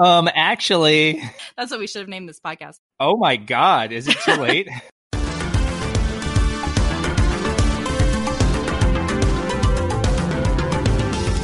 Um, 0.00 0.30
actually, 0.34 1.22
That's 1.58 1.70
what 1.70 1.78
we 1.78 1.86
should 1.86 2.00
have 2.00 2.08
named 2.08 2.26
this 2.26 2.40
podcast. 2.40 2.76
oh 2.98 3.18
my 3.18 3.36
God, 3.36 3.92
is 3.92 4.08
it 4.08 4.16
too 4.24 4.36
late? 4.36 4.66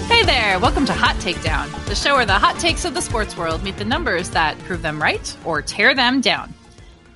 Hey 0.09 0.23
there, 0.25 0.59
welcome 0.61 0.87
to 0.87 0.93
Hot 0.93 1.17
Takedown, 1.17 1.69
the 1.87 1.95
show 1.97 2.15
where 2.15 2.25
the 2.25 2.33
hot 2.39 2.59
takes 2.61 2.85
of 2.85 2.95
the 2.95 3.03
sports 3.03 3.37
world 3.37 3.63
meet 3.65 3.77
the 3.77 3.85
numbers 3.85 4.31
that 4.31 4.57
prove 4.61 4.81
them 4.81 5.03
right 5.03 5.37
or 5.45 5.61
tear 5.63 5.95
them 5.95 6.21
down. 6.21 6.55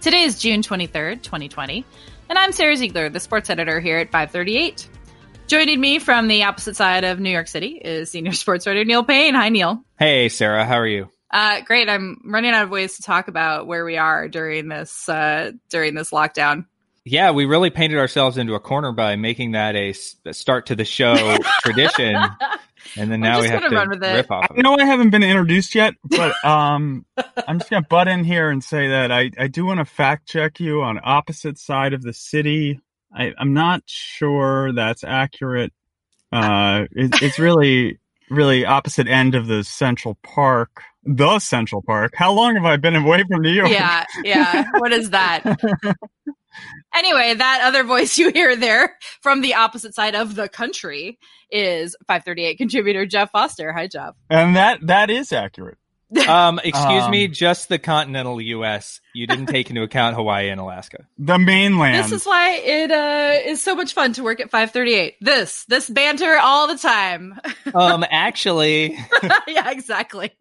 Today 0.00 0.22
is 0.24 0.40
June 0.40 0.60
23rd, 0.62 1.22
2020, 1.22 1.84
and 2.28 2.38
I'm 2.38 2.50
Sarah 2.52 2.76
Ziegler, 2.76 3.08
the 3.08 3.20
sports 3.20 3.48
editor 3.48 3.78
here 3.80 3.98
at 3.98 4.10
538. 4.10 4.88
Joining 5.46 5.80
me 5.80 5.98
from 6.00 6.26
the 6.28 6.42
opposite 6.44 6.74
side 6.76 7.04
of 7.04 7.20
New 7.20 7.30
York 7.30 7.46
City 7.48 7.80
is 7.82 8.10
senior 8.10 8.32
sports 8.32 8.66
writer 8.66 8.84
Neil 8.84 9.04
Payne. 9.04 9.34
Hi, 9.34 9.48
Neil. 9.50 9.82
hey, 9.98 10.28
Sarah, 10.28 10.64
how 10.66 10.78
are 10.78 10.86
you? 10.86 11.08
Uh, 11.30 11.60
great. 11.60 11.88
I'm 11.88 12.20
running 12.24 12.52
out 12.52 12.64
of 12.64 12.70
ways 12.70 12.96
to 12.96 13.02
talk 13.02 13.28
about 13.28 13.66
where 13.66 13.84
we 13.84 13.96
are 13.96 14.28
during 14.28 14.68
this 14.68 15.08
uh, 15.08 15.52
during 15.68 15.94
this 15.94 16.10
lockdown. 16.10 16.66
Yeah, 17.04 17.30
we 17.30 17.46
really 17.46 17.70
painted 17.70 17.98
ourselves 17.98 18.36
into 18.36 18.54
a 18.54 18.60
corner 18.60 18.92
by 18.92 19.16
making 19.16 19.52
that 19.52 19.74
a 19.74 19.92
start 20.32 20.66
to 20.66 20.76
the 20.76 20.84
show 20.84 21.38
tradition, 21.62 22.14
and 22.96 23.10
then 23.10 23.20
We're 23.20 23.28
now 23.28 23.40
we 23.40 23.48
have 23.48 23.62
gonna 23.62 23.74
run 23.74 23.90
with 23.90 24.02
it. 24.02 24.14
rip 24.14 24.30
off 24.30 24.46
I 24.50 24.54
of 24.54 24.58
it. 24.58 24.62
know 24.62 24.76
I 24.78 24.84
haven't 24.84 25.10
been 25.10 25.22
introduced 25.22 25.74
yet, 25.74 25.94
but 26.04 26.34
um, 26.44 27.06
I'm 27.48 27.58
just 27.58 27.70
gonna 27.70 27.86
butt 27.88 28.08
in 28.08 28.24
here 28.24 28.50
and 28.50 28.62
say 28.62 28.88
that 28.88 29.10
I, 29.10 29.30
I 29.38 29.46
do 29.46 29.64
want 29.64 29.78
to 29.78 29.84
fact 29.84 30.28
check 30.28 30.60
you 30.60 30.82
on 30.82 31.00
opposite 31.02 31.58
side 31.58 31.94
of 31.94 32.02
the 32.02 32.12
city. 32.12 32.80
I, 33.14 33.32
I'm 33.38 33.54
not 33.54 33.82
sure 33.86 34.72
that's 34.72 35.02
accurate. 35.02 35.72
Uh, 36.32 36.84
it, 36.92 37.22
it's 37.22 37.38
really 37.38 37.98
really 38.30 38.64
opposite 38.64 39.08
end 39.08 39.34
of 39.34 39.46
the 39.46 39.64
Central 39.64 40.16
Park, 40.22 40.82
the 41.04 41.38
Central 41.38 41.82
Park. 41.82 42.12
How 42.14 42.32
long 42.32 42.54
have 42.56 42.64
I 42.64 42.76
been 42.76 42.96
away 42.96 43.24
from 43.28 43.42
New 43.42 43.50
York? 43.52 43.70
yeah, 43.70 44.04
yeah. 44.22 44.64
What 44.78 44.92
is 44.92 45.10
that? 45.10 45.44
anyway, 46.94 47.34
that 47.34 47.60
other 47.62 47.84
voice 47.84 48.18
you 48.18 48.30
hear 48.30 48.56
there 48.56 48.96
from 49.20 49.40
the 49.40 49.54
opposite 49.54 49.94
side 49.94 50.14
of 50.14 50.34
the 50.34 50.48
country 50.48 51.18
is 51.50 51.96
538 52.06 52.56
contributor 52.58 53.06
Jeff 53.06 53.30
Foster. 53.32 53.72
Hi, 53.72 53.86
Jeff. 53.86 54.14
and 54.28 54.56
that 54.56 54.86
that 54.86 55.10
is 55.10 55.32
accurate. 55.32 55.78
Um, 56.28 56.58
excuse 56.64 57.08
me, 57.08 57.26
Um, 57.26 57.32
just 57.32 57.68
the 57.68 57.78
continental 57.78 58.40
U.S. 58.40 59.00
You 59.14 59.28
didn't 59.28 59.46
take 59.46 59.70
into 59.70 59.82
account 59.82 60.16
Hawaii 60.16 60.48
and 60.48 60.60
Alaska. 60.60 61.06
The 61.18 61.38
mainland. 61.38 62.04
This 62.04 62.10
is 62.10 62.26
why 62.26 62.54
it 62.56 62.90
uh, 62.90 63.48
is 63.48 63.62
so 63.62 63.76
much 63.76 63.94
fun 63.94 64.12
to 64.14 64.24
work 64.24 64.40
at 64.40 64.50
538. 64.50 65.14
This, 65.20 65.64
this 65.66 65.88
banter 65.88 66.36
all 66.36 66.66
the 66.66 66.76
time. 66.78 67.38
Um, 67.72 68.04
actually, 68.10 68.98
yeah, 69.46 69.70
exactly. 69.70 70.32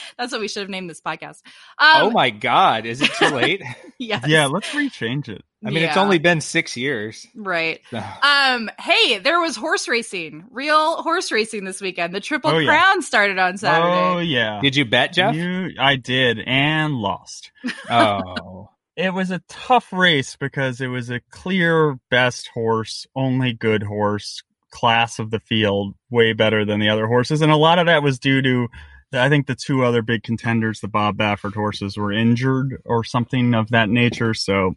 That's 0.18 0.32
what 0.32 0.40
we 0.40 0.48
should 0.48 0.60
have 0.62 0.70
named 0.70 0.88
this 0.90 1.00
podcast. 1.00 1.40
Um, 1.78 2.02
oh 2.04 2.10
my 2.10 2.30
God, 2.30 2.86
is 2.86 3.00
it 3.02 3.10
too 3.14 3.26
late? 3.34 3.62
yes. 3.98 4.24
yeah, 4.26 4.46
let's 4.46 4.68
rechange 4.70 5.28
it. 5.28 5.42
I 5.64 5.70
mean, 5.70 5.84
it's 5.84 5.96
only 5.96 6.18
been 6.18 6.40
six 6.40 6.76
years. 6.76 7.24
right. 7.36 7.80
So- 7.90 8.02
Um, 8.22 8.68
hey, 8.80 9.18
there 9.18 9.40
was 9.40 9.54
horse 9.54 9.86
racing, 9.86 10.44
real 10.50 11.00
horse 11.02 11.30
racing 11.30 11.64
this 11.64 11.80
weekend. 11.80 12.12
The 12.12 12.20
Triple 12.20 12.50
Oh, 12.50 12.58
yeah. 12.58 12.68
Crown 12.68 13.00
started 13.02 13.38
on 13.38 13.58
Saturday. 13.58 13.96
Oh 13.96 14.18
yeah, 14.18 14.58
Did 14.60 14.74
you 14.74 14.84
bet, 14.84 15.12
Jeff? 15.12 15.34
You, 15.36 15.70
I 15.78 15.94
did 15.96 16.40
and 16.44 16.94
lost. 16.96 17.52
Oh, 17.90 18.70
It 18.96 19.14
was 19.14 19.30
a 19.30 19.40
tough 19.48 19.92
race 19.92 20.34
because 20.36 20.80
it 20.80 20.88
was 20.88 21.10
a 21.10 21.20
clear 21.30 21.96
best 22.10 22.48
horse, 22.48 23.06
only 23.14 23.52
good 23.52 23.84
horse, 23.84 24.42
class 24.72 25.18
of 25.20 25.30
the 25.30 25.38
field, 25.40 25.94
way 26.10 26.32
better 26.32 26.64
than 26.64 26.80
the 26.80 26.88
other 26.88 27.06
horses. 27.06 27.40
And 27.40 27.52
a 27.52 27.56
lot 27.56 27.78
of 27.78 27.86
that 27.86 28.02
was 28.02 28.18
due 28.18 28.42
to, 28.42 28.68
I 29.12 29.28
think, 29.28 29.46
the 29.46 29.54
two 29.54 29.84
other 29.84 30.02
big 30.02 30.22
contenders, 30.22 30.80
the 30.80 30.88
Bob 30.88 31.16
Baffert 31.16 31.54
horses, 31.54 31.96
were 31.96 32.12
injured 32.12 32.80
or 32.84 33.04
something 33.04 33.54
of 33.54 33.70
that 33.70 33.88
nature. 33.88 34.34
So, 34.34 34.76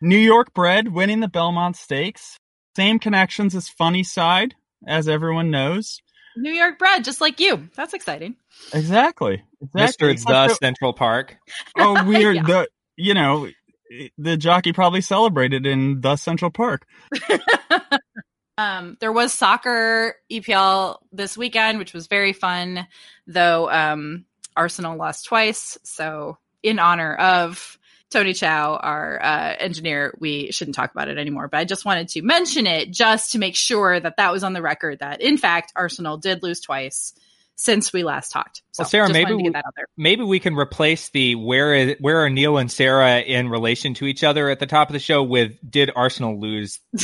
New 0.00 0.18
York 0.18 0.52
bred 0.54 0.88
winning 0.92 1.20
the 1.20 1.28
Belmont 1.28 1.76
Stakes. 1.76 2.38
Same 2.76 2.98
connections 2.98 3.54
as 3.54 3.68
Funny 3.68 4.02
Cide, 4.02 4.54
as 4.86 5.08
everyone 5.08 5.50
knows. 5.50 6.00
New 6.36 6.52
York 6.52 6.78
bred, 6.78 7.04
just 7.04 7.20
like 7.20 7.38
you. 7.38 7.68
That's 7.76 7.94
exciting. 7.94 8.34
Exactly. 8.72 9.42
Mister, 9.72 10.08
exactly. 10.08 10.10
it's 10.10 10.24
the 10.24 10.48
Central 10.56 10.92
Park. 10.92 11.36
oh 11.78 12.04
weird 12.08 12.36
Yeah. 12.36 12.42
the 12.42 12.68
you 12.96 13.14
know 13.14 13.48
the 14.18 14.36
jockey 14.36 14.72
probably 14.72 15.00
celebrated 15.00 15.66
in 15.66 16.00
the 16.00 16.16
central 16.16 16.50
park 16.50 16.86
Um, 18.56 18.96
there 19.00 19.12
was 19.12 19.32
soccer 19.32 20.16
EPL 20.30 20.98
this 21.12 21.36
weekend, 21.36 21.78
which 21.78 21.92
was 21.92 22.06
very 22.06 22.32
fun, 22.32 22.86
though 23.26 23.68
um, 23.70 24.24
Arsenal 24.56 24.96
lost 24.96 25.26
twice. 25.26 25.76
So, 25.82 26.38
in 26.62 26.78
honor 26.78 27.14
of 27.14 27.78
Tony 28.10 28.32
Chow, 28.32 28.76
our 28.76 29.20
uh, 29.20 29.56
engineer, 29.58 30.14
we 30.20 30.52
shouldn't 30.52 30.76
talk 30.76 30.92
about 30.92 31.08
it 31.08 31.18
anymore. 31.18 31.48
But 31.48 31.58
I 31.58 31.64
just 31.64 31.84
wanted 31.84 32.08
to 32.10 32.22
mention 32.22 32.66
it 32.66 32.92
just 32.92 33.32
to 33.32 33.38
make 33.38 33.56
sure 33.56 33.98
that 33.98 34.16
that 34.18 34.32
was 34.32 34.44
on 34.44 34.52
the 34.52 34.62
record 34.62 35.00
that, 35.00 35.20
in 35.20 35.36
fact, 35.36 35.72
Arsenal 35.74 36.16
did 36.16 36.42
lose 36.42 36.60
twice 36.60 37.12
since 37.56 37.92
we 37.92 38.04
last 38.04 38.30
talked. 38.30 38.62
So, 38.72 38.82
Well, 38.82 38.88
Sarah, 38.88 39.12
maybe 39.12 39.34
we- 39.34 39.48
that 39.50 39.64
out 39.66 39.74
there. 39.76 39.86
Maybe 39.96 40.22
we 40.22 40.38
can 40.38 40.54
replace 40.54 41.08
the 41.10 41.34
where 41.34 41.74
is 41.74 41.96
where 41.98 42.24
are 42.24 42.30
Neil 42.30 42.56
and 42.58 42.70
Sarah 42.70 43.20
in 43.20 43.48
relation 43.48 43.94
to 43.94 44.06
each 44.06 44.22
other 44.22 44.48
at 44.48 44.60
the 44.60 44.66
top 44.66 44.88
of 44.88 44.92
the 44.92 45.00
show 45.00 45.22
with 45.24 45.58
did 45.68 45.90
Arsenal 45.94 46.40
lose? 46.40 46.78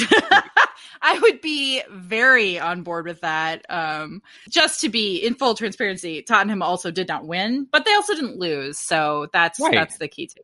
I 1.02 1.18
would 1.18 1.40
be 1.40 1.82
very 1.90 2.58
on 2.58 2.82
board 2.82 3.06
with 3.06 3.20
that. 3.22 3.64
Um, 3.70 4.22
just 4.48 4.80
to 4.82 4.88
be 4.88 5.16
in 5.16 5.34
full 5.34 5.54
transparency, 5.54 6.22
Tottenham 6.22 6.62
also 6.62 6.90
did 6.90 7.08
not 7.08 7.26
win, 7.26 7.66
but 7.70 7.84
they 7.84 7.94
also 7.94 8.14
didn't 8.14 8.38
lose. 8.38 8.78
So 8.78 9.28
that's 9.32 9.58
Right. 9.60 9.72
that's 9.72 9.98
the 9.98 10.08
key 10.08 10.26
to. 10.26 10.40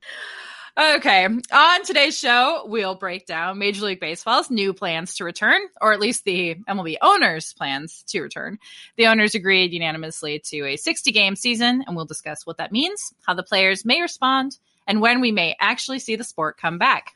Okay, 0.78 1.24
on 1.24 1.84
today's 1.84 2.18
show, 2.18 2.64
we'll 2.66 2.94
break 2.96 3.24
down 3.24 3.58
Major 3.58 3.86
League 3.86 3.98
Baseball's 3.98 4.50
new 4.50 4.74
plans 4.74 5.14
to 5.14 5.24
return, 5.24 5.58
or 5.80 5.94
at 5.94 6.00
least 6.00 6.24
the 6.26 6.56
MLB 6.68 6.98
owners' 7.00 7.54
plans 7.54 8.02
to 8.08 8.20
return. 8.20 8.58
The 8.96 9.06
owners 9.06 9.34
agreed 9.34 9.72
unanimously 9.72 10.38
to 10.50 10.66
a 10.66 10.76
60 10.76 11.12
game 11.12 11.34
season, 11.34 11.82
and 11.86 11.96
we'll 11.96 12.04
discuss 12.04 12.44
what 12.44 12.58
that 12.58 12.72
means, 12.72 13.14
how 13.26 13.32
the 13.32 13.42
players 13.42 13.86
may 13.86 14.02
respond, 14.02 14.58
and 14.86 15.00
when 15.00 15.22
we 15.22 15.32
may 15.32 15.56
actually 15.60 15.98
see 15.98 16.14
the 16.14 16.24
sport 16.24 16.58
come 16.58 16.76
back. 16.76 17.16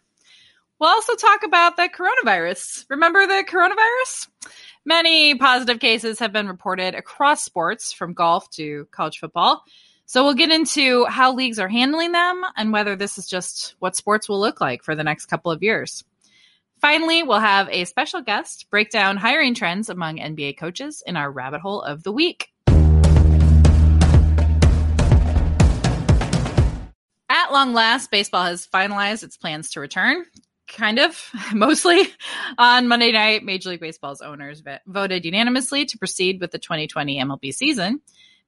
We'll 0.81 0.89
also 0.89 1.15
talk 1.15 1.43
about 1.45 1.77
the 1.77 1.91
coronavirus. 1.91 2.87
Remember 2.89 3.27
the 3.27 3.45
coronavirus? 3.47 4.29
Many 4.87 5.35
positive 5.35 5.79
cases 5.79 6.19
have 6.21 6.33
been 6.33 6.49
reported 6.49 6.95
across 6.95 7.45
sports, 7.45 7.93
from 7.93 8.15
golf 8.15 8.49
to 8.53 8.89
college 8.91 9.19
football. 9.19 9.63
So 10.07 10.25
we'll 10.25 10.33
get 10.33 10.51
into 10.51 11.05
how 11.05 11.35
leagues 11.35 11.59
are 11.59 11.69
handling 11.69 12.13
them 12.13 12.43
and 12.57 12.73
whether 12.73 12.97
this 12.97 13.19
is 13.19 13.29
just 13.29 13.75
what 13.79 13.95
sports 13.95 14.27
will 14.27 14.41
look 14.41 14.59
like 14.63 14.83
for 14.83 14.95
the 14.95 15.05
next 15.05 15.27
couple 15.27 15.53
of 15.53 15.63
years. 15.63 16.03
Finally, 16.81 17.25
we'll 17.25 17.41
have 17.41 17.69
a 17.71 17.85
special 17.85 18.23
guest 18.23 18.67
break 18.71 18.91
down 18.91 19.19
hiring 19.19 19.55
trends 19.55 19.91
among 19.91 20.17
NBA 20.17 20.57
coaches 20.57 21.03
in 21.07 21.15
our 21.15 21.31
rabbit 21.31 21.61
hole 21.61 21.83
of 21.83 22.05
the 22.05 22.13
week. 22.13 22.49
At 27.29 27.53
long 27.53 27.75
last, 27.75 28.11
baseball 28.11 28.47
has 28.47 28.67
finalized 28.67 29.23
its 29.23 29.37
plans 29.37 29.73
to 29.73 29.81
return. 29.81 30.25
Kind 30.73 30.99
of, 30.99 31.31
mostly. 31.55 32.09
On 32.57 32.89
Monday 32.89 33.13
night, 33.13 33.45
Major 33.45 33.71
League 33.71 33.81
Baseball's 33.81 34.21
owners 34.21 34.61
vo- 34.61 34.79
voted 34.87 35.25
unanimously 35.25 35.85
to 35.87 35.99
proceed 35.99 36.41
with 36.41 36.53
the 36.53 36.59
2020 36.59 37.21
MLB 37.21 37.53
season. 37.53 38.01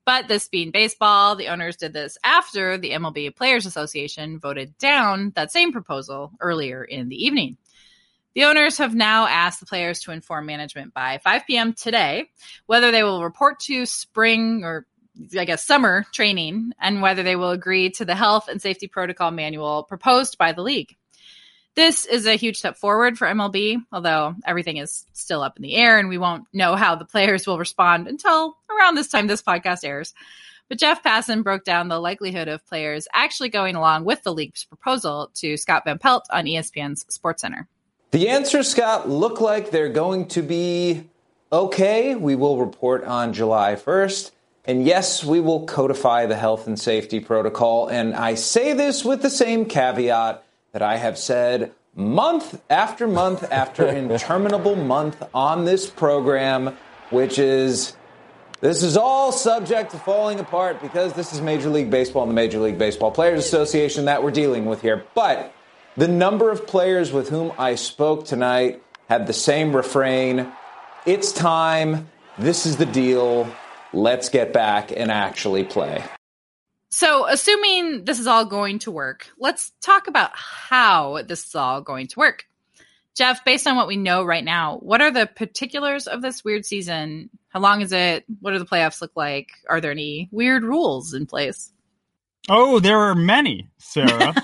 But 0.05 0.27
this 0.28 0.49
being 0.49 0.71
baseball, 0.72 1.37
the 1.37 1.49
owners 1.49 1.77
did 1.77 1.93
this 1.93 2.19
after 2.25 2.77
the 2.77 2.91
MLB 2.91 3.34
Players 3.37 3.66
Association 3.66 4.41
voted 4.41 4.77
down 4.78 5.33
that 5.37 5.53
same 5.53 5.72
proposal 5.72 6.33
earlier 6.41 6.83
in 6.83 7.09
the 7.09 7.25
evening. 7.25 7.56
The 8.34 8.44
owners 8.44 8.78
have 8.78 8.94
now 8.94 9.27
asked 9.27 9.60
the 9.60 9.66
players 9.66 10.00
to 10.00 10.10
inform 10.10 10.47
management 10.47 10.94
by 10.94 11.21
5 11.22 11.43
p.m. 11.47 11.72
today 11.75 12.31
whether 12.66 12.91
they 12.91 13.03
will 13.03 13.22
report 13.22 13.60
to 13.60 13.84
spring 13.87 14.65
or 14.65 14.87
I 15.39 15.44
guess 15.44 15.66
summer 15.66 16.06
training 16.12 16.72
and 16.81 17.03
whether 17.03 17.22
they 17.22 17.37
will 17.37 17.50
agree 17.50 17.91
to 17.91 18.04
the 18.04 18.15
health 18.15 18.48
and 18.48 18.63
safety 18.63 18.86
protocol 18.86 19.30
manual 19.30 19.83
proposed 19.84 20.39
by 20.39 20.53
the 20.53 20.63
league. 20.63 20.97
This 21.74 22.04
is 22.04 22.27
a 22.27 22.36
huge 22.36 22.59
step 22.59 22.77
forward 22.77 23.16
for 23.16 23.27
MLB, 23.27 23.78
although 23.91 24.34
everything 24.45 24.77
is 24.77 25.07
still 25.15 25.42
up 25.42 25.57
in 25.57 25.63
the 25.63 25.74
air 25.74 25.98
and 25.98 26.10
we 26.10 26.19
won't 26.19 26.45
know 26.53 26.77
how 26.77 26.97
the 26.97 27.07
players 27.07 27.47
will 27.47 27.59
respond 27.59 28.09
until 28.09 28.59
around 28.71 28.95
this 28.95 29.09
time 29.09 29.27
this 29.27 29.41
podcast 29.41 29.83
airs. 29.83 30.13
But 30.69 30.78
Jeff 30.78 31.03
Passan 31.03 31.42
broke 31.42 31.65
down 31.65 31.89
the 31.89 31.98
likelihood 31.98 32.48
of 32.48 32.66
players 32.66 33.09
actually 33.15 33.48
going 33.48 33.74
along 33.74 34.04
with 34.04 34.22
the 34.22 34.34
league's 34.34 34.65
proposal 34.65 35.30
to 35.34 35.57
Scott 35.57 35.84
Van 35.86 35.98
Pelt 35.98 36.27
on 36.30 36.45
ESPN's 36.45 37.04
SportsCenter. 37.04 37.66
The 38.10 38.28
answers, 38.28 38.69
Scott, 38.69 39.09
look 39.09 39.41
like 39.41 39.71
they're 39.71 39.89
going 39.89 40.28
to 40.28 40.42
be 40.42 41.09
okay. 41.51 42.15
We 42.15 42.34
will 42.34 42.59
report 42.59 43.04
on 43.04 43.33
July 43.33 43.77
1st. 43.77 44.30
And 44.66 44.84
yes, 44.84 45.24
we 45.24 45.41
will 45.41 45.66
codify 45.66 46.27
the 46.27 46.36
health 46.36 46.66
and 46.66 46.78
safety 46.78 47.19
protocol. 47.19 47.89
And 47.89 48.15
I 48.15 48.34
say 48.34 48.74
this 48.74 49.04
with 49.04 49.22
the 49.22 49.30
same 49.30 49.65
caveat 49.65 50.45
that 50.72 50.83
I 50.83 50.97
have 50.97 51.19
said 51.19 51.72
month 51.95 52.60
after 52.71 53.07
month 53.07 53.45
after 53.51 53.86
interminable 53.89 54.74
month 54.74 55.22
on 55.34 55.65
this 55.65 55.89
program, 55.89 56.77
which 57.10 57.39
is 57.39 57.95
This 58.60 58.83
is 58.83 58.97
all 58.97 59.33
subject 59.33 59.91
to 59.91 59.98
falling 59.98 60.41
apart 60.41 60.80
because 60.80 61.13
this 61.13 61.33
is 61.33 61.41
Major 61.41 61.69
League 61.69 61.91
Baseball 61.91 62.22
and 62.22 62.30
the 62.30 62.34
Major 62.34 62.59
League 62.59 62.78
Baseball 62.78 63.10
Players 63.10 63.45
Association 63.45 64.07
that 64.07 64.22
we're 64.22 64.30
dealing 64.30 64.65
with 64.65 64.80
here. 64.80 65.04
But 65.15 65.53
the 65.97 66.09
number 66.09 66.51
of 66.51 66.66
players 66.66 67.13
with 67.13 67.28
whom 67.28 67.53
I 67.59 67.74
spoke 67.74 68.24
tonight 68.24 68.83
had 69.09 69.27
the 69.27 69.34
same 69.34 69.77
refrain 69.77 70.51
It's 71.04 71.33
time. 71.33 72.09
This 72.39 72.65
is 72.65 72.78
the 72.78 72.86
deal. 72.86 73.53
Let's 73.92 74.30
get 74.30 74.54
back 74.54 74.91
and 74.91 75.10
actually 75.10 75.65
play. 75.65 76.03
So, 76.94 77.27
assuming 77.27 78.04
this 78.04 78.18
is 78.18 78.27
all 78.27 78.44
going 78.44 78.80
to 78.80 78.91
work, 78.91 79.30
let's 79.39 79.72
talk 79.80 80.09
about 80.09 80.30
how 80.34 81.22
this 81.27 81.47
is 81.47 81.54
all 81.54 81.80
going 81.80 82.06
to 82.09 82.18
work. 82.18 82.44
Jeff, 83.16 83.47
based 83.47 83.66
on 83.66 83.77
what 83.77 83.89
we 83.89 83.97
know 83.97 84.24
right 84.24 84.44
now, 84.44 84.77
what 84.77 85.00
are 85.00 85.10
the 85.10 85.27
particulars 85.27 86.06
of 86.06 86.21
this 86.21 86.44
weird 86.44 86.66
season? 86.66 87.30
How 87.48 87.60
long 87.60 87.80
is 87.80 87.92
it? 87.92 88.27
What 88.41 88.50
do 88.50 88.59
the 88.59 88.66
playoffs 88.66 89.00
look 89.00 89.12
like? 89.16 89.53
Are 89.71 89.80
there 89.80 89.91
any 89.91 90.28
weird 90.33 90.65
rules 90.65 91.15
in 91.15 91.24
place? 91.24 91.72
Oh, 92.50 92.78
there 92.78 92.98
are 92.98 93.15
many, 93.15 93.71
Sarah. 93.78 94.34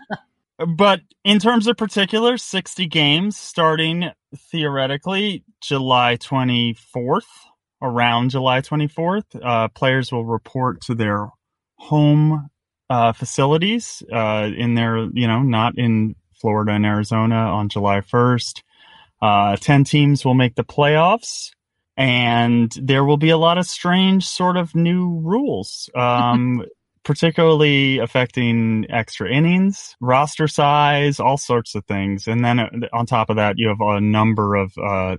but 0.76 1.00
in 1.24 1.38
terms 1.38 1.66
of 1.66 1.78
particulars, 1.78 2.42
60 2.42 2.86
games 2.88 3.38
starting 3.38 4.10
theoretically 4.50 5.44
July 5.62 6.18
24th, 6.18 7.22
around 7.80 8.30
July 8.30 8.60
24th. 8.60 9.24
Uh, 9.42 9.68
players 9.68 10.12
will 10.12 10.24
report 10.24 10.82
to 10.82 10.94
their 10.94 11.28
home 11.78 12.48
uh, 12.88 13.12
facilities 13.12 14.02
uh, 14.12 14.48
in 14.56 14.74
their, 14.74 15.08
you 15.12 15.26
know, 15.26 15.42
not 15.42 15.78
in 15.78 16.14
Florida 16.40 16.72
and 16.72 16.86
Arizona 16.86 17.34
on 17.34 17.68
July 17.68 18.00
1st. 18.00 18.62
Uh, 19.20 19.56
10 19.56 19.84
teams 19.84 20.24
will 20.24 20.34
make 20.34 20.54
the 20.54 20.64
playoffs, 20.64 21.50
and 21.96 22.72
there 22.80 23.04
will 23.04 23.16
be 23.16 23.30
a 23.30 23.38
lot 23.38 23.58
of 23.58 23.66
strange 23.66 24.26
sort 24.26 24.56
of 24.56 24.74
new 24.74 25.20
rules, 25.20 25.88
um, 25.94 26.64
particularly 27.04 27.98
affecting 27.98 28.84
extra 28.90 29.30
innings, 29.32 29.96
roster 30.00 30.46
size, 30.46 31.18
all 31.18 31.38
sorts 31.38 31.74
of 31.74 31.84
things. 31.86 32.26
And 32.26 32.44
then 32.44 32.60
uh, 32.60 32.68
on 32.92 33.06
top 33.06 33.30
of 33.30 33.36
that, 33.36 33.54
you 33.56 33.68
have 33.68 33.80
a 33.80 34.00
number 34.00 34.54
of 34.54 34.76
uh, 34.76 35.16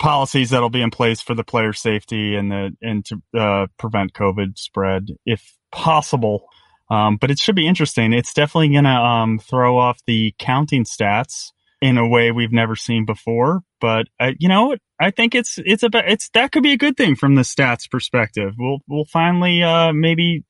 policies 0.00 0.50
that'll 0.50 0.70
be 0.70 0.82
in 0.82 0.90
place 0.90 1.20
for 1.20 1.34
the 1.34 1.44
player 1.44 1.72
safety 1.72 2.34
and 2.34 2.50
the 2.50 2.76
and 2.82 3.04
to 3.04 3.22
uh, 3.38 3.66
prevent 3.78 4.14
COVID 4.14 4.58
spread 4.58 5.08
if 5.24 5.56
possible. 5.70 6.46
Um, 6.90 7.18
but 7.20 7.30
it 7.30 7.38
should 7.38 7.54
be 7.54 7.68
interesting. 7.68 8.12
It's 8.12 8.34
definitely 8.34 8.70
going 8.70 8.84
to 8.84 8.90
um, 8.90 9.38
throw 9.38 9.78
off 9.78 10.00
the 10.06 10.34
counting 10.40 10.84
stats 10.84 11.52
in 11.80 11.98
a 11.98 12.08
way 12.08 12.32
we've 12.32 12.52
never 12.52 12.74
seen 12.74 13.04
before. 13.04 13.60
But 13.80 14.08
uh, 14.18 14.32
you 14.38 14.48
know, 14.48 14.76
I 15.00 15.10
think 15.10 15.34
it's 15.34 15.58
it's 15.64 15.82
about 15.82 16.08
it's 16.08 16.28
that 16.30 16.50
could 16.50 16.64
be 16.64 16.72
a 16.72 16.78
good 16.78 16.96
thing 16.96 17.14
from 17.14 17.36
the 17.36 17.42
stats 17.42 17.88
perspective. 17.88 18.54
We'll 18.58 18.78
we'll 18.88 19.04
finally 19.04 19.62
uh, 19.62 19.92
maybe 19.92 20.44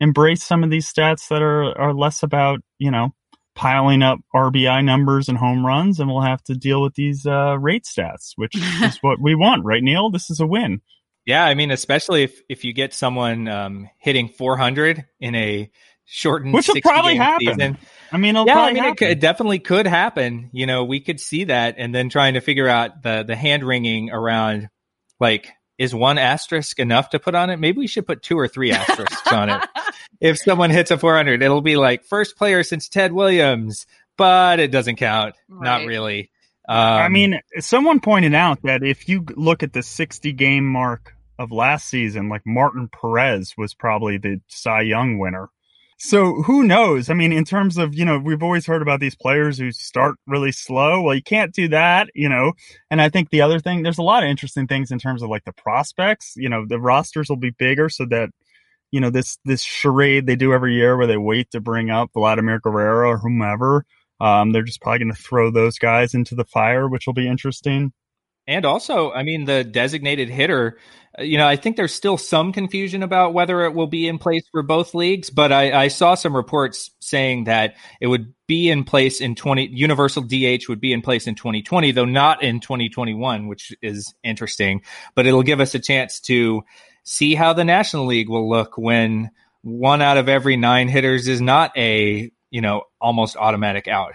embrace 0.00 0.42
some 0.42 0.64
of 0.64 0.70
these 0.70 0.92
stats 0.92 1.28
that 1.28 1.42
are 1.42 1.78
are 1.78 1.94
less 1.94 2.22
about 2.22 2.60
you 2.78 2.90
know 2.90 3.14
piling 3.56 4.02
up 4.02 4.20
RBI 4.32 4.84
numbers 4.84 5.28
and 5.28 5.36
home 5.36 5.66
runs, 5.66 5.98
and 5.98 6.08
we'll 6.08 6.20
have 6.20 6.42
to 6.44 6.54
deal 6.54 6.80
with 6.80 6.94
these 6.94 7.26
uh, 7.26 7.56
rate 7.58 7.84
stats, 7.84 8.32
which 8.36 8.54
is 8.82 8.98
what 9.00 9.20
we 9.20 9.34
want, 9.34 9.64
right, 9.64 9.82
Neil? 9.82 10.10
This 10.10 10.30
is 10.30 10.38
a 10.38 10.46
win. 10.46 10.80
Yeah, 11.24 11.44
I 11.44 11.54
mean, 11.54 11.72
especially 11.72 12.22
if 12.22 12.40
if 12.48 12.64
you 12.64 12.72
get 12.72 12.94
someone 12.94 13.48
um, 13.48 13.88
hitting 13.98 14.28
400 14.28 15.06
in 15.18 15.34
a 15.34 15.70
shortened, 16.04 16.54
which 16.54 16.68
will 16.68 16.80
probably 16.80 17.16
happen. 17.16 17.46
Season. 17.46 17.78
I 18.12 18.16
mean, 18.18 18.36
yeah, 18.36 18.60
I 18.60 18.72
mean, 18.72 18.84
it, 18.84 18.96
could, 18.96 19.08
it, 19.08 19.20
definitely 19.20 19.58
could 19.58 19.88
happen. 19.88 20.50
You 20.52 20.66
know, 20.66 20.84
we 20.84 21.00
could 21.00 21.18
see 21.18 21.44
that, 21.44 21.74
and 21.78 21.92
then 21.92 22.08
trying 22.10 22.34
to 22.34 22.40
figure 22.40 22.68
out 22.68 23.02
the 23.02 23.24
the 23.26 23.34
hand 23.34 23.64
wringing 23.64 24.10
around, 24.10 24.68
like, 25.18 25.50
is 25.78 25.94
one 25.94 26.18
asterisk 26.18 26.78
enough 26.78 27.10
to 27.10 27.18
put 27.18 27.34
on 27.34 27.50
it? 27.50 27.58
Maybe 27.58 27.78
we 27.78 27.86
should 27.86 28.06
put 28.06 28.22
two 28.22 28.38
or 28.38 28.48
three 28.48 28.72
asterisks 28.72 29.32
on 29.32 29.50
it. 29.50 29.62
If 30.18 30.38
someone 30.38 30.70
hits 30.70 30.90
a 30.90 30.96
400, 30.96 31.42
it'll 31.42 31.60
be 31.60 31.76
like 31.76 32.04
first 32.04 32.38
player 32.38 32.62
since 32.62 32.88
Ted 32.88 33.12
Williams, 33.12 33.86
but 34.16 34.60
it 34.60 34.70
doesn't 34.70 34.96
count. 34.96 35.34
Right. 35.46 35.64
Not 35.64 35.86
really. 35.86 36.30
Um, 36.66 36.78
I 36.78 37.08
mean, 37.08 37.40
someone 37.58 38.00
pointed 38.00 38.34
out 38.34 38.62
that 38.62 38.82
if 38.82 39.10
you 39.10 39.26
look 39.36 39.62
at 39.62 39.74
the 39.74 39.82
60 39.82 40.32
game 40.32 40.66
mark 40.66 41.14
of 41.38 41.52
last 41.52 41.88
season, 41.88 42.30
like 42.30 42.42
Martin 42.46 42.88
Perez 42.88 43.54
was 43.58 43.74
probably 43.74 44.16
the 44.16 44.40
Cy 44.48 44.82
Young 44.82 45.18
winner. 45.18 45.50
So 45.98 46.42
who 46.42 46.62
knows? 46.62 47.08
I 47.08 47.14
mean, 47.14 47.32
in 47.32 47.44
terms 47.44 47.78
of, 47.78 47.94
you 47.94 48.04
know, 48.04 48.18
we've 48.18 48.42
always 48.42 48.66
heard 48.66 48.82
about 48.82 49.00
these 49.00 49.14
players 49.14 49.56
who 49.56 49.72
start 49.72 50.16
really 50.26 50.52
slow. 50.52 51.02
Well, 51.02 51.14
you 51.14 51.22
can't 51.22 51.54
do 51.54 51.68
that, 51.68 52.10
you 52.14 52.28
know. 52.28 52.52
And 52.90 53.00
I 53.00 53.08
think 53.08 53.30
the 53.30 53.40
other 53.40 53.60
thing, 53.60 53.82
there's 53.82 53.98
a 53.98 54.02
lot 54.02 54.22
of 54.22 54.28
interesting 54.28 54.66
things 54.66 54.90
in 54.90 54.98
terms 54.98 55.22
of 55.22 55.30
like 55.30 55.44
the 55.44 55.54
prospects. 55.54 56.34
You 56.36 56.50
know, 56.50 56.66
the 56.66 56.78
rosters 56.78 57.30
will 57.30 57.38
be 57.38 57.50
bigger 57.50 57.88
so 57.88 58.04
that, 58.10 58.28
you 58.90 59.00
know, 59.00 59.08
this 59.08 59.38
this 59.46 59.62
charade 59.62 60.26
they 60.26 60.36
do 60.36 60.52
every 60.52 60.74
year 60.74 60.98
where 60.98 61.06
they 61.06 61.16
wait 61.16 61.50
to 61.52 61.60
bring 61.60 61.90
up 61.90 62.10
Vladimir 62.12 62.60
Guerrero 62.60 63.08
or 63.08 63.18
whomever. 63.18 63.86
Um, 64.20 64.52
they're 64.52 64.62
just 64.62 64.82
probably 64.82 64.98
going 64.98 65.14
to 65.14 65.22
throw 65.22 65.50
those 65.50 65.78
guys 65.78 66.14
into 66.14 66.34
the 66.34 66.44
fire, 66.44 66.88
which 66.88 67.06
will 67.06 67.14
be 67.14 67.28
interesting. 67.28 67.92
And 68.46 68.64
also, 68.64 69.10
I 69.10 69.22
mean, 69.24 69.44
the 69.44 69.64
designated 69.64 70.28
hitter, 70.28 70.78
you 71.18 71.38
know, 71.38 71.46
I 71.46 71.56
think 71.56 71.76
there's 71.76 71.94
still 71.94 72.18
some 72.18 72.52
confusion 72.52 73.02
about 73.02 73.32
whether 73.32 73.64
it 73.64 73.74
will 73.74 73.86
be 73.86 74.06
in 74.06 74.18
place 74.18 74.42
for 74.50 74.62
both 74.62 74.94
leagues, 74.94 75.30
but 75.30 75.50
I, 75.50 75.84
I, 75.84 75.88
saw 75.88 76.14
some 76.14 76.36
reports 76.36 76.90
saying 77.00 77.44
that 77.44 77.76
it 78.00 78.06
would 78.06 78.34
be 78.46 78.68
in 78.68 78.84
place 78.84 79.20
in 79.20 79.34
20, 79.34 79.70
universal 79.72 80.22
DH 80.22 80.68
would 80.68 80.80
be 80.80 80.92
in 80.92 81.00
place 81.00 81.26
in 81.26 81.34
2020, 81.34 81.92
though 81.92 82.04
not 82.04 82.42
in 82.42 82.60
2021, 82.60 83.46
which 83.46 83.74
is 83.80 84.14
interesting, 84.22 84.82
but 85.14 85.26
it'll 85.26 85.42
give 85.42 85.60
us 85.60 85.74
a 85.74 85.78
chance 85.78 86.20
to 86.20 86.62
see 87.04 87.34
how 87.34 87.52
the 87.52 87.64
National 87.64 88.06
League 88.06 88.28
will 88.28 88.48
look 88.48 88.76
when 88.76 89.30
one 89.62 90.02
out 90.02 90.18
of 90.18 90.28
every 90.28 90.56
nine 90.56 90.88
hitters 90.88 91.28
is 91.28 91.40
not 91.40 91.72
a, 91.76 92.30
you 92.50 92.60
know, 92.60 92.82
almost 93.00 93.36
automatic 93.36 93.88
out. 93.88 94.12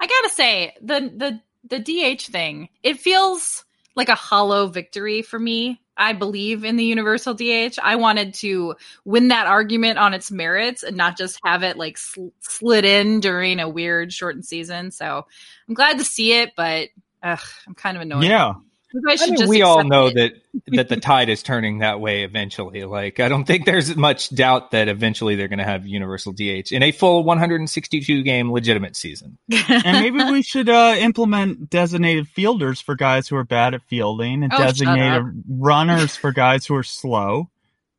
I 0.00 0.06
gotta 0.06 0.30
say, 0.30 0.74
the, 0.80 1.40
the, 1.68 1.78
the 1.78 2.16
DH 2.16 2.22
thing, 2.22 2.70
it 2.82 2.98
feels 2.98 3.64
like 3.94 4.08
a 4.08 4.14
hollow 4.14 4.68
victory 4.68 5.22
for 5.22 5.38
me. 5.38 5.80
I 6.00 6.14
believe 6.14 6.64
in 6.64 6.76
the 6.76 6.84
universal 6.84 7.34
DH. 7.34 7.78
I 7.82 7.96
wanted 7.96 8.32
to 8.34 8.74
win 9.04 9.28
that 9.28 9.46
argument 9.46 9.98
on 9.98 10.14
its 10.14 10.30
merits 10.30 10.82
and 10.82 10.96
not 10.96 11.18
just 11.18 11.38
have 11.44 11.62
it 11.62 11.76
like 11.76 11.98
sl- 11.98 12.28
slid 12.40 12.86
in 12.86 13.20
during 13.20 13.60
a 13.60 13.68
weird 13.68 14.10
shortened 14.10 14.46
season. 14.46 14.92
So 14.92 15.26
I'm 15.68 15.74
glad 15.74 15.98
to 15.98 16.04
see 16.04 16.32
it, 16.32 16.52
but 16.56 16.88
ugh, 17.22 17.38
I'm 17.68 17.74
kind 17.74 17.98
of 17.98 18.02
annoyed. 18.02 18.24
Yeah. 18.24 18.54
I 18.94 19.30
mean, 19.30 19.48
we 19.48 19.62
all 19.62 19.84
know 19.84 20.06
it. 20.06 20.14
that 20.14 20.32
that 20.66 20.88
the 20.88 20.96
tide 21.00 21.28
is 21.28 21.42
turning 21.42 21.78
that 21.78 22.00
way 22.00 22.24
eventually. 22.24 22.84
Like, 22.84 23.20
I 23.20 23.28
don't 23.28 23.44
think 23.44 23.64
there's 23.64 23.94
much 23.96 24.30
doubt 24.30 24.72
that 24.72 24.88
eventually 24.88 25.36
they're 25.36 25.48
going 25.48 25.58
to 25.58 25.64
have 25.64 25.86
universal 25.86 26.32
DH 26.32 26.72
in 26.72 26.82
a 26.82 26.90
full 26.92 27.22
162 27.24 28.22
game 28.22 28.50
legitimate 28.50 28.96
season. 28.96 29.38
and 29.68 30.00
maybe 30.00 30.24
we 30.30 30.42
should 30.42 30.68
uh, 30.68 30.96
implement 30.98 31.70
designated 31.70 32.28
fielders 32.28 32.80
for 32.80 32.94
guys 32.94 33.28
who 33.28 33.36
are 33.36 33.44
bad 33.44 33.74
at 33.74 33.82
fielding, 33.82 34.42
and 34.42 34.52
oh, 34.52 34.58
designated 34.58 35.42
runners 35.48 36.16
for 36.16 36.32
guys 36.32 36.66
who 36.66 36.74
are 36.74 36.82
slow 36.82 37.48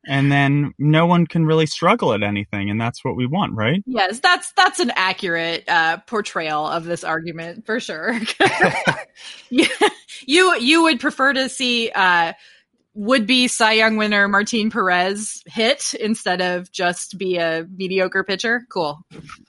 and 0.08 0.32
then 0.32 0.74
no 0.78 1.06
one 1.06 1.28
can 1.28 1.46
really 1.46 1.66
struggle 1.66 2.14
at 2.14 2.24
anything 2.24 2.70
and 2.70 2.80
that's 2.80 3.04
what 3.04 3.16
we 3.16 3.26
want 3.26 3.54
right 3.54 3.84
yes 3.86 4.20
that's 4.20 4.52
that's 4.54 4.80
an 4.80 4.92
accurate 4.96 5.64
uh, 5.68 5.98
portrayal 6.08 6.68
of 6.68 6.86
this 6.86 7.04
argument 7.04 7.66
for 7.66 7.80
sure 7.80 8.20
you, 9.50 10.56
you 10.58 10.84
would 10.84 11.00
prefer 11.00 11.34
to 11.34 11.50
see 11.50 11.92
uh, 11.94 12.34
would 12.94 13.26
be 13.26 13.48
Cy 13.48 13.74
Young 13.74 13.96
winner 13.96 14.28
Martin 14.28 14.70
Perez 14.70 15.44
hit 15.46 15.94
instead 15.94 16.42
of 16.42 16.72
just 16.72 17.18
be 17.18 17.38
a 17.38 17.66
mediocre 17.78 18.24
pitcher? 18.24 18.66
Cool. 18.70 19.00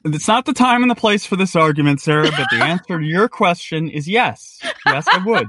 It's 0.04 0.28
not 0.28 0.44
the 0.44 0.52
time 0.52 0.82
and 0.82 0.90
the 0.90 0.96
place 0.96 1.26
for 1.26 1.36
this 1.36 1.56
argument, 1.56 2.00
Sarah, 2.00 2.30
but 2.30 2.46
the 2.50 2.56
answer 2.64 3.00
to 3.00 3.04
your 3.04 3.28
question 3.28 3.88
is 3.88 4.08
yes. 4.08 4.60
Yes, 4.86 5.06
I 5.12 5.18
would. 5.24 5.48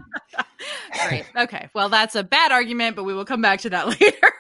Great. 1.08 1.26
Okay. 1.36 1.70
Well, 1.76 1.90
that's 1.90 2.16
a 2.16 2.24
bad 2.24 2.52
argument, 2.52 2.96
but 2.96 3.04
we 3.04 3.14
will 3.14 3.26
come 3.26 3.42
back 3.42 3.62
to 3.62 3.70
that 3.70 3.88
later. 3.88 4.34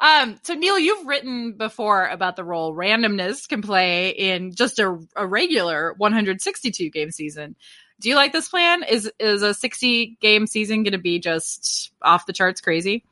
Um, 0.00 0.38
so 0.42 0.54
Neil, 0.54 0.78
you've 0.78 1.06
written 1.06 1.52
before 1.52 2.06
about 2.06 2.36
the 2.36 2.44
role 2.44 2.74
randomness 2.74 3.48
can 3.48 3.62
play 3.62 4.10
in 4.10 4.54
just 4.54 4.78
a, 4.78 4.98
a 5.14 5.26
regular 5.26 5.94
162 5.96 6.90
game 6.90 7.10
season. 7.10 7.56
Do 8.00 8.08
you 8.08 8.14
like 8.14 8.32
this 8.32 8.48
plan? 8.48 8.82
Is 8.82 9.10
is 9.18 9.42
a 9.42 9.54
60 9.54 10.18
game 10.20 10.46
season 10.46 10.82
going 10.82 10.92
to 10.92 10.98
be 10.98 11.18
just 11.18 11.92
off 12.02 12.26
the 12.26 12.32
charts 12.32 12.60
crazy? 12.60 13.04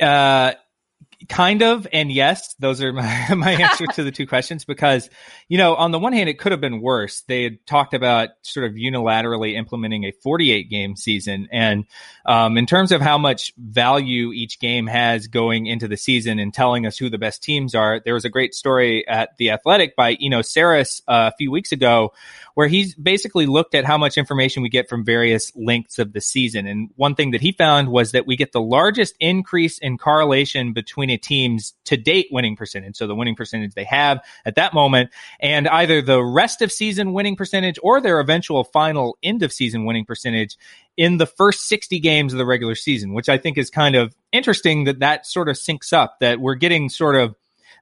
Uh 0.00 0.52
kind 1.28 1.62
of 1.62 1.86
and 1.92 2.12
yes 2.12 2.54
those 2.58 2.82
are 2.82 2.92
my, 2.92 3.26
my 3.36 3.52
answer 3.52 3.86
to 3.86 4.02
the 4.02 4.10
two 4.10 4.26
questions 4.28 4.64
because 4.64 5.08
you 5.48 5.58
know 5.58 5.74
on 5.74 5.90
the 5.90 5.98
one 5.98 6.12
hand 6.12 6.28
it 6.28 6.38
could 6.38 6.52
have 6.52 6.60
been 6.60 6.80
worse. 6.80 7.22
They 7.22 7.42
had 7.42 7.66
talked 7.66 7.94
about 7.94 8.30
sort 8.42 8.66
of 8.66 8.72
unilaterally 8.72 9.54
implementing 9.54 10.04
a 10.04 10.12
48 10.12 10.70
game 10.70 10.96
season. 10.96 11.48
And 11.52 11.84
um, 12.24 12.56
in 12.56 12.66
terms 12.66 12.92
of 12.92 13.00
how 13.00 13.18
much 13.18 13.52
value 13.58 14.32
each 14.32 14.58
game 14.60 14.86
has 14.86 15.26
going 15.26 15.66
into 15.66 15.88
the 15.88 15.96
season 15.96 16.38
and 16.38 16.52
telling 16.52 16.86
us 16.86 16.98
who 16.98 17.10
the 17.10 17.18
best 17.18 17.42
teams 17.42 17.74
are 17.74 18.00
there 18.04 18.14
was 18.14 18.24
a 18.24 18.30
great 18.30 18.54
story 18.54 19.06
at 19.08 19.36
the 19.38 19.50
athletic 19.50 19.96
by 19.96 20.14
eno 20.14 20.40
sarris 20.40 21.00
uh, 21.08 21.30
a 21.32 21.36
few 21.36 21.50
weeks 21.50 21.72
ago 21.72 22.12
where 22.56 22.68
he's 22.68 22.94
basically 22.94 23.44
looked 23.44 23.74
at 23.74 23.84
how 23.84 23.98
much 23.98 24.16
information 24.16 24.62
we 24.62 24.70
get 24.70 24.88
from 24.88 25.04
various 25.04 25.52
lengths 25.56 25.98
of 25.98 26.14
the 26.14 26.22
season. 26.22 26.66
And 26.66 26.88
one 26.96 27.14
thing 27.14 27.32
that 27.32 27.42
he 27.42 27.52
found 27.52 27.90
was 27.90 28.12
that 28.12 28.26
we 28.26 28.34
get 28.34 28.52
the 28.52 28.62
largest 28.62 29.14
increase 29.20 29.76
in 29.76 29.98
correlation 29.98 30.72
between 30.72 31.05
a 31.10 31.16
team's 31.16 31.74
to 31.84 31.96
date 31.96 32.28
winning 32.30 32.56
percentage. 32.56 32.96
So 32.96 33.06
the 33.06 33.14
winning 33.14 33.34
percentage 33.34 33.74
they 33.74 33.84
have 33.84 34.20
at 34.44 34.56
that 34.56 34.74
moment 34.74 35.10
and 35.40 35.68
either 35.68 36.02
the 36.02 36.22
rest 36.22 36.62
of 36.62 36.72
season 36.72 37.12
winning 37.12 37.36
percentage 37.36 37.78
or 37.82 38.00
their 38.00 38.20
eventual 38.20 38.64
final 38.64 39.16
end 39.22 39.42
of 39.42 39.52
season 39.52 39.84
winning 39.84 40.04
percentage 40.04 40.56
in 40.96 41.18
the 41.18 41.26
first 41.26 41.68
60 41.68 41.98
games 42.00 42.32
of 42.32 42.38
the 42.38 42.46
regular 42.46 42.74
season, 42.74 43.12
which 43.12 43.28
I 43.28 43.38
think 43.38 43.58
is 43.58 43.70
kind 43.70 43.96
of 43.96 44.14
interesting 44.32 44.84
that 44.84 45.00
that 45.00 45.26
sort 45.26 45.48
of 45.48 45.56
syncs 45.56 45.92
up 45.92 46.20
that 46.20 46.40
we're 46.40 46.54
getting 46.54 46.88
sort 46.88 47.16
of 47.16 47.34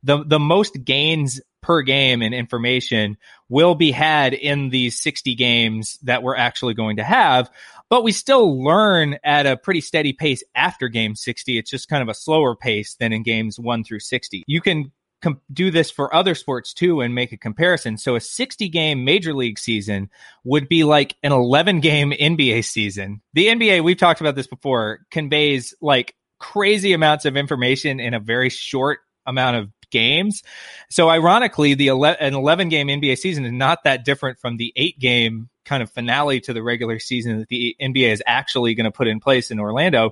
the, 0.02 0.22
the 0.24 0.38
most 0.38 0.84
gains 0.84 1.40
per 1.64 1.82
game 1.82 2.22
and 2.22 2.34
information 2.34 3.16
will 3.48 3.74
be 3.74 3.90
had 3.90 4.34
in 4.34 4.68
these 4.68 5.00
60 5.00 5.34
games 5.34 5.98
that 6.02 6.22
we're 6.22 6.36
actually 6.36 6.74
going 6.74 6.96
to 6.96 7.04
have 7.04 7.50
but 7.90 8.02
we 8.02 8.12
still 8.12 8.62
learn 8.62 9.18
at 9.22 9.46
a 9.46 9.56
pretty 9.56 9.80
steady 9.80 10.12
pace 10.12 10.42
after 10.54 10.88
game 10.88 11.14
60. 11.14 11.58
It's 11.58 11.70
just 11.70 11.88
kind 11.88 12.02
of 12.02 12.08
a 12.08 12.14
slower 12.14 12.56
pace 12.56 12.96
than 12.98 13.12
in 13.12 13.22
games 13.22 13.58
1 13.58 13.84
through 13.84 14.00
60. 14.00 14.42
You 14.46 14.60
can 14.60 14.90
com- 15.22 15.40
do 15.52 15.70
this 15.70 15.90
for 15.90 16.14
other 16.14 16.34
sports 16.34 16.74
too 16.74 17.00
and 17.00 17.14
make 17.14 17.32
a 17.32 17.36
comparison. 17.36 17.98
So 17.98 18.16
a 18.16 18.20
60 18.20 18.68
game 18.68 19.04
major 19.04 19.34
league 19.34 19.58
season 19.58 20.10
would 20.44 20.68
be 20.68 20.84
like 20.84 21.16
an 21.22 21.32
11 21.32 21.80
game 21.80 22.12
NBA 22.12 22.64
season. 22.64 23.20
The 23.34 23.46
NBA, 23.46 23.84
we've 23.84 23.96
talked 23.96 24.20
about 24.20 24.34
this 24.34 24.46
before, 24.46 25.00
conveys 25.10 25.74
like 25.80 26.14
crazy 26.40 26.94
amounts 26.94 27.26
of 27.26 27.36
information 27.36 28.00
in 28.00 28.14
a 28.14 28.20
very 28.20 28.48
short 28.48 29.00
amount 29.26 29.56
of 29.56 29.68
games. 29.94 30.42
So 30.90 31.08
ironically, 31.08 31.74
the 31.74 31.86
11, 31.86 32.20
an 32.20 32.34
11 32.34 32.68
game 32.68 32.88
NBA 32.88 33.16
season 33.16 33.44
is 33.44 33.52
not 33.52 33.84
that 33.84 34.04
different 34.04 34.40
from 34.40 34.56
the 34.58 34.72
eight 34.74 34.98
game 34.98 35.48
kind 35.64 35.82
of 35.82 35.90
finale 35.90 36.40
to 36.40 36.52
the 36.52 36.62
regular 36.62 36.98
season 36.98 37.38
that 37.38 37.48
the 37.48 37.76
NBA 37.80 38.12
is 38.12 38.22
actually 38.26 38.74
going 38.74 38.84
to 38.84 38.90
put 38.90 39.06
in 39.06 39.20
place 39.20 39.50
in 39.50 39.60
Orlando. 39.60 40.10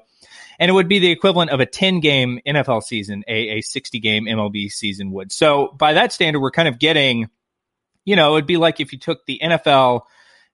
And 0.59 0.71
it 0.71 0.73
would 0.73 0.89
be 0.89 1.01
the 1.01 1.11
equivalent 1.11 1.51
of 1.51 1.61
a 1.61 1.67
10 1.67 2.01
game 2.01 2.39
NFL 2.47 2.85
season, 2.85 3.25
a, 3.27 3.59
a 3.59 3.61
60 3.61 3.99
game 3.99 4.27
MLB 4.27 4.71
season 4.71 5.11
would. 5.11 5.33
So 5.33 5.75
by 5.77 5.95
that 5.95 6.13
standard, 6.13 6.41
we're 6.41 6.53
kind 6.53 6.69
of 6.69 6.79
getting, 6.79 7.29
you 8.05 8.17
know, 8.17 8.37
it'd 8.37 8.47
be 8.47 8.57
like 8.57 8.81
if 8.81 8.93
you 8.93 8.99
took 8.99 9.27
the 9.27 9.41
NFL 9.43 10.03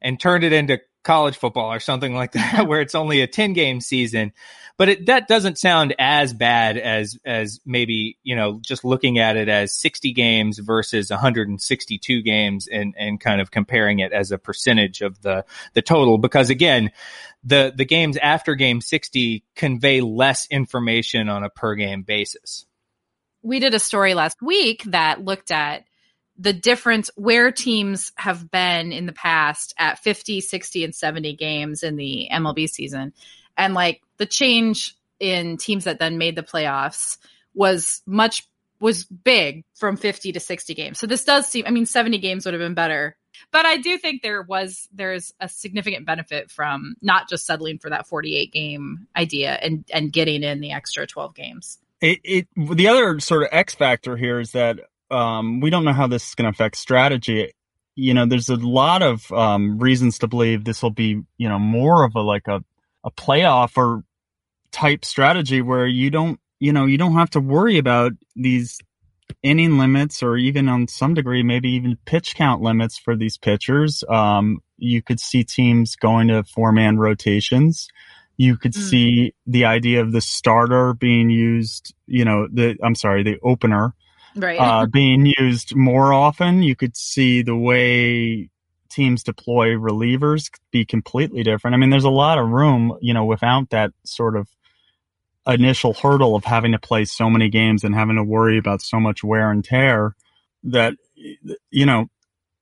and 0.01 0.19
turned 0.19 0.45
it 0.45 0.53
into 0.53 0.81
college 1.05 1.37
football 1.37 1.73
or 1.73 1.81
something 1.81 2.15
like 2.15 2.33
that, 2.33 2.67
where 2.67 2.81
it's 2.81 2.95
only 2.95 3.21
a 3.21 3.27
10 3.27 3.53
game 3.53 3.81
season. 3.81 4.33
But 4.77 4.89
it, 4.89 5.07
that 5.07 5.27
doesn't 5.27 5.59
sound 5.59 5.93
as 5.99 6.33
bad 6.33 6.79
as, 6.79 7.19
as 7.25 7.59
maybe, 7.67 8.17
you 8.23 8.37
know, 8.37 8.61
just 8.63 8.85
looking 8.85 9.19
at 9.19 9.37
it 9.37 9.49
as 9.49 9.75
60 9.75 10.13
games 10.13 10.59
versus 10.59 11.11
162 11.11 12.23
games 12.23 12.69
and, 12.69 12.95
and 12.97 13.19
kind 13.19 13.41
of 13.41 13.51
comparing 13.51 13.99
it 13.99 14.13
as 14.13 14.31
a 14.31 14.39
percentage 14.39 15.01
of 15.01 15.21
the, 15.21 15.45
the 15.75 15.83
total. 15.83 16.17
Because 16.17 16.51
again, 16.51 16.93
the, 17.43 17.73
the 17.75 17.85
games 17.85 18.17
after 18.19 18.55
game 18.55 18.81
60 18.81 19.43
convey 19.57 20.01
less 20.01 20.47
information 20.49 21.29
on 21.29 21.43
a 21.43 21.51
per 21.51 21.75
game 21.75 22.03
basis. 22.03 22.65
We 23.43 23.59
did 23.59 23.75
a 23.75 23.81
story 23.81 24.15
last 24.15 24.41
week 24.41 24.85
that 24.85 25.25
looked 25.25 25.51
at 25.51 25.88
the 26.39 26.53
difference 26.53 27.11
where 27.17 27.51
teams 27.51 28.13
have 28.17 28.51
been 28.51 28.93
in 28.93 29.07
the 29.07 29.13
past 29.13 29.75
at 29.77 29.99
50, 29.99 30.41
60, 30.41 30.85
and 30.85 30.95
70 30.95 31.35
games 31.35 31.83
in 31.83 31.97
the 31.97 32.29
MLB 32.33 32.69
season. 32.69 33.13
And 33.57 33.75
like 33.75 34.03
the 34.19 34.27
change 34.27 34.95
in 35.19 35.57
teams 35.57 35.85
that 35.85 35.99
then 35.99 36.17
made 36.17 36.37
the 36.37 36.43
playoffs 36.43 37.19
was 37.55 38.03
much 38.07 38.49
was 38.81 39.05
big 39.05 39.65
from 39.75 39.97
50 39.97 40.31
to 40.33 40.39
60 40.39 40.75
games. 40.75 41.01
So 41.01 41.09
this 41.09 41.25
does 41.25 41.49
seem 41.49 41.65
I 41.67 41.71
mean 41.71 41.87
70 41.87 42.19
games 42.19 42.45
would 42.45 42.55
have 42.55 42.61
been 42.61 42.75
better. 42.75 43.17
But 43.51 43.67
I 43.67 43.77
do 43.77 43.99
think 43.99 44.23
there 44.23 44.43
was 44.43 44.89
there's 44.93 45.33
a 45.41 45.49
significant 45.49 46.07
benefit 46.07 46.51
from 46.53 46.95
not 47.03 47.29
just 47.29 47.47
settling 47.47 47.79
for 47.79 47.91
that 47.91 48.07
48 48.07 48.53
game 48.53 49.09
idea 49.17 49.59
and 49.61 49.85
and 49.93 50.13
getting 50.13 50.45
in 50.45 50.61
the 50.61 50.71
extra 50.71 51.07
12 51.07 51.35
games. 51.35 51.79
It, 52.01 52.21
it 52.23 52.49
the 52.57 52.87
other 52.87 53.19
sort 53.19 53.43
of 53.43 53.49
X 53.51 53.75
factor 53.75 54.17
here 54.17 54.39
is 54.39 54.53
that 54.53 54.79
um, 55.11 55.61
we 55.61 55.71
don't 55.71 55.85
know 55.85 55.93
how 55.93 56.07
this 56.07 56.29
is 56.29 56.35
going 56.35 56.45
to 56.45 56.55
affect 56.55 56.77
strategy. 56.77 57.53
You 57.95 58.15
know, 58.15 58.27
there's 58.27 58.49
a 58.49 58.57
lot 58.57 59.03
of 59.03 59.31
um, 59.33 59.79
reasons 59.79 60.19
to 60.21 60.29
believe 60.29 60.65
this 60.65 60.83
will 60.83 60.91
be, 60.91 61.23
you 61.37 61.49
know, 61.49 61.59
more 61.59 62.05
of 62.05 62.15
a 62.15 62.21
like 62.21 62.47
a, 62.47 62.63
a 63.05 63.11
playoff 63.11 63.77
or 63.77 64.05
type 64.71 65.05
strategy 65.05 65.63
where 65.63 65.87
you 65.87 66.11
don't, 66.11 66.39
you 66.61 66.73
know, 66.73 66.87
you 66.87 66.99
don't 66.99 67.15
have 67.15 67.31
to 67.31 67.41
worry 67.41 67.79
about 67.79 68.13
these 68.37 68.79
inning 69.43 69.79
limits 69.79 70.23
or 70.23 70.37
even 70.37 70.69
on 70.69 70.89
some 70.89 71.15
degree, 71.15 71.43
maybe 71.43 71.71
even 71.71 71.99
pitch 72.05 72.35
count 72.35 72.63
limits 72.63 72.99
for 72.99 73.17
these 73.17 73.37
pitchers. 73.37 74.05
Um, 74.09 74.61
you 74.77 75.03
could 75.03 75.21
see 75.21 75.45
teams 75.45 75.97
going 75.97 76.29
to 76.29 76.45
four 76.45 76.73
man 76.73 76.99
rotations. 76.99 77.89
You 78.37 78.57
could 78.57 78.73
mm. 78.73 78.81
see 78.81 79.35
the 79.47 79.65
idea 79.65 80.01
of 80.01 80.13
the 80.13 80.21
starter 80.21 80.95
being 80.95 81.31
used, 81.31 81.95
you 82.07 82.25
know, 82.25 82.47
the, 82.53 82.77
I'm 82.83 82.95
sorry, 82.95 83.23
the 83.23 83.39
opener 83.43 83.95
right. 84.39 84.59
uh, 84.59 84.87
being 84.93 85.33
used 85.39 85.75
more 85.75 86.13
often. 86.13 86.63
You 86.63 86.77
could 86.77 86.97
see 86.97 87.43
the 87.43 87.57
way 87.57 88.51
teams 88.91 89.23
deploy 89.23 89.71
relievers 89.71 90.51
be 90.71 90.85
completely 90.85 91.43
different. 91.43 91.75
I 91.75 91.79
mean, 91.79 91.91
there's 91.91 92.05
a 92.05 92.11
lot 92.11 92.39
of 92.39 92.49
room, 92.49 92.97
you 93.01 93.15
know, 93.15 93.25
without 93.25 93.71
that 93.71 93.93
sort 94.05 94.37
of 94.37 94.49
initial 95.47 95.95
hurdle 95.95 96.35
of 96.35 96.45
having 96.45 96.73
to 96.73 96.79
play 96.79 97.05
so 97.05 97.31
many 97.31 97.49
games 97.49 97.85
and 97.85 97.95
having 97.95 98.17
to 98.17 98.25
worry 98.25 98.59
about 98.59 98.83
so 98.83 99.01
much 99.01 99.25
wear 99.25 99.51
and 99.51 99.65
tear 99.65 100.15
that, 100.65 100.95
you 101.71 101.87
know, 101.87 102.07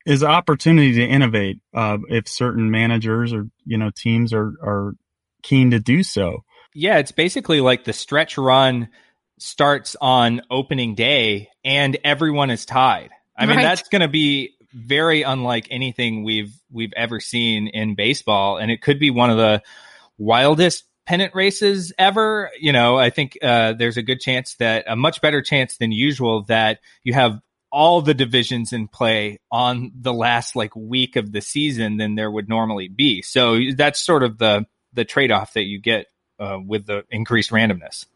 is 0.04 0.22
opportunity 0.22 0.92
to 0.94 1.04
innovate 1.04 1.58
uh, 1.74 1.98
if 2.08 2.28
certain 2.28 2.70
managers 2.70 3.32
or, 3.32 3.48
you 3.64 3.76
know, 3.76 3.90
teams 3.94 4.32
are, 4.32 4.52
are 4.62 4.94
keen 5.42 5.72
to 5.72 5.80
do 5.80 6.02
so. 6.02 6.44
Yeah, 6.74 6.98
it's 6.98 7.12
basically 7.12 7.60
like 7.60 7.84
the 7.84 7.92
stretch 7.92 8.38
run 8.38 8.88
starts 9.38 9.96
on 10.00 10.42
opening 10.50 10.94
day 10.94 11.50
and 11.64 11.96
everyone 12.04 12.50
is 12.50 12.64
tied. 12.64 13.10
I 13.36 13.46
mean, 13.46 13.56
that's 13.56 13.88
going 13.88 14.00
to 14.00 14.08
be 14.08 14.54
very 14.72 15.22
unlike 15.22 15.68
anything 15.70 16.24
we've 16.24 16.54
we've 16.70 16.92
ever 16.96 17.20
seen 17.20 17.68
in 17.68 17.94
baseball, 17.94 18.58
and 18.58 18.70
it 18.70 18.82
could 18.82 18.98
be 18.98 19.10
one 19.10 19.30
of 19.30 19.36
the 19.36 19.62
wildest 20.18 20.84
pennant 21.06 21.34
races 21.34 21.92
ever. 21.98 22.50
You 22.58 22.72
know, 22.72 22.96
I 22.96 23.10
think 23.10 23.38
uh, 23.42 23.74
there's 23.74 23.96
a 23.96 24.02
good 24.02 24.20
chance 24.20 24.54
that 24.54 24.84
a 24.86 24.96
much 24.96 25.20
better 25.20 25.42
chance 25.42 25.76
than 25.76 25.92
usual 25.92 26.44
that 26.44 26.80
you 27.04 27.14
have 27.14 27.40
all 27.70 28.00
the 28.00 28.14
divisions 28.14 28.72
in 28.72 28.88
play 28.88 29.38
on 29.50 29.92
the 29.94 30.12
last 30.12 30.56
like 30.56 30.74
week 30.74 31.16
of 31.16 31.32
the 31.32 31.40
season 31.40 31.96
than 31.96 32.14
there 32.14 32.30
would 32.30 32.48
normally 32.48 32.88
be. 32.88 33.22
So 33.22 33.58
that's 33.76 34.00
sort 34.00 34.22
of 34.22 34.38
the 34.38 34.66
the 34.92 35.04
trade 35.04 35.30
off 35.30 35.54
that 35.54 35.64
you 35.64 35.80
get 35.80 36.06
uh, 36.38 36.58
with 36.64 36.86
the 36.86 37.04
increased 37.10 37.50
randomness. 37.50 38.06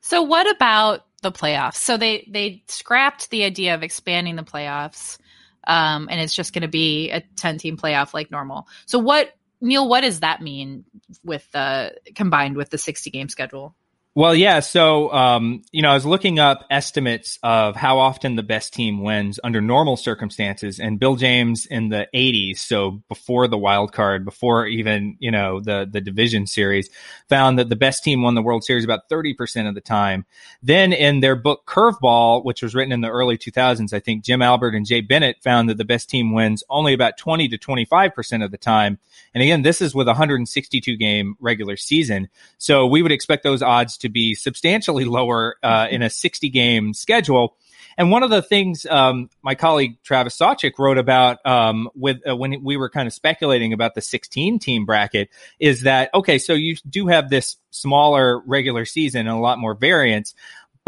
So 0.00 0.22
what 0.22 0.50
about 0.50 1.04
the 1.22 1.32
playoffs? 1.32 1.76
So 1.76 1.96
they 1.96 2.26
they 2.30 2.62
scrapped 2.68 3.30
the 3.30 3.44
idea 3.44 3.74
of 3.74 3.82
expanding 3.82 4.36
the 4.36 4.42
playoffs, 4.42 5.18
um, 5.66 6.08
and 6.10 6.20
it's 6.20 6.34
just 6.34 6.52
going 6.52 6.62
to 6.62 6.68
be 6.68 7.10
a 7.10 7.20
ten 7.36 7.58
team 7.58 7.76
playoff 7.76 8.14
like 8.14 8.30
normal. 8.30 8.66
So 8.86 8.98
what 8.98 9.34
Neil? 9.60 9.88
What 9.88 10.00
does 10.00 10.20
that 10.20 10.40
mean 10.40 10.84
with 11.22 11.50
the 11.52 11.94
combined 12.14 12.56
with 12.56 12.70
the 12.70 12.78
sixty 12.78 13.10
game 13.10 13.28
schedule? 13.28 13.74
Well, 14.16 14.34
yeah. 14.34 14.58
So, 14.58 15.12
um, 15.12 15.62
you 15.70 15.82
know, 15.82 15.90
I 15.90 15.94
was 15.94 16.04
looking 16.04 16.40
up 16.40 16.66
estimates 16.68 17.38
of 17.44 17.76
how 17.76 18.00
often 18.00 18.34
the 18.34 18.42
best 18.42 18.74
team 18.74 19.04
wins 19.04 19.38
under 19.44 19.60
normal 19.60 19.96
circumstances, 19.96 20.80
and 20.80 20.98
Bill 20.98 21.14
James 21.14 21.64
in 21.64 21.90
the 21.90 22.08
'80s, 22.12 22.58
so 22.58 23.02
before 23.08 23.46
the 23.46 23.56
wild 23.56 23.92
card, 23.92 24.24
before 24.24 24.66
even 24.66 25.16
you 25.20 25.30
know 25.30 25.60
the 25.60 25.88
the 25.88 26.00
division 26.00 26.48
series, 26.48 26.90
found 27.28 27.56
that 27.60 27.68
the 27.68 27.76
best 27.76 28.02
team 28.02 28.22
won 28.22 28.34
the 28.34 28.42
World 28.42 28.64
Series 28.64 28.82
about 28.82 29.08
30 29.08 29.32
percent 29.32 29.68
of 29.68 29.76
the 29.76 29.80
time. 29.80 30.26
Then, 30.60 30.92
in 30.92 31.20
their 31.20 31.36
book 31.36 31.64
Curveball, 31.66 32.44
which 32.44 32.62
was 32.64 32.74
written 32.74 32.92
in 32.92 33.02
the 33.02 33.10
early 33.10 33.38
2000s, 33.38 33.92
I 33.92 34.00
think 34.00 34.24
Jim 34.24 34.42
Albert 34.42 34.74
and 34.74 34.84
Jay 34.84 35.02
Bennett 35.02 35.36
found 35.40 35.68
that 35.68 35.78
the 35.78 35.84
best 35.84 36.10
team 36.10 36.32
wins 36.32 36.64
only 36.68 36.94
about 36.94 37.16
20 37.16 37.46
to 37.46 37.58
25 37.58 38.12
percent 38.12 38.42
of 38.42 38.50
the 38.50 38.58
time. 38.58 38.98
And 39.34 39.42
again, 39.42 39.62
this 39.62 39.80
is 39.80 39.94
with 39.94 40.08
a 40.08 40.10
162 40.10 40.96
game 40.96 41.36
regular 41.38 41.76
season, 41.76 42.28
so 42.58 42.88
we 42.88 43.02
would 43.02 43.12
expect 43.12 43.44
those 43.44 43.62
odds 43.62 43.99
to 44.00 44.08
be 44.08 44.34
substantially 44.34 45.04
lower 45.04 45.56
uh, 45.62 45.86
in 45.90 46.02
a 46.02 46.10
60 46.10 46.48
game 46.50 46.94
schedule. 46.94 47.56
And 47.96 48.10
one 48.10 48.22
of 48.22 48.30
the 48.30 48.40
things 48.40 48.86
um, 48.86 49.28
my 49.42 49.54
colleague 49.54 49.98
Travis 50.02 50.38
Sawchik 50.38 50.78
wrote 50.78 50.96
about 50.96 51.44
um, 51.44 51.88
with 51.94 52.18
uh, 52.28 52.36
when 52.36 52.62
we 52.62 52.76
were 52.76 52.88
kind 52.88 53.06
of 53.06 53.12
speculating 53.12 53.72
about 53.72 53.94
the 53.94 54.00
16 54.00 54.58
team 54.58 54.86
bracket 54.86 55.28
is 55.58 55.82
that 55.82 56.10
okay, 56.14 56.38
so 56.38 56.54
you 56.54 56.76
do 56.88 57.08
have 57.08 57.28
this 57.30 57.56
smaller 57.70 58.40
regular 58.46 58.84
season 58.84 59.26
and 59.26 59.36
a 59.36 59.40
lot 59.40 59.58
more 59.58 59.74
variance, 59.74 60.34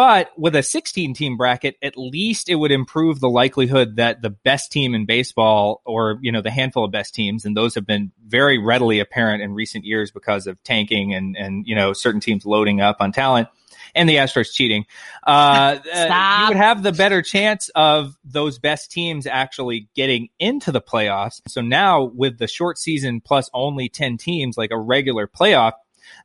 But 0.02 0.32
with 0.36 0.56
a 0.56 0.64
16 0.64 1.14
team 1.14 1.36
bracket, 1.36 1.76
at 1.80 1.96
least 1.96 2.48
it 2.48 2.56
would 2.56 2.72
improve 2.72 3.20
the 3.20 3.28
likelihood 3.28 3.94
that 3.98 4.20
the 4.20 4.30
best 4.30 4.72
team 4.72 4.96
in 4.96 5.06
baseball 5.06 5.80
or, 5.84 6.18
you 6.22 6.32
know, 6.32 6.42
the 6.42 6.50
handful 6.50 6.84
of 6.84 6.90
best 6.90 7.14
teams, 7.14 7.44
and 7.44 7.56
those 7.56 7.76
have 7.76 7.86
been 7.86 8.10
very 8.26 8.58
readily 8.58 8.98
apparent 8.98 9.44
in 9.44 9.54
recent 9.54 9.84
years 9.84 10.10
because 10.10 10.48
of 10.48 10.60
tanking 10.64 11.14
and, 11.14 11.36
and, 11.36 11.68
you 11.68 11.76
know, 11.76 11.92
certain 11.92 12.20
teams 12.20 12.44
loading 12.44 12.80
up 12.80 12.96
on 12.98 13.12
talent 13.12 13.46
and 13.94 14.08
the 14.08 14.16
Astros 14.16 14.52
cheating, 14.52 14.86
uh, 15.24 15.78
uh, 15.94 16.40
you 16.40 16.48
would 16.48 16.56
have 16.56 16.82
the 16.82 16.90
better 16.90 17.22
chance 17.22 17.70
of 17.76 18.16
those 18.24 18.58
best 18.58 18.90
teams 18.90 19.28
actually 19.28 19.88
getting 19.94 20.30
into 20.40 20.72
the 20.72 20.80
playoffs. 20.80 21.42
So 21.46 21.60
now 21.60 22.02
with 22.02 22.38
the 22.38 22.48
short 22.48 22.76
season 22.76 23.20
plus 23.20 23.48
only 23.54 23.88
10 23.88 24.16
teams, 24.16 24.58
like 24.58 24.72
a 24.72 24.80
regular 24.80 25.28
playoff, 25.28 25.74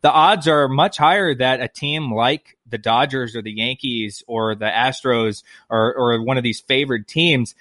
the 0.01 0.11
odds 0.11 0.47
are 0.47 0.67
much 0.67 0.97
higher 0.97 1.35
that 1.35 1.61
a 1.61 1.67
team 1.67 2.11
like 2.11 2.56
the 2.69 2.77
Dodgers 2.77 3.35
or 3.35 3.41
the 3.41 3.51
Yankees 3.51 4.23
or 4.27 4.55
the 4.55 4.65
Astros 4.65 5.43
or, 5.69 5.93
or 5.95 6.21
one 6.21 6.37
of 6.37 6.43
these 6.43 6.59
favored 6.59 7.07
teams 7.07 7.55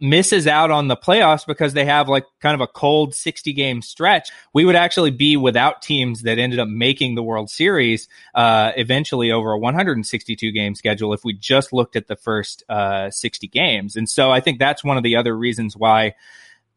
misses 0.00 0.46
out 0.46 0.70
on 0.70 0.88
the 0.88 0.96
playoffs 0.96 1.46
because 1.46 1.72
they 1.72 1.84
have 1.84 2.08
like 2.08 2.24
kind 2.40 2.54
of 2.54 2.60
a 2.60 2.66
cold 2.66 3.14
60 3.14 3.52
game 3.52 3.82
stretch. 3.82 4.30
We 4.52 4.64
would 4.64 4.76
actually 4.76 5.10
be 5.10 5.36
without 5.36 5.82
teams 5.82 6.22
that 6.22 6.38
ended 6.38 6.58
up 6.58 6.68
making 6.68 7.14
the 7.14 7.22
World 7.22 7.50
Series 7.50 8.08
uh, 8.34 8.72
eventually 8.76 9.30
over 9.30 9.52
a 9.52 9.58
162 9.58 10.52
game 10.52 10.74
schedule 10.74 11.12
if 11.12 11.24
we 11.24 11.32
just 11.32 11.72
looked 11.72 11.96
at 11.96 12.06
the 12.06 12.16
first 12.16 12.62
uh, 12.68 13.10
60 13.10 13.48
games. 13.48 13.96
And 13.96 14.08
so 14.08 14.30
I 14.30 14.40
think 14.40 14.58
that's 14.58 14.84
one 14.84 14.96
of 14.96 15.02
the 15.02 15.16
other 15.16 15.36
reasons 15.36 15.76
why 15.76 16.14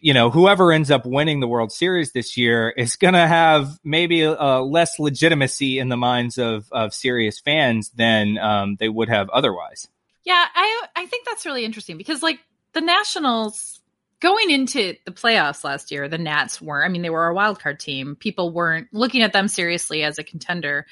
you 0.01 0.13
know, 0.15 0.31
whoever 0.31 0.71
ends 0.71 0.89
up 0.89 1.05
winning 1.05 1.39
the 1.39 1.47
World 1.47 1.71
Series 1.71 2.11
this 2.11 2.35
year 2.35 2.69
is 2.69 2.95
going 2.95 3.13
to 3.13 3.27
have 3.27 3.79
maybe 3.83 4.23
a, 4.23 4.59
less 4.59 4.99
legitimacy 4.99 5.77
in 5.77 5.89
the 5.89 5.97
minds 5.97 6.39
of, 6.39 6.67
of 6.71 6.93
serious 6.93 7.39
fans 7.39 7.89
than 7.91 8.37
um, 8.39 8.75
they 8.79 8.89
would 8.89 9.09
have 9.09 9.29
otherwise. 9.29 9.87
Yeah, 10.23 10.43
I 10.53 10.85
I 10.95 11.05
think 11.05 11.25
that's 11.25 11.45
really 11.45 11.65
interesting 11.65 11.97
because 11.97 12.21
like 12.21 12.39
the 12.73 12.81
Nationals 12.81 13.79
going 14.19 14.51
into 14.51 14.95
the 15.05 15.11
playoffs 15.11 15.63
last 15.63 15.91
year, 15.91 16.07
the 16.07 16.17
Nats 16.17 16.61
were 16.61 16.83
I 16.83 16.89
mean 16.89 17.01
they 17.01 17.09
were 17.09 17.27
a 17.27 17.33
wild 17.33 17.59
card 17.59 17.79
team. 17.79 18.15
People 18.15 18.51
weren't 18.51 18.87
looking 18.91 19.23
at 19.23 19.33
them 19.33 19.47
seriously 19.47 20.03
as 20.03 20.19
a 20.19 20.23
contender. 20.23 20.85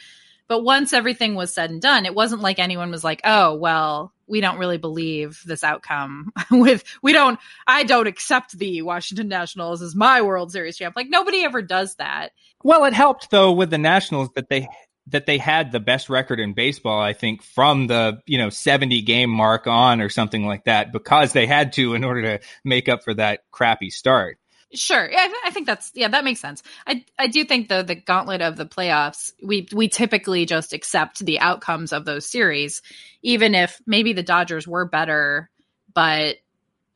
But 0.50 0.64
once 0.64 0.92
everything 0.92 1.36
was 1.36 1.54
said 1.54 1.70
and 1.70 1.82
done, 1.82 2.06
it 2.06 2.14
wasn't 2.14 2.42
like 2.42 2.60
anyone 2.60 2.92
was 2.92 3.06
like, 3.06 3.22
"Oh, 3.24 3.56
well, 3.56 4.12
we 4.28 4.42
don't 4.42 4.58
really 4.58 4.78
believe 4.78 5.42
this 5.46 5.64
outcome 5.64 6.34
with 6.52 6.84
we 7.02 7.14
don't 7.14 7.40
I 7.68 7.84
don't 7.84 8.08
accept 8.08 8.58
the 8.58 8.82
Washington 8.82 9.30
Nationals 9.30 9.82
as 9.82 9.96
my 9.96 10.22
World 10.22 10.52
Series 10.52 10.78
champ. 10.78 10.96
Like 10.96 11.10
nobody 11.10 11.44
ever 11.44 11.62
does 11.62 11.96
that. 11.96 12.30
Well, 12.64 12.84
it 12.86 12.94
helped 12.94 13.32
though 13.32 13.52
with 13.54 13.70
the 13.70 13.78
Nationals 13.78 14.30
that 14.36 14.50
they 14.50 14.68
that 15.08 15.26
they 15.26 15.38
had 15.38 15.72
the 15.72 15.80
best 15.80 16.10
record 16.10 16.40
in 16.40 16.54
baseball, 16.54 17.02
I 17.02 17.14
think, 17.14 17.42
from 17.42 17.88
the, 17.88 18.22
you 18.28 18.38
know, 18.38 18.50
70 18.50 19.02
game 19.02 19.30
mark 19.30 19.66
on 19.68 20.02
or 20.02 20.10
something 20.10 20.46
like 20.46 20.66
that, 20.66 20.92
because 20.92 21.34
they 21.34 21.48
had 21.48 21.74
to 21.74 21.96
in 21.96 22.04
order 22.04 22.22
to 22.38 22.46
make 22.64 22.88
up 22.88 23.04
for 23.04 23.14
that 23.16 23.42
crappy 23.52 23.90
start. 23.90 24.38
Sure. 24.74 25.10
Yeah, 25.10 25.28
I 25.46 25.50
think 25.50 25.66
that's 25.66 25.92
yeah, 25.96 26.10
that 26.10 26.24
makes 26.24 26.40
sense. 26.40 26.62
I 26.86 27.04
I 27.18 27.28
do 27.28 27.44
think 27.44 27.70
though 27.70 27.82
the 27.82 27.96
gauntlet 27.96 28.42
of 28.42 28.56
the 28.56 28.68
playoffs, 28.68 29.34
we 29.44 29.68
we 29.74 29.88
typically 29.88 30.46
just 30.46 30.74
accept 30.74 31.26
the 31.26 31.40
outcomes 31.40 31.92
of 31.92 32.06
those 32.06 32.28
series, 32.28 32.84
even 33.24 33.56
if 33.56 33.82
maybe 33.88 34.14
the 34.14 34.22
Dodgers 34.22 34.68
were 34.68 34.86
better, 34.86 35.50
but 35.94 36.36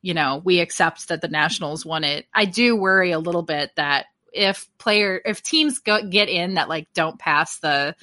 you 0.02 0.14
know, 0.14 0.40
we 0.44 0.60
accept 0.60 1.08
that 1.08 1.20
the 1.20 1.28
Nationals 1.28 1.84
won 1.84 2.04
it. 2.04 2.26
I 2.32 2.44
do 2.44 2.76
worry 2.76 3.10
a 3.10 3.18
little 3.18 3.42
bit 3.42 3.72
that 3.76 4.06
if 4.32 4.68
player 4.78 5.20
if 5.24 5.42
teams 5.42 5.80
go, 5.80 6.06
get 6.06 6.28
in 6.28 6.54
that 6.54 6.68
like 6.68 6.86
don't 6.94 7.18
pass 7.18 7.58
the 7.58 7.96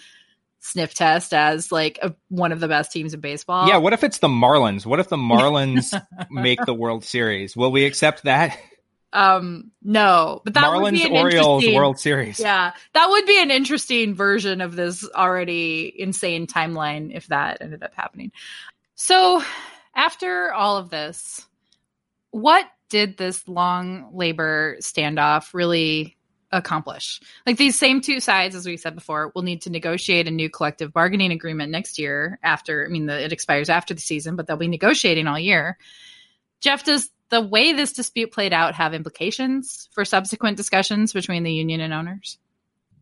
sniff 0.59 0.93
test 0.93 1.33
as 1.33 1.71
like 1.71 1.97
a, 2.01 2.13
one 2.27 2.51
of 2.51 2.59
the 2.59 2.67
best 2.67 2.91
teams 2.91 3.13
in 3.13 3.21
baseball. 3.21 3.67
Yeah, 3.67 3.77
what 3.77 3.93
if 3.93 4.03
it's 4.03 4.19
the 4.19 4.27
Marlins? 4.27 4.85
What 4.85 4.99
if 4.99 5.07
the 5.07 5.17
Marlins 5.17 5.93
make 6.29 6.59
the 6.65 6.73
World 6.73 7.05
Series? 7.05 7.55
Will 7.55 7.71
we 7.71 7.85
accept 7.85 8.23
that? 8.23 8.57
Um, 9.13 9.71
no, 9.83 10.41
but 10.45 10.53
that 10.53 10.63
Marlins 10.63 10.81
would 10.83 10.93
be 10.93 11.03
an 11.03 11.11
Orioles 11.11 11.67
World 11.67 11.99
Series. 11.99 12.39
Yeah, 12.39 12.71
that 12.93 13.09
would 13.09 13.25
be 13.25 13.41
an 13.41 13.51
interesting 13.51 14.15
version 14.15 14.61
of 14.61 14.75
this 14.75 15.07
already 15.13 15.93
insane 15.97 16.47
timeline 16.47 17.11
if 17.13 17.27
that 17.27 17.57
ended 17.61 17.83
up 17.83 17.93
happening. 17.93 18.31
So, 18.95 19.43
after 19.93 20.53
all 20.53 20.77
of 20.77 20.89
this, 20.89 21.45
what 22.29 22.65
did 22.89 23.17
this 23.17 23.45
long 23.47 24.11
labor 24.13 24.77
standoff 24.79 25.53
really 25.53 26.17
accomplish? 26.53 27.19
Like 27.45 27.57
these 27.57 27.77
same 27.77 27.99
two 27.99 28.21
sides, 28.21 28.55
as 28.55 28.65
we 28.65 28.77
said 28.77 28.95
before, 28.95 29.31
will 29.35 29.43
need 29.43 29.63
to 29.63 29.69
negotiate 29.69 30.29
a 30.29 30.31
new 30.31 30.49
collective 30.49 30.93
bargaining 30.93 31.31
agreement 31.31 31.71
next 31.71 31.99
year. 31.99 32.39
After, 32.43 32.85
I 32.85 32.89
mean, 32.89 33.07
the, 33.07 33.21
it 33.21 33.33
expires 33.33 33.69
after 33.69 33.93
the 33.93 33.99
season, 33.99 34.37
but 34.37 34.47
they'll 34.47 34.55
be 34.55 34.69
negotiating 34.69 35.27
all 35.27 35.39
year. 35.39 35.77
Jeff, 36.61 36.85
does 36.85 37.09
the 37.31 37.41
way 37.41 37.73
this 37.73 37.93
dispute 37.93 38.31
played 38.31 38.53
out 38.53 38.75
have 38.75 38.93
implications 38.93 39.89
for 39.93 40.05
subsequent 40.05 40.57
discussions 40.57 41.13
between 41.13 41.43
the 41.43 41.51
union 41.51 41.81
and 41.81 41.93
owners? 41.93 42.37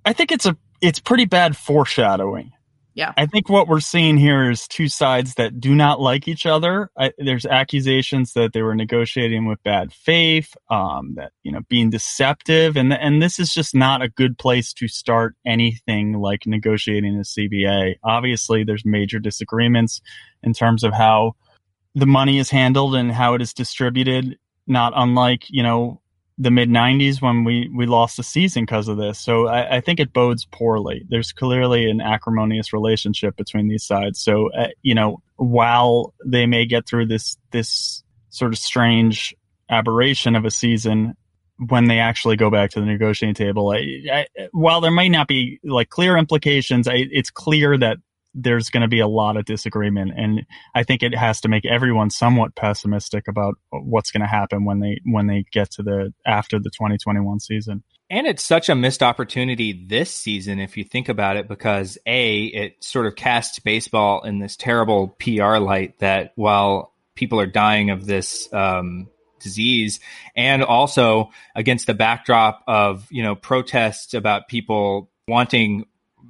I 0.05 0.13
think 0.13 0.31
it's 0.31 0.45
a 0.45 0.55
it's 0.81 0.99
pretty 0.99 1.25
bad 1.25 1.57
foreshadowing. 1.57 2.53
Yeah. 2.95 3.13
I 3.15 3.27
think 3.27 3.49
what 3.49 3.67
we're 3.67 3.79
seeing 3.79 4.17
here 4.17 4.49
is 4.49 4.67
two 4.67 4.87
sides 4.87 5.35
that 5.35 5.59
do 5.59 5.73
not 5.73 6.01
like 6.01 6.27
each 6.27 6.45
other. 6.45 6.89
I, 6.97 7.13
there's 7.17 7.45
accusations 7.45 8.33
that 8.33 8.51
they 8.51 8.61
were 8.61 8.75
negotiating 8.75 9.45
with 9.45 9.63
bad 9.63 9.93
faith, 9.93 10.55
um, 10.69 11.13
that 11.15 11.31
you 11.43 11.51
know 11.51 11.61
being 11.69 11.89
deceptive, 11.89 12.75
and 12.77 12.93
and 12.93 13.21
this 13.21 13.39
is 13.39 13.53
just 13.53 13.73
not 13.73 14.01
a 14.01 14.09
good 14.09 14.37
place 14.37 14.73
to 14.73 14.87
start 14.87 15.35
anything 15.45 16.13
like 16.13 16.45
negotiating 16.45 17.15
a 17.15 17.21
CBA. 17.21 17.95
Obviously, 18.03 18.63
there's 18.63 18.85
major 18.85 19.19
disagreements 19.19 20.01
in 20.43 20.53
terms 20.53 20.83
of 20.83 20.93
how 20.93 21.33
the 21.95 22.05
money 22.05 22.39
is 22.39 22.49
handled 22.49 22.95
and 22.95 23.11
how 23.11 23.33
it 23.33 23.41
is 23.41 23.53
distributed, 23.53 24.37
not 24.67 24.93
unlike, 24.95 25.45
you 25.49 25.63
know, 25.63 26.01
the 26.37 26.51
mid 26.51 26.69
90s 26.69 27.21
when 27.21 27.43
we, 27.43 27.69
we 27.75 27.85
lost 27.85 28.15
the 28.15 28.23
season 28.23 28.63
because 28.63 28.87
of 28.87 28.97
this. 28.97 29.19
So 29.19 29.47
I, 29.47 29.77
I, 29.77 29.81
think 29.81 29.99
it 29.99 30.13
bodes 30.13 30.45
poorly. 30.45 31.05
There's 31.09 31.33
clearly 31.33 31.89
an 31.89 31.99
acrimonious 31.99 32.71
relationship 32.71 33.35
between 33.35 33.67
these 33.67 33.83
sides. 33.83 34.21
So, 34.21 34.49
uh, 34.53 34.69
you 34.81 34.95
know, 34.95 35.21
while 35.35 36.13
they 36.25 36.45
may 36.45 36.65
get 36.65 36.87
through 36.87 37.07
this, 37.07 37.37
this 37.51 38.03
sort 38.29 38.53
of 38.53 38.57
strange 38.57 39.35
aberration 39.69 40.35
of 40.35 40.45
a 40.45 40.51
season, 40.51 41.17
when 41.67 41.89
they 41.89 41.99
actually 41.99 42.37
go 42.37 42.49
back 42.49 42.71
to 42.71 42.79
the 42.79 42.85
negotiating 42.85 43.35
table, 43.35 43.71
I, 43.71 44.01
I, 44.09 44.27
while 44.53 44.79
there 44.79 44.91
might 44.91 45.11
not 45.11 45.27
be 45.27 45.59
like 45.63 45.89
clear 45.89 46.15
implications, 46.15 46.87
it's 46.89 47.29
clear 47.29 47.77
that 47.77 47.97
there's 48.33 48.69
going 48.69 48.81
to 48.81 48.87
be 48.87 48.99
a 48.99 49.07
lot 49.07 49.37
of 49.37 49.45
disagreement 49.45 50.11
and 50.15 50.45
i 50.75 50.83
think 50.83 51.01
it 51.01 51.15
has 51.15 51.41
to 51.41 51.47
make 51.47 51.65
everyone 51.65 52.09
somewhat 52.09 52.55
pessimistic 52.55 53.27
about 53.27 53.55
what's 53.71 54.11
going 54.11 54.21
to 54.21 54.27
happen 54.27 54.65
when 54.65 54.79
they 54.79 54.99
when 55.05 55.27
they 55.27 55.45
get 55.51 55.71
to 55.71 55.83
the 55.83 56.13
after 56.25 56.59
the 56.59 56.69
2021 56.69 57.39
season. 57.39 57.83
And 58.11 58.25
it's 58.25 58.43
such 58.43 58.69
a 58.69 58.75
missed 58.75 59.03
opportunity 59.03 59.85
this 59.87 60.11
season 60.11 60.59
if 60.59 60.77
you 60.77 60.83
think 60.83 61.09
about 61.09 61.37
it 61.37 61.47
because 61.47 61.97
a 62.05 62.45
it 62.45 62.83
sort 62.83 63.05
of 63.05 63.15
casts 63.15 63.59
baseball 63.59 64.23
in 64.23 64.39
this 64.39 64.55
terrible 64.55 65.09
pr 65.19 65.57
light 65.57 65.99
that 65.99 66.31
while 66.35 66.93
people 67.15 67.39
are 67.39 67.45
dying 67.45 67.91
of 67.91 68.05
this 68.05 68.51
um, 68.53 69.09
disease 69.39 69.99
and 70.35 70.63
also 70.63 71.29
against 71.55 71.85
the 71.85 71.93
backdrop 71.93 72.63
of 72.67 73.07
you 73.11 73.21
know 73.21 73.35
protests 73.35 74.13
about 74.13 74.47
people 74.47 75.11
wanting 75.27 75.85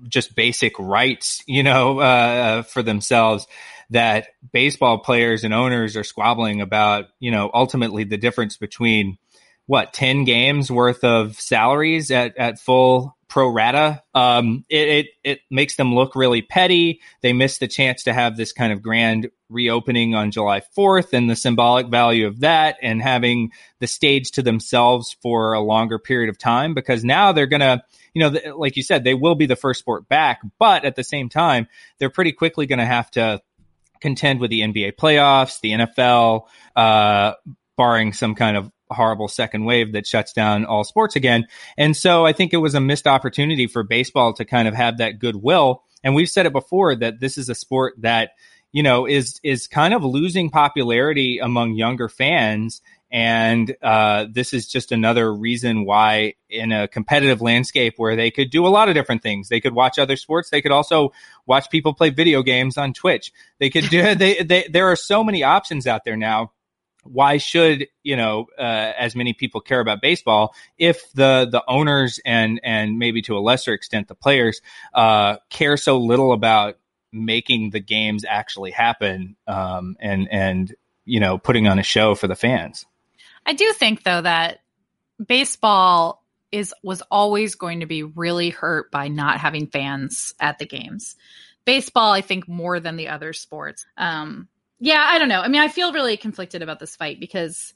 just 0.08 0.36
basic 0.36 0.78
rights, 0.80 1.44
you 1.46 1.64
know, 1.64 2.00
uh, 2.00 2.62
for 2.64 2.84
themselves 2.84 3.48
that 3.92 4.28
baseball 4.52 5.00
players 5.00 5.44
and 5.44 5.54
owners 5.54 5.96
are 5.98 6.04
squabbling 6.04 6.62
about, 6.62 7.06
you 7.20 7.32
know, 7.32 7.50
ultimately 7.54 8.04
the 8.04 8.18
difference 8.18 8.58
between 8.58 9.18
what 9.66 9.94
10 9.94 10.26
games 10.26 10.72
worth 10.72 11.04
of 11.04 11.40
salaries 11.40 12.12
at, 12.12 12.38
at 12.38 12.60
full 12.60 13.16
pro 13.30 13.48
rata. 13.48 14.04
Um, 14.14 14.66
it, 14.70 14.88
it, 14.88 15.06
it 15.24 15.40
makes 15.50 15.76
them 15.76 15.94
look 15.94 16.16
really 16.16 16.42
petty. 16.42 17.00
They 17.22 17.32
miss 17.32 17.60
the 17.60 17.68
chance 17.68 18.04
to 18.04 18.14
have 18.14 18.36
this 18.36 18.52
kind 18.52 18.74
of 18.74 18.82
grand 18.82 19.30
reopening 19.50 20.16
on 20.16 20.32
July 20.32 20.62
4th 20.78 21.14
and 21.14 21.30
the 21.30 21.36
symbolic 21.36 21.88
value 21.88 22.28
of 22.28 22.42
that 22.42 22.78
and 22.82 23.02
having 23.02 23.52
the 23.80 23.88
stage 23.88 24.32
to 24.32 24.42
themselves 24.42 25.16
for 25.22 25.54
a 25.54 25.62
longer 25.62 26.00
period 26.00 26.30
of 26.30 26.38
time 26.38 26.74
because 26.74 27.04
now 27.04 27.32
they're 27.32 27.48
going 27.48 27.62
to, 27.62 27.82
you 28.14 28.22
know, 28.22 28.58
like 28.58 28.76
you 28.76 28.84
said, 28.84 29.04
they 29.04 29.14
will 29.14 29.36
be 29.36 29.46
the 29.46 29.56
first 29.56 29.80
sport 29.80 30.10
back, 30.10 30.42
but 30.58 30.84
at 30.84 30.96
the 30.96 31.04
same 31.04 31.30
time, 31.30 31.68
they're 32.00 32.10
pretty 32.10 32.32
quickly 32.32 32.66
going 32.66 32.80
to 32.80 32.86
have 32.86 33.10
to 33.12 33.42
contend 34.02 34.40
with 34.40 34.50
the 34.50 34.62
NBA 34.62 34.94
playoffs, 34.94 35.62
the 35.62 35.72
NFL, 35.72 36.48
uh, 36.76 37.34
barring 37.78 38.14
some 38.14 38.36
kind 38.36 38.58
of 38.58 38.72
horrible 38.92 39.28
second 39.28 39.66
wave 39.66 39.94
that 39.94 40.08
shuts 40.08 40.34
down 40.34 40.66
all 40.66 40.84
sports 40.84 41.16
again. 41.16 41.48
And 41.78 41.96
so 41.96 42.26
I 42.26 42.34
think 42.34 42.54
it 42.54 42.58
was 42.58 42.76
a 42.76 42.82
missed 42.82 43.08
opportunity 43.08 43.68
for 43.68 43.84
baseball 43.84 44.34
to 44.34 44.46
kind 44.46 44.68
of 44.68 44.74
have 44.74 44.98
that 44.98 45.20
goodwill. 45.20 45.84
And 46.04 46.16
we've 46.16 46.30
said 46.30 46.46
it 46.46 46.54
before 46.54 46.96
that 46.96 47.20
this 47.20 47.38
is 47.38 47.50
a 47.50 47.56
sport 47.56 47.96
that, 48.00 48.32
you 48.72 48.84
know, 48.84 49.06
is, 49.06 49.40
is 49.44 49.68
kind 49.68 49.94
of 49.94 50.04
losing 50.04 50.50
popularity 50.50 51.40
among 51.40 51.74
younger 51.74 52.08
fans 52.08 52.82
And 53.12 53.76
uh, 53.82 54.28
this 54.32 54.54
is 54.54 54.68
just 54.68 54.92
another 54.92 55.34
reason 55.34 55.84
why, 55.84 56.36
in 56.48 56.72
a 56.72 56.88
competitive 56.88 57.42
landscape 57.42 57.96
where 57.98 58.16
they 58.16 58.30
could 58.30 58.52
do 58.52 58.68
a 58.68 58.70
lot 58.70 58.88
of 58.88 58.94
different 58.94 59.24
things, 59.24 59.50
they 59.50 59.60
could 59.60 59.74
watch 59.74 59.98
other 59.98 60.16
sports. 60.16 60.52
They 60.52 60.62
could 60.62 60.72
also 60.72 61.12
watch 61.48 61.72
people 61.72 61.96
play 61.96 62.12
video 62.12 62.44
games 62.44 62.78
on 62.78 62.94
Twitch. 62.94 63.32
They 63.58 63.72
could 63.72 63.90
do. 63.90 64.14
they, 64.16 64.44
they 64.44 64.68
there 64.72 64.92
are 64.92 64.96
so 64.96 65.24
many 65.24 65.44
options 65.44 65.88
out 65.88 66.06
there 66.06 66.18
now 66.18 66.52
why 67.04 67.38
should 67.38 67.88
you 68.04 68.16
know 68.16 68.48
uh, 68.58 68.94
as 68.98 69.16
many 69.16 69.34
people 69.34 69.62
care 69.62 69.80
about 69.80 70.02
baseball 70.02 70.54
if 70.78 71.12
the 71.14 71.48
the 71.52 71.64
owners 71.68 72.20
and 72.26 72.60
and 72.64 73.00
maybe 73.00 73.22
to 73.22 73.38
a 73.38 73.40
lesser 73.40 73.74
extent 73.74 74.08
the 74.08 74.16
players 74.16 74.62
uh, 74.94 75.38
care 75.50 75.78
so 75.78 75.98
little 75.98 76.34
about 76.34 76.78
making 77.12 77.72
the 77.72 77.80
games 77.80 78.26
actually 78.28 78.72
happen 78.72 79.36
um, 79.48 79.96
and 80.00 80.28
and 80.32 80.76
you 81.06 81.20
know 81.20 81.38
putting 81.38 81.68
on 81.68 81.80
a 81.80 81.84
show 81.84 82.16
for 82.16 82.28
the 82.28 82.36
fans? 82.36 82.86
I 83.46 83.54
do 83.54 83.72
think 83.74 84.04
though 84.04 84.22
that 84.22 84.60
baseball 85.26 86.24
is 86.52 86.74
was 86.84 87.02
always 87.10 87.56
going 87.56 87.82
to 87.82 87.86
be 87.86 88.04
really 88.04 88.50
hurt 88.50 88.92
by 88.92 89.08
not 89.08 89.40
having 89.40 89.68
fans 89.68 90.34
at 90.40 90.60
the 90.60 90.66
games. 90.66 91.16
Baseball 91.66 92.12
i 92.12 92.22
think 92.22 92.48
more 92.48 92.80
than 92.80 92.96
the 92.96 93.10
other 93.10 93.34
sports. 93.34 93.86
Um, 93.98 94.48
yeah, 94.80 95.06
I 95.08 95.20
don't 95.20 95.30
know. 95.30 95.42
I 95.42 95.48
mean, 95.48 95.62
I 95.62 95.68
feel 95.68 95.94
really 95.94 96.18
conflicted 96.18 96.62
about 96.62 96.80
this 96.80 96.96
fight 96.96 97.20
because 97.20 97.74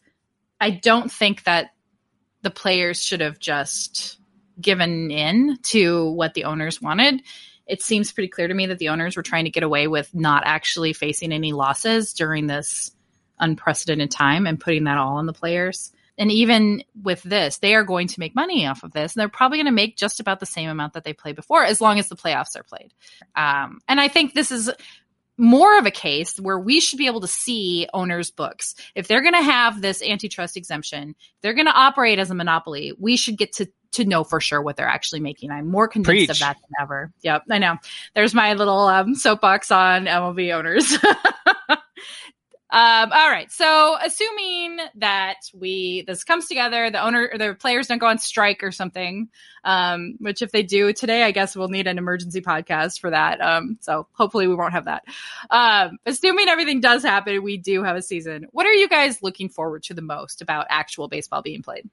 I 0.60 0.70
don't 0.70 1.12
think 1.12 1.44
that 1.44 1.72
the 2.42 2.52
players 2.52 3.02
should 3.02 3.22
have 3.22 3.40
just 3.40 4.18
given 4.60 5.12
in 5.12 5.58
to 5.64 6.12
what 6.12 6.34
the 6.34 6.46
owners 6.46 6.82
wanted. 6.82 7.22
It 7.66 7.82
seems 7.82 8.12
pretty 8.12 8.28
clear 8.28 8.48
to 8.48 8.54
me 8.54 8.68
that 8.68 8.78
the 8.78 8.90
owners 8.90 9.16
were 9.16 9.24
trying 9.24 9.46
to 9.46 9.52
get 9.52 9.64
away 9.64 9.88
with 9.88 10.14
not 10.14 10.44
actually 10.46 10.94
facing 10.94 11.32
any 11.32 11.54
losses 11.54 12.14
during 12.14 12.48
this 12.48 12.92
unprecedented 13.40 14.12
time 14.12 14.46
and 14.46 14.60
putting 14.60 14.84
that 14.86 14.98
all 14.98 15.18
on 15.18 15.26
the 15.26 15.34
players. 15.34 15.92
And 16.18 16.32
even 16.32 16.84
with 17.02 17.24
this, 17.24 17.58
they 17.58 17.74
are 17.74 17.84
going 17.84 18.08
to 18.08 18.20
make 18.20 18.36
money 18.36 18.68
off 18.68 18.84
of 18.84 18.92
this. 18.92 19.16
And 19.16 19.22
they're 19.22 19.30
probably 19.30 19.58
going 19.58 19.66
to 19.66 19.72
make 19.72 19.98
just 19.98 20.20
about 20.20 20.40
the 20.40 20.46
same 20.46 20.70
amount 20.70 20.94
that 20.94 21.04
they 21.04 21.14
played 21.14 21.36
before, 21.36 21.64
as 21.64 21.82
long 21.82 21.98
as 21.98 22.08
the 22.08 22.16
playoffs 22.16 22.56
are 22.56 22.64
played. 22.64 22.94
Um, 23.36 23.80
and 23.88 24.00
I 24.00 24.10
think 24.10 24.34
this 24.34 24.52
is 24.52 24.70
more 25.38 25.78
of 25.78 25.86
a 25.86 25.92
case 25.92 26.40
where 26.40 26.60
we 26.60 26.80
should 26.80 26.98
be 26.98 27.08
able 27.08 27.22
to 27.22 27.28
see 27.28 27.88
owners' 27.94 28.32
books. 28.32 28.76
If 28.96 29.08
they're 29.08 29.22
going 29.22 29.34
to 29.34 29.42
have 29.42 29.82
this 29.82 30.02
antitrust 30.02 30.58
exemption, 30.58 31.16
they're 31.42 31.54
going 31.54 31.68
to 31.68 31.74
operate 31.74 32.20
as 32.20 32.32
a 32.32 32.36
monopoly. 32.36 32.94
We 33.00 33.18
should 33.18 33.38
get 33.38 33.54
to 33.54 33.68
to 33.94 34.06
know 34.06 34.24
for 34.24 34.42
sure 34.42 34.62
what 34.62 34.76
they're 34.76 34.88
actually 34.88 35.20
making. 35.20 35.52
I'm 35.52 35.70
more 35.70 35.88
convinced 35.88 36.28
Preach. 36.28 36.30
of 36.30 36.40
that 36.40 36.56
than 36.56 36.72
ever. 36.82 37.12
Yep, 37.22 37.44
I 37.50 37.60
know. 37.60 37.78
There's 38.16 38.34
my 38.34 38.54
little 38.54 38.88
um, 38.88 39.16
soapbox 39.16 39.72
on 39.72 40.06
MLB 40.06 40.54
owners. 40.54 40.98
Um, 42.74 43.12
all 43.12 43.30
right. 43.30 43.52
So 43.52 43.96
assuming 44.04 44.80
that 44.96 45.36
we 45.54 46.04
this 46.08 46.24
comes 46.24 46.48
together, 46.48 46.90
the 46.90 47.06
owner 47.06 47.30
or 47.32 47.38
the 47.38 47.54
players 47.54 47.86
don't 47.86 48.00
go 48.00 48.08
on 48.08 48.18
strike 48.18 48.64
or 48.64 48.72
something. 48.72 49.30
Um, 49.64 50.16
which 50.18 50.42
if 50.42 50.52
they 50.52 50.64
do 50.64 50.92
today, 50.92 51.22
I 51.22 51.30
guess 51.30 51.56
we'll 51.56 51.68
need 51.68 51.86
an 51.86 52.00
emergency 52.00 52.42
podcast 52.42 53.00
for 53.00 53.12
that. 53.12 53.40
Um, 53.42 53.78
so 53.80 54.08
hopefully 54.14 54.48
we 54.48 54.56
won't 54.56 54.74
have 54.74 54.86
that. 54.86 55.04
Um, 55.52 56.00
assuming 56.08 56.50
everything 56.50 56.82
does 56.82 57.04
happen, 57.04 57.44
we 57.44 57.58
do 57.58 57.84
have 57.84 57.96
a 57.96 58.02
season. 58.02 58.48
What 58.52 58.66
are 58.66 58.74
you 58.74 58.90
guys 58.90 59.22
looking 59.22 59.50
forward 59.50 59.84
to 59.84 59.94
the 59.94 60.02
most 60.02 60.42
about 60.42 60.66
actual 60.70 61.08
baseball 61.08 61.44
being 61.44 61.62
played? 61.62 61.88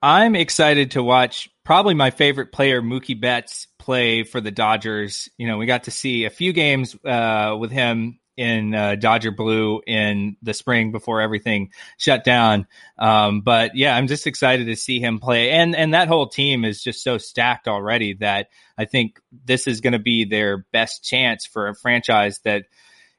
I'm 0.00 0.36
excited 0.36 0.92
to 0.92 1.02
watch 1.02 1.50
probably 1.64 1.94
my 1.94 2.10
favorite 2.10 2.50
player, 2.50 2.80
Mookie 2.80 3.20
Betts, 3.20 3.66
play 3.78 4.22
for 4.22 4.40
the 4.40 4.50
Dodgers. 4.50 5.28
You 5.36 5.48
know, 5.48 5.58
we 5.58 5.66
got 5.66 5.84
to 5.84 5.90
see 5.90 6.24
a 6.24 6.30
few 6.30 6.54
games 6.54 6.96
uh, 7.04 7.56
with 7.58 7.70
him 7.70 8.18
in 8.36 8.74
uh, 8.74 8.96
Dodger 8.96 9.30
blue 9.30 9.80
in 9.86 10.36
the 10.42 10.54
spring 10.54 10.92
before 10.92 11.20
everything 11.20 11.70
shut 11.98 12.24
down. 12.24 12.66
Um, 12.98 13.40
but 13.40 13.76
yeah, 13.76 13.96
I'm 13.96 14.06
just 14.06 14.26
excited 14.26 14.66
to 14.66 14.76
see 14.76 15.00
him 15.00 15.18
play, 15.18 15.50
and 15.50 15.74
and 15.74 15.94
that 15.94 16.08
whole 16.08 16.28
team 16.28 16.64
is 16.64 16.82
just 16.82 17.02
so 17.02 17.18
stacked 17.18 17.68
already 17.68 18.14
that 18.14 18.48
I 18.76 18.84
think 18.84 19.20
this 19.44 19.66
is 19.66 19.80
going 19.80 19.92
to 19.92 19.98
be 19.98 20.24
their 20.24 20.58
best 20.72 21.04
chance 21.04 21.46
for 21.46 21.68
a 21.68 21.74
franchise 21.74 22.40
that 22.40 22.64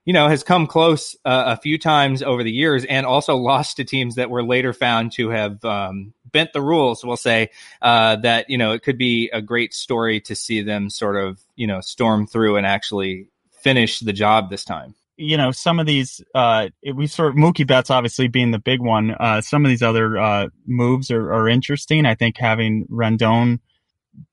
you 0.04 0.14
know 0.14 0.28
has 0.28 0.44
come 0.44 0.68
close 0.68 1.16
uh, 1.26 1.56
a 1.58 1.62
few 1.62 1.78
times 1.78 2.22
over 2.22 2.44
the 2.44 2.52
years, 2.52 2.86
and 2.86 3.06
also 3.06 3.36
lost 3.38 3.78
to 3.78 3.84
teams 3.84 4.16
that 4.16 4.30
were 4.30 4.44
later 4.44 4.74
found 4.74 5.14
to 5.14 5.30
have. 5.30 5.64
Um, 5.64 6.14
bent 6.32 6.52
the 6.52 6.62
rules 6.62 7.06
we'll 7.06 7.16
say 7.16 7.50
uh, 7.82 8.18
that 8.18 8.50
you 8.50 8.58
know 8.58 8.74
it 8.74 8.84
could 8.84 8.98
be 8.98 9.30
a 9.32 9.42
great 9.42 9.74
story 9.74 10.20
to 10.20 10.36
see 10.36 10.62
them 10.62 10.90
sort 10.90 11.16
of 11.16 11.40
you 11.56 11.66
know 11.66 11.80
storm 11.80 12.28
through 12.28 12.58
and 12.58 12.68
actually 12.68 13.30
finish 13.62 14.02
the 14.02 14.12
job 14.12 14.50
this 14.50 14.66
time 14.66 14.94
you 15.18 15.38
know, 15.38 15.52
some 15.52 15.80
of 15.80 15.86
these, 15.86 16.22
uh, 16.34 16.68
we 16.94 17.08
sort 17.08 17.30
of 17.30 17.36
Mookie 17.36 17.66
Betts 17.66 17.90
obviously 17.90 18.28
being 18.28 18.52
the 18.52 18.60
big 18.60 18.82
one. 18.82 19.12
Uh, 19.12 19.42
some 19.42 19.64
of 19.64 19.70
these 19.70 19.84
other 19.84 20.18
uh, 20.18 20.48
moves 20.66 21.12
are, 21.12 21.34
are 21.34 21.48
interesting. 21.48 22.06
I 22.06 22.16
think 22.16 22.38
having 22.38 22.86
Rendon 22.88 23.60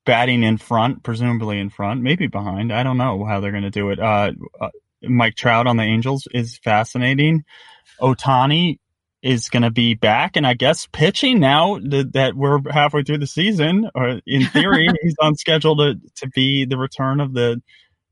batting 0.05 0.43
in 0.43 0.57
front, 0.57 1.03
presumably 1.03 1.59
in 1.59 1.69
front, 1.69 2.01
maybe 2.01 2.27
behind. 2.27 2.71
I 2.71 2.83
don't 2.83 2.97
know 2.97 3.23
how 3.25 3.39
they're 3.39 3.51
going 3.51 3.63
to 3.63 3.69
do 3.69 3.89
it. 3.89 3.99
Uh, 3.99 4.31
uh, 4.59 4.69
Mike 5.01 5.35
Trout 5.35 5.67
on 5.67 5.77
the 5.77 5.83
Angels 5.83 6.27
is 6.33 6.57
fascinating. 6.57 7.43
Ohtani 8.01 8.79
is 9.21 9.49
going 9.49 9.63
to 9.63 9.71
be 9.71 9.93
back, 9.93 10.35
and 10.35 10.45
I 10.45 10.53
guess 10.53 10.87
pitching 10.91 11.39
now 11.39 11.79
that, 11.79 12.11
that 12.13 12.35
we're 12.35 12.59
halfway 12.69 13.03
through 13.03 13.19
the 13.19 13.27
season, 13.27 13.89
or 13.95 14.19
in 14.25 14.45
theory, 14.47 14.87
he's 15.01 15.15
on 15.19 15.35
schedule 15.35 15.77
to 15.77 15.95
to 16.17 16.27
be 16.29 16.65
the 16.65 16.77
return 16.77 17.19
of 17.21 17.33
the 17.33 17.61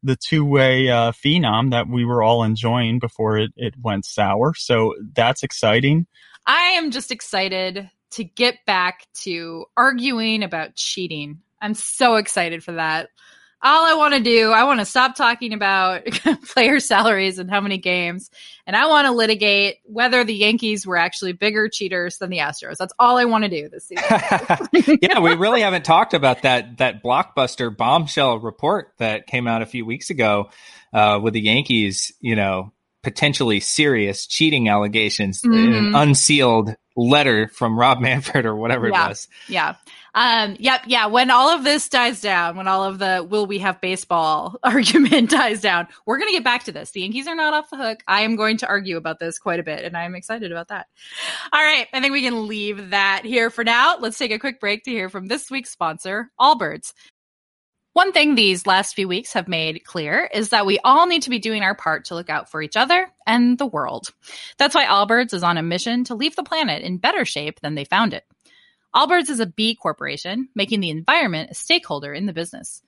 the 0.04 0.16
two 0.16 0.46
way 0.46 0.90
uh, 0.90 1.12
phenom 1.12 1.72
that 1.72 1.88
we 1.88 2.06
were 2.06 2.24
all 2.24 2.44
enjoying 2.44 3.00
before 3.00 3.38
it, 3.38 3.52
it 3.56 3.76
went 3.82 4.06
sour. 4.06 4.54
So 4.56 4.96
that's 5.14 5.44
exciting. 5.44 6.08
I 6.46 6.76
am 6.78 6.92
just 6.92 7.12
excited 7.12 7.90
to 8.12 8.24
get 8.24 8.66
back 8.66 9.06
to 9.24 9.66
arguing 9.78 10.44
about 10.44 10.76
cheating. 10.76 11.42
I'm 11.62 11.76
so 11.76 12.16
excited 12.16 12.64
for 12.64 12.74
that 12.74 13.10
all 13.64 13.86
I 13.86 13.94
want 13.94 14.14
to 14.16 14.20
do, 14.20 14.52
I 14.52 14.64
want 14.64 14.80
to 14.80 14.86
stop 14.86 15.16
talking 15.16 15.54
about 15.54 16.06
player 16.54 16.80
salaries 16.80 17.40
and 17.40 17.50
how 17.50 17.62
many 17.62 17.78
games, 17.78 18.32
and 18.66 18.76
I 18.76 18.88
want 18.88 19.08
to 19.08 19.12
litigate 19.12 19.78
whether 19.86 20.24
the 20.24 20.34
Yankees 20.34 20.86
were 20.86 20.98
actually 20.98 21.34
bigger 21.34 21.70
cheaters 21.70 22.18
than 22.18 22.30
the 22.30 22.40
Astros. 22.40 22.78
That's 22.78 22.94
all 22.98 23.18
I 23.18 23.26
want 23.26 23.44
to 23.44 23.50
do 23.50 23.70
this 23.70 23.86
season. 23.86 24.98
yeah, 25.02 25.20
we 25.20 25.36
really 25.36 25.62
haven't 25.62 25.86
talked 25.86 26.14
about 26.14 26.42
that 26.42 26.78
that 26.78 27.04
blockbuster 27.04 27.76
bombshell 27.76 28.40
report 28.40 28.94
that 28.98 29.28
came 29.28 29.48
out 29.48 29.62
a 29.62 29.66
few 29.66 29.86
weeks 29.86 30.10
ago 30.10 30.50
uh, 30.94 31.20
with 31.22 31.34
the 31.34 31.42
Yankees. 31.42 32.12
You 32.20 32.36
know, 32.36 32.74
potentially 33.04 33.60
serious 33.60 34.28
cheating 34.28 34.70
allegations, 34.70 35.42
mm-hmm. 35.42 35.74
an 35.74 35.96
unsealed 35.96 36.76
letter 36.96 37.48
from 37.48 37.80
Rob 37.80 38.00
Manfred 38.00 38.46
or 38.46 38.56
whatever 38.56 38.90
yeah. 38.90 39.06
it 39.06 39.10
was. 39.10 39.28
Yeah. 39.48 39.76
Um, 40.14 40.58
yep, 40.60 40.82
yeah. 40.88 41.06
When 41.06 41.32
all 41.32 41.50
of 41.50 41.64
this 41.64 41.88
dies 41.88 42.22
down, 42.22 42.58
when 42.58 42.68
all 42.68 42.84
of 42.84 43.00
the 43.00 43.26
will 43.30 43.46
we 43.46 43.60
have 43.60 43.80
baseball 43.80 44.58
argument 44.64 45.30
dies 45.30 45.62
down, 45.62 45.88
we're 46.06 46.18
going 46.18 46.30
to 46.30 46.36
get 46.36 46.44
back 46.44 46.66
to 46.66 46.72
this. 46.72 46.92
The 46.92 47.02
Yankees 47.02 47.28
are 47.28 47.36
not 47.36 47.54
off 47.54 47.70
the 47.70 47.78
hook. 47.78 48.04
I 48.08 48.22
am 48.22 48.36
going 48.36 48.58
to 48.58 48.68
argue 48.68 48.98
about 48.98 49.20
this 49.20 49.40
quite 49.40 49.60
a 49.60 49.64
bit, 49.64 49.86
and 49.86 49.96
I'm 49.96 50.16
excited 50.16 50.52
about 50.52 50.68
that. 50.68 50.88
All 51.54 51.64
right, 51.64 51.88
I 51.94 52.02
think 52.02 52.12
we 52.12 52.24
can 52.24 52.48
leave 52.48 52.90
that 52.90 53.26
here 53.26 53.50
for 53.50 53.64
now. 53.64 53.98
Let's 54.00 54.18
take 54.18 54.32
a 54.32 54.40
quick 54.40 54.60
break 54.60 54.84
to 54.84 54.92
hear 54.92 55.10
from 55.10 55.28
this 55.28 55.50
week's 55.50 55.72
sponsor, 55.72 56.30
Allbirds. 56.40 56.94
One 57.94 58.14
thing 58.14 58.36
these 58.36 58.66
last 58.66 58.96
few 58.96 59.10
weeks 59.10 59.34
have 59.34 59.50
made 59.50 59.84
clear 59.84 60.30
is 60.34 60.50
that 60.50 60.66
we 60.66 60.80
all 60.80 61.08
need 61.08 61.24
to 61.24 61.30
be 61.30 61.40
doing 61.40 61.62
our 61.62 61.76
part 61.76 62.06
to 62.06 62.16
look 62.16 62.30
out 62.30 62.50
for 62.50 62.62
each 62.62 62.78
other 62.78 63.12
and 63.28 63.58
the 63.58 63.66
world. 63.66 64.12
That's 64.58 64.74
why 64.74 64.86
Allbirds 64.86 65.34
is 65.34 65.44
on 65.44 65.58
a 65.58 65.64
mission 65.64 66.06
to 66.06 66.16
leave 66.16 66.38
the 66.38 66.44
planet 66.44 66.84
in 66.84 67.00
better 67.00 67.26
shape 67.26 67.60
than 67.60 67.76
they 67.76 67.84
found 67.84 68.14
it. 68.14 68.24
Allbirds 68.94 69.30
is 69.30 69.40
a 69.40 69.46
B 69.46 69.76
corporation, 69.76 70.50
making 70.54 70.82
the 70.82 70.90
environment 70.90 71.52
a 71.52 71.54
stakeholder 71.54 72.14
in 72.14 72.26
the 72.26 72.34
business. 72.34 72.82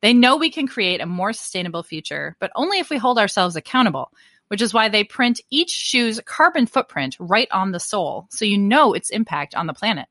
They 0.00 0.14
know 0.14 0.36
we 0.36 0.50
can 0.50 0.66
create 0.66 1.02
a 1.02 1.06
more 1.06 1.34
sustainable 1.34 1.82
future, 1.82 2.34
but 2.40 2.50
only 2.54 2.78
if 2.78 2.88
we 2.88 2.96
hold 2.96 3.18
ourselves 3.18 3.56
accountable, 3.56 4.10
which 4.48 4.62
is 4.62 4.72
why 4.72 4.88
they 4.88 5.04
print 5.04 5.40
each 5.50 5.70
shoe's 5.70 6.20
carbon 6.24 6.66
footprint 6.66 7.16
right 7.20 7.48
on 7.52 7.72
the 7.72 7.80
sole, 7.80 8.26
so 8.30 8.46
you 8.46 8.56
know 8.56 8.94
its 8.94 9.10
impact 9.10 9.54
on 9.54 9.66
the 9.66 9.74
planet. 9.74 10.06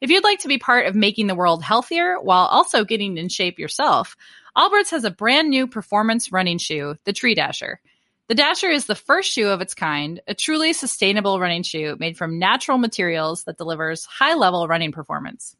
If 0.00 0.10
you'd 0.10 0.24
like 0.24 0.40
to 0.40 0.48
be 0.48 0.58
part 0.58 0.86
of 0.86 0.94
making 0.94 1.26
the 1.26 1.34
world 1.34 1.62
healthier 1.62 2.18
while 2.20 2.46
also 2.46 2.84
getting 2.84 3.18
in 3.18 3.28
shape 3.28 3.58
yourself, 3.58 4.16
Allbirds 4.56 4.90
has 4.90 5.04
a 5.04 5.10
brand 5.10 5.50
new 5.50 5.66
performance 5.66 6.32
running 6.32 6.58
shoe, 6.58 6.96
the 7.04 7.12
Tree 7.12 7.34
Dasher. 7.34 7.80
The 8.28 8.34
Dasher 8.34 8.70
is 8.70 8.86
the 8.86 8.96
first 8.96 9.30
shoe 9.30 9.50
of 9.50 9.60
its 9.60 9.74
kind, 9.74 10.20
a 10.26 10.34
truly 10.34 10.72
sustainable 10.72 11.38
running 11.38 11.62
shoe 11.62 11.96
made 12.00 12.16
from 12.16 12.40
natural 12.40 12.76
materials 12.76 13.44
that 13.44 13.56
delivers 13.56 14.04
high 14.04 14.34
level 14.34 14.66
running 14.66 14.90
performance. 14.90 15.54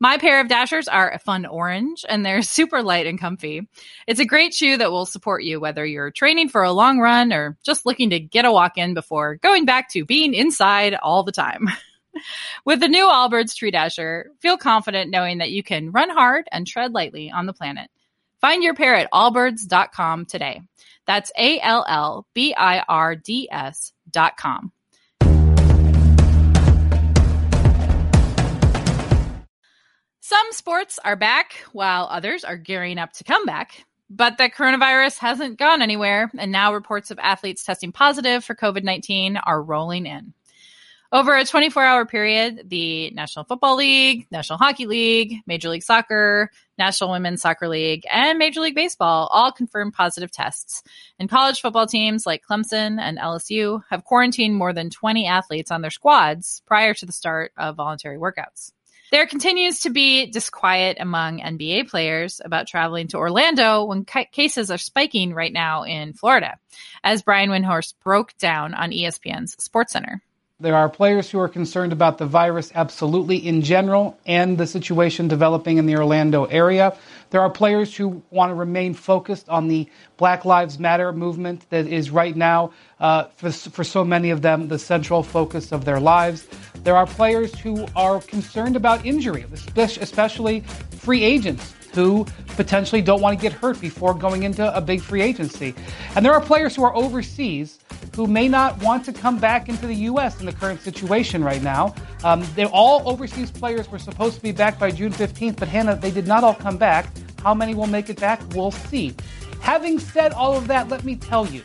My 0.00 0.18
pair 0.18 0.40
of 0.40 0.48
Dashers 0.48 0.88
are 0.88 1.12
a 1.12 1.20
fun 1.20 1.46
orange 1.46 2.04
and 2.08 2.26
they're 2.26 2.42
super 2.42 2.82
light 2.82 3.06
and 3.06 3.20
comfy. 3.20 3.68
It's 4.08 4.18
a 4.18 4.24
great 4.24 4.52
shoe 4.52 4.76
that 4.76 4.90
will 4.90 5.06
support 5.06 5.44
you 5.44 5.60
whether 5.60 5.86
you're 5.86 6.10
training 6.10 6.48
for 6.48 6.64
a 6.64 6.72
long 6.72 6.98
run 6.98 7.32
or 7.32 7.56
just 7.64 7.86
looking 7.86 8.10
to 8.10 8.18
get 8.18 8.44
a 8.44 8.52
walk 8.52 8.78
in 8.78 8.94
before 8.94 9.36
going 9.36 9.64
back 9.64 9.88
to 9.90 10.04
being 10.04 10.34
inside 10.34 10.94
all 10.94 11.22
the 11.22 11.30
time. 11.30 11.68
With 12.64 12.80
the 12.80 12.88
new 12.88 13.04
Allbirds 13.04 13.54
Tree 13.54 13.70
Dasher, 13.70 14.32
feel 14.40 14.56
confident 14.56 15.12
knowing 15.12 15.38
that 15.38 15.52
you 15.52 15.62
can 15.62 15.92
run 15.92 16.10
hard 16.10 16.48
and 16.50 16.66
tread 16.66 16.92
lightly 16.92 17.30
on 17.30 17.46
the 17.46 17.52
planet. 17.52 17.90
Find 18.40 18.62
your 18.62 18.74
pair 18.74 18.94
at 18.94 19.10
allbirds.com 19.12 20.26
today. 20.26 20.62
That's 21.08 21.32
A 21.38 21.58
L 21.60 21.86
L 21.88 22.26
B 22.34 22.54
I 22.54 22.80
R 22.86 23.16
D 23.16 23.48
S 23.50 23.94
dot 24.10 24.36
com. 24.36 24.72
Some 30.20 30.46
sports 30.50 30.98
are 31.02 31.16
back 31.16 31.54
while 31.72 32.08
others 32.10 32.44
are 32.44 32.58
gearing 32.58 32.98
up 32.98 33.14
to 33.14 33.24
come 33.24 33.46
back. 33.46 33.86
But 34.10 34.36
the 34.36 34.50
coronavirus 34.50 35.18
hasn't 35.18 35.58
gone 35.58 35.80
anywhere, 35.80 36.30
and 36.36 36.52
now 36.52 36.74
reports 36.74 37.10
of 37.10 37.18
athletes 37.18 37.64
testing 37.64 37.90
positive 37.90 38.44
for 38.44 38.54
COVID 38.54 38.84
19 38.84 39.38
are 39.38 39.62
rolling 39.62 40.04
in. 40.04 40.34
Over 41.10 41.34
a 41.34 41.46
24 41.46 41.82
hour 41.82 42.04
period, 42.04 42.68
the 42.68 43.10
National 43.12 43.46
Football 43.46 43.76
League, 43.76 44.26
National 44.30 44.58
Hockey 44.58 44.84
League, 44.84 45.36
Major 45.46 45.70
League 45.70 45.82
Soccer, 45.82 46.50
National 46.78 47.10
Women's 47.10 47.42
Soccer 47.42 47.68
League, 47.68 48.06
and 48.10 48.38
Major 48.38 48.60
League 48.60 48.74
Baseball 48.74 49.28
all 49.30 49.52
confirmed 49.52 49.94
positive 49.94 50.30
tests. 50.30 50.82
And 51.18 51.28
college 51.28 51.60
football 51.60 51.86
teams 51.86 52.26
like 52.26 52.44
Clemson 52.48 53.00
and 53.00 53.18
LSU 53.18 53.82
have 53.90 54.04
quarantined 54.04 54.54
more 54.54 54.72
than 54.72 54.90
20 54.90 55.26
athletes 55.26 55.70
on 55.70 55.82
their 55.82 55.90
squads 55.90 56.62
prior 56.66 56.94
to 56.94 57.06
the 57.06 57.12
start 57.12 57.52
of 57.56 57.76
voluntary 57.76 58.18
workouts. 58.18 58.72
There 59.10 59.26
continues 59.26 59.80
to 59.80 59.90
be 59.90 60.26
disquiet 60.26 60.98
among 61.00 61.40
NBA 61.40 61.88
players 61.88 62.42
about 62.44 62.66
traveling 62.66 63.08
to 63.08 63.16
Orlando 63.16 63.84
when 63.84 64.04
ca- 64.04 64.26
cases 64.30 64.70
are 64.70 64.76
spiking 64.76 65.32
right 65.32 65.52
now 65.52 65.84
in 65.84 66.12
Florida, 66.12 66.58
as 67.02 67.22
Brian 67.22 67.48
Windhorst 67.48 67.94
broke 68.04 68.36
down 68.36 68.74
on 68.74 68.90
ESPN's 68.90 69.56
SportsCenter. 69.56 70.20
There 70.60 70.74
are 70.74 70.88
players 70.88 71.30
who 71.30 71.38
are 71.38 71.48
concerned 71.48 71.92
about 71.92 72.18
the 72.18 72.26
virus 72.26 72.72
absolutely 72.74 73.36
in 73.36 73.62
general 73.62 74.18
and 74.26 74.58
the 74.58 74.66
situation 74.66 75.28
developing 75.28 75.78
in 75.78 75.86
the 75.86 75.94
Orlando 75.94 76.46
area. 76.46 76.96
There 77.30 77.40
are 77.40 77.48
players 77.48 77.94
who 77.94 78.24
want 78.30 78.50
to 78.50 78.54
remain 78.56 78.94
focused 78.94 79.48
on 79.48 79.68
the 79.68 79.88
Black 80.16 80.44
Lives 80.44 80.80
Matter 80.80 81.12
movement 81.12 81.70
that 81.70 81.86
is 81.86 82.10
right 82.10 82.34
now, 82.34 82.72
uh, 82.98 83.26
for, 83.36 83.52
for 83.52 83.84
so 83.84 84.04
many 84.04 84.30
of 84.30 84.42
them, 84.42 84.66
the 84.66 84.80
central 84.80 85.22
focus 85.22 85.70
of 85.70 85.84
their 85.84 86.00
lives. 86.00 86.48
There 86.82 86.96
are 86.96 87.06
players 87.06 87.56
who 87.60 87.86
are 87.94 88.20
concerned 88.20 88.74
about 88.74 89.06
injury, 89.06 89.46
especially 89.76 90.62
free 90.90 91.22
agents 91.22 91.72
who 91.90 92.26
potentially 92.56 93.02
don't 93.02 93.20
want 93.20 93.38
to 93.38 93.42
get 93.42 93.52
hurt 93.52 93.80
before 93.80 94.14
going 94.14 94.42
into 94.42 94.76
a 94.76 94.80
big 94.80 95.00
free 95.00 95.22
agency. 95.22 95.74
And 96.16 96.24
there 96.24 96.32
are 96.32 96.40
players 96.40 96.74
who 96.76 96.84
are 96.84 96.94
overseas 96.94 97.78
who 98.14 98.26
may 98.26 98.48
not 98.48 98.82
want 98.82 99.04
to 99.04 99.12
come 99.12 99.38
back 99.38 99.68
into 99.68 99.86
the 99.86 99.94
U.S. 99.94 100.40
in 100.40 100.46
the 100.46 100.52
current 100.52 100.80
situation 100.80 101.44
right 101.44 101.62
now. 101.62 101.94
Um, 102.24 102.44
they 102.54 102.64
all 102.64 103.08
overseas 103.08 103.50
players 103.50 103.88
were 103.88 103.98
supposed 103.98 104.36
to 104.36 104.42
be 104.42 104.52
back 104.52 104.78
by 104.78 104.90
June 104.90 105.12
15th, 105.12 105.56
but 105.56 105.68
Hannah, 105.68 105.94
they 105.94 106.10
did 106.10 106.26
not 106.26 106.42
all 106.42 106.54
come 106.54 106.76
back. 106.76 107.06
How 107.42 107.54
many 107.54 107.74
will 107.74 107.86
make 107.86 108.10
it 108.10 108.18
back? 108.18 108.40
We'll 108.54 108.72
see. 108.72 109.14
Having 109.60 110.00
said 110.00 110.32
all 110.32 110.56
of 110.56 110.66
that, 110.66 110.88
let 110.88 111.04
me 111.04 111.14
tell 111.14 111.46
you. 111.46 111.62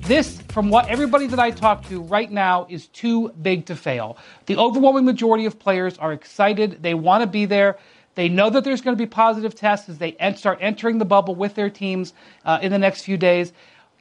This, 0.00 0.40
from 0.48 0.70
what 0.70 0.88
everybody 0.88 1.26
that 1.26 1.38
I 1.38 1.50
talk 1.50 1.86
to 1.88 2.00
right 2.02 2.30
now, 2.30 2.66
is 2.70 2.86
too 2.88 3.28
big 3.42 3.66
to 3.66 3.76
fail. 3.76 4.16
The 4.46 4.56
overwhelming 4.56 5.04
majority 5.04 5.44
of 5.44 5.58
players 5.58 5.98
are 5.98 6.12
excited. 6.12 6.82
They 6.82 6.94
want 6.94 7.22
to 7.22 7.26
be 7.26 7.44
there. 7.44 7.78
They 8.18 8.28
know 8.28 8.50
that 8.50 8.64
there's 8.64 8.80
going 8.80 8.96
to 8.96 9.00
be 9.00 9.06
positive 9.06 9.54
tests 9.54 9.88
as 9.88 9.98
they 9.98 10.16
start 10.34 10.58
entering 10.60 10.98
the 10.98 11.04
bubble 11.04 11.36
with 11.36 11.54
their 11.54 11.70
teams 11.70 12.12
uh, 12.44 12.58
in 12.60 12.72
the 12.72 12.78
next 12.78 13.02
few 13.02 13.16
days. 13.16 13.52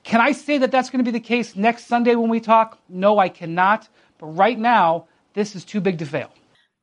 Can 0.04 0.22
I 0.22 0.32
say 0.32 0.58
that 0.58 0.72
that's 0.72 0.90
going 0.90 1.06
to 1.06 1.12
be 1.12 1.16
the 1.16 1.24
case 1.24 1.56
next 1.56 1.86
Sunday 1.86 2.16
when 2.16 2.28
we 2.28 2.40
talk? 2.40 2.80
No, 2.90 3.20
I 3.20 3.30
cannot. 3.30 3.88
But 4.18 4.26
right 4.36 4.58
now, 4.58 5.06
this 5.36 5.56
is 5.56 5.64
too 5.64 5.80
big 5.82 6.00
to 6.00 6.08
fail. 6.08 6.32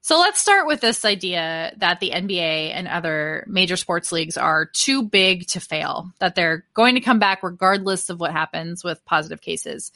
So 0.01 0.21
let's 0.21 0.41
start 0.41 0.69
with 0.69 0.81
this 0.81 1.05
idea 1.05 1.75
that 1.79 1.99
the 1.99 2.11
NBA 2.11 2.71
and 2.73 2.87
other 2.87 3.45
major 3.49 3.75
sports 3.75 4.13
leagues 4.13 4.37
are 4.37 4.67
too 4.67 5.03
big 5.03 5.49
to 5.49 5.59
fail, 5.59 6.13
that 6.21 6.37
they're 6.37 6.65
going 6.73 6.95
to 6.95 7.01
come 7.01 7.19
back 7.19 7.43
regardless 7.43 8.11
of 8.11 8.21
what 8.21 8.31
happens 8.31 8.85
with 8.85 9.05
positive 9.07 9.41
cases. 9.41 9.91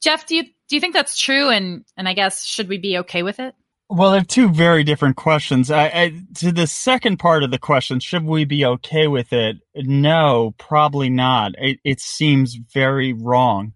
Jeff, 0.00 0.24
do 0.24 0.36
you 0.36 0.44
do 0.44 0.76
you 0.76 0.80
think 0.80 0.94
that's 0.94 1.18
true? 1.18 1.50
And 1.50 1.84
and 1.98 2.08
I 2.08 2.14
guess 2.14 2.46
should 2.46 2.70
we 2.70 2.78
be 2.78 2.96
okay 3.00 3.22
with 3.22 3.40
it? 3.40 3.54
Well, 3.90 4.10
they're 4.12 4.22
two 4.22 4.50
very 4.50 4.84
different 4.84 5.16
questions. 5.16 5.70
I, 5.70 5.86
I, 5.86 6.12
to 6.36 6.52
the 6.52 6.66
second 6.66 7.18
part 7.18 7.42
of 7.42 7.50
the 7.50 7.58
question, 7.58 8.00
should 8.00 8.24
we 8.24 8.44
be 8.44 8.64
okay 8.66 9.06
with 9.06 9.32
it? 9.32 9.56
No, 9.74 10.54
probably 10.58 11.08
not. 11.08 11.52
It, 11.56 11.80
it 11.84 12.00
seems 12.00 12.54
very 12.54 13.14
wrong. 13.14 13.72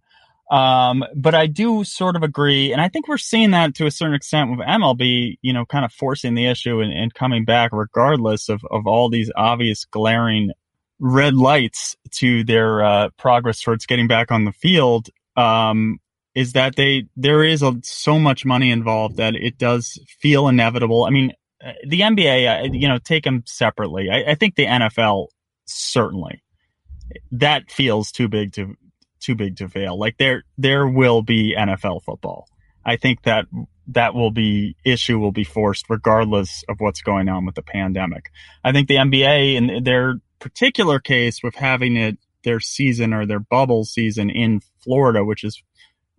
Um, 0.51 1.03
but 1.17 1.35
I 1.35 1.47
do 1.47 1.83
sort 1.83 2.15
of 2.15 2.23
agree, 2.23 2.73
and 2.73 2.81
I 2.83 2.91
think 2.91 3.09
we're 3.09 3.17
seeing 3.17 3.53
that 3.53 3.75
to 3.77 3.87
a 3.87 3.91
certain 3.91 4.15
extent 4.15 4.51
with 4.51 4.61
MLB, 4.61 5.39
you 5.41 5.55
know, 5.55 5.65
kind 5.65 5.83
of 5.83 5.93
forcing 5.95 6.35
the 6.35 6.45
issue 6.45 6.81
and, 6.81 6.93
and 6.93 7.15
coming 7.15 7.47
back 7.47 7.71
regardless 7.73 8.51
of, 8.51 8.61
of 8.71 8.87
all 8.87 9.09
these 9.09 9.33
obvious 9.35 9.87
glaring 9.87 10.53
red 11.01 11.35
lights 11.35 11.97
to 12.11 12.45
their 12.45 12.85
uh, 12.85 13.09
progress 13.17 13.63
towards 13.63 13.87
getting 13.87 14.09
back 14.09 14.31
on 14.31 14.45
the 14.45 14.53
field. 14.53 15.09
Um, 15.39 16.01
is 16.35 16.53
that 16.55 16.77
they 16.77 17.07
there 17.17 17.45
is 17.45 17.63
a, 17.63 17.75
so 17.83 18.19
much 18.19 18.45
money 18.45 18.71
involved 18.71 19.17
that 19.17 19.35
it 19.35 19.59
does 19.59 19.99
feel 20.21 20.49
inevitable. 20.49 21.05
I 21.05 21.11
mean, 21.11 21.33
uh, 21.65 21.73
the 21.87 22.01
NBA, 22.01 22.65
uh, 22.65 22.69
you 22.73 22.89
know, 22.89 22.99
take 22.99 23.25
them 23.25 23.43
separately. 23.47 24.09
I, 24.11 24.33
I 24.33 24.35
think 24.35 24.55
the 24.55 24.67
NFL 24.67 25.29
certainly 25.65 26.43
that 27.31 27.71
feels 27.71 28.11
too 28.13 28.29
big 28.29 28.53
to 28.55 28.77
too 29.21 29.35
big 29.35 29.57
to 29.57 29.69
fail. 29.69 29.99
Like 29.99 30.19
there 30.19 30.45
there 30.59 30.87
will 30.87 31.23
be 31.23 31.55
NFL 31.59 32.03
football. 32.03 32.49
I 32.85 32.97
think 32.97 33.23
that 33.23 33.47
that 33.89 34.15
will 34.15 34.31
be 34.31 34.77
issue 34.85 35.19
will 35.19 35.33
be 35.33 35.45
forced 35.45 35.87
regardless 35.89 36.65
of 36.69 36.77
what's 36.81 37.03
going 37.03 37.29
on 37.29 37.47
with 37.47 37.55
the 37.55 37.63
pandemic. 37.63 38.31
I 38.65 38.73
think 38.73 38.89
the 38.89 38.97
NBA 38.97 39.55
in 39.55 39.85
their 39.85 40.17
particular 40.39 40.99
case 40.99 41.41
with 41.43 41.55
having 41.55 41.97
it 41.97 42.19
their 42.45 42.61
season 42.61 43.13
or 43.13 43.25
their 43.25 43.39
bubble 43.39 43.85
season 43.85 44.29
in 44.29 44.61
Florida, 44.83 45.25
which 45.25 45.45
is 45.45 45.63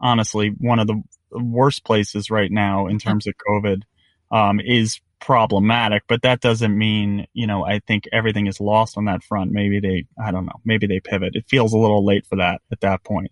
honestly 0.04 0.50
one 0.60 0.78
of 0.78 0.86
the 0.86 1.02
worst 1.32 1.84
places 1.84 2.30
right 2.30 2.52
now 2.52 2.86
in 2.86 3.00
terms 3.00 3.26
of 3.26 3.34
COVID, 3.50 3.82
um, 4.30 4.60
is 4.60 5.00
problematic. 5.20 6.04
But 6.08 6.24
that 6.24 6.42
doesn't 6.42 6.78
mean, 6.78 7.28
you 7.34 7.48
know, 7.48 7.66
I 7.66 7.80
think 7.80 8.04
everything 8.12 8.48
is 8.48 8.60
lost 8.60 8.98
on 8.98 9.06
that 9.06 9.24
front. 9.24 9.52
Maybe 9.52 9.80
they, 9.80 10.06
I 10.22 10.32
don't 10.32 10.46
know, 10.46 10.60
maybe 10.66 10.86
they 10.86 11.00
pivot. 11.00 11.36
It 11.36 11.46
feels 11.48 11.74
a 11.74 11.78
little 11.78 12.06
late 12.06 12.26
for 12.28 12.36
that 12.36 12.62
at 12.72 12.82
that 12.82 13.04
point. 13.04 13.32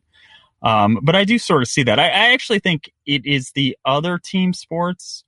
Um, 0.64 1.00
but 1.02 1.16
I 1.16 1.26
do 1.26 1.38
sort 1.38 1.64
of 1.64 1.68
see 1.68 1.84
that. 1.84 2.00
I, 2.00 2.06
I, 2.06 2.34
actually 2.34 2.60
think 2.60 2.92
it 3.06 3.26
is 3.26 3.52
the 3.52 3.76
other 3.84 4.20
team 4.20 4.54
sports, 4.54 5.24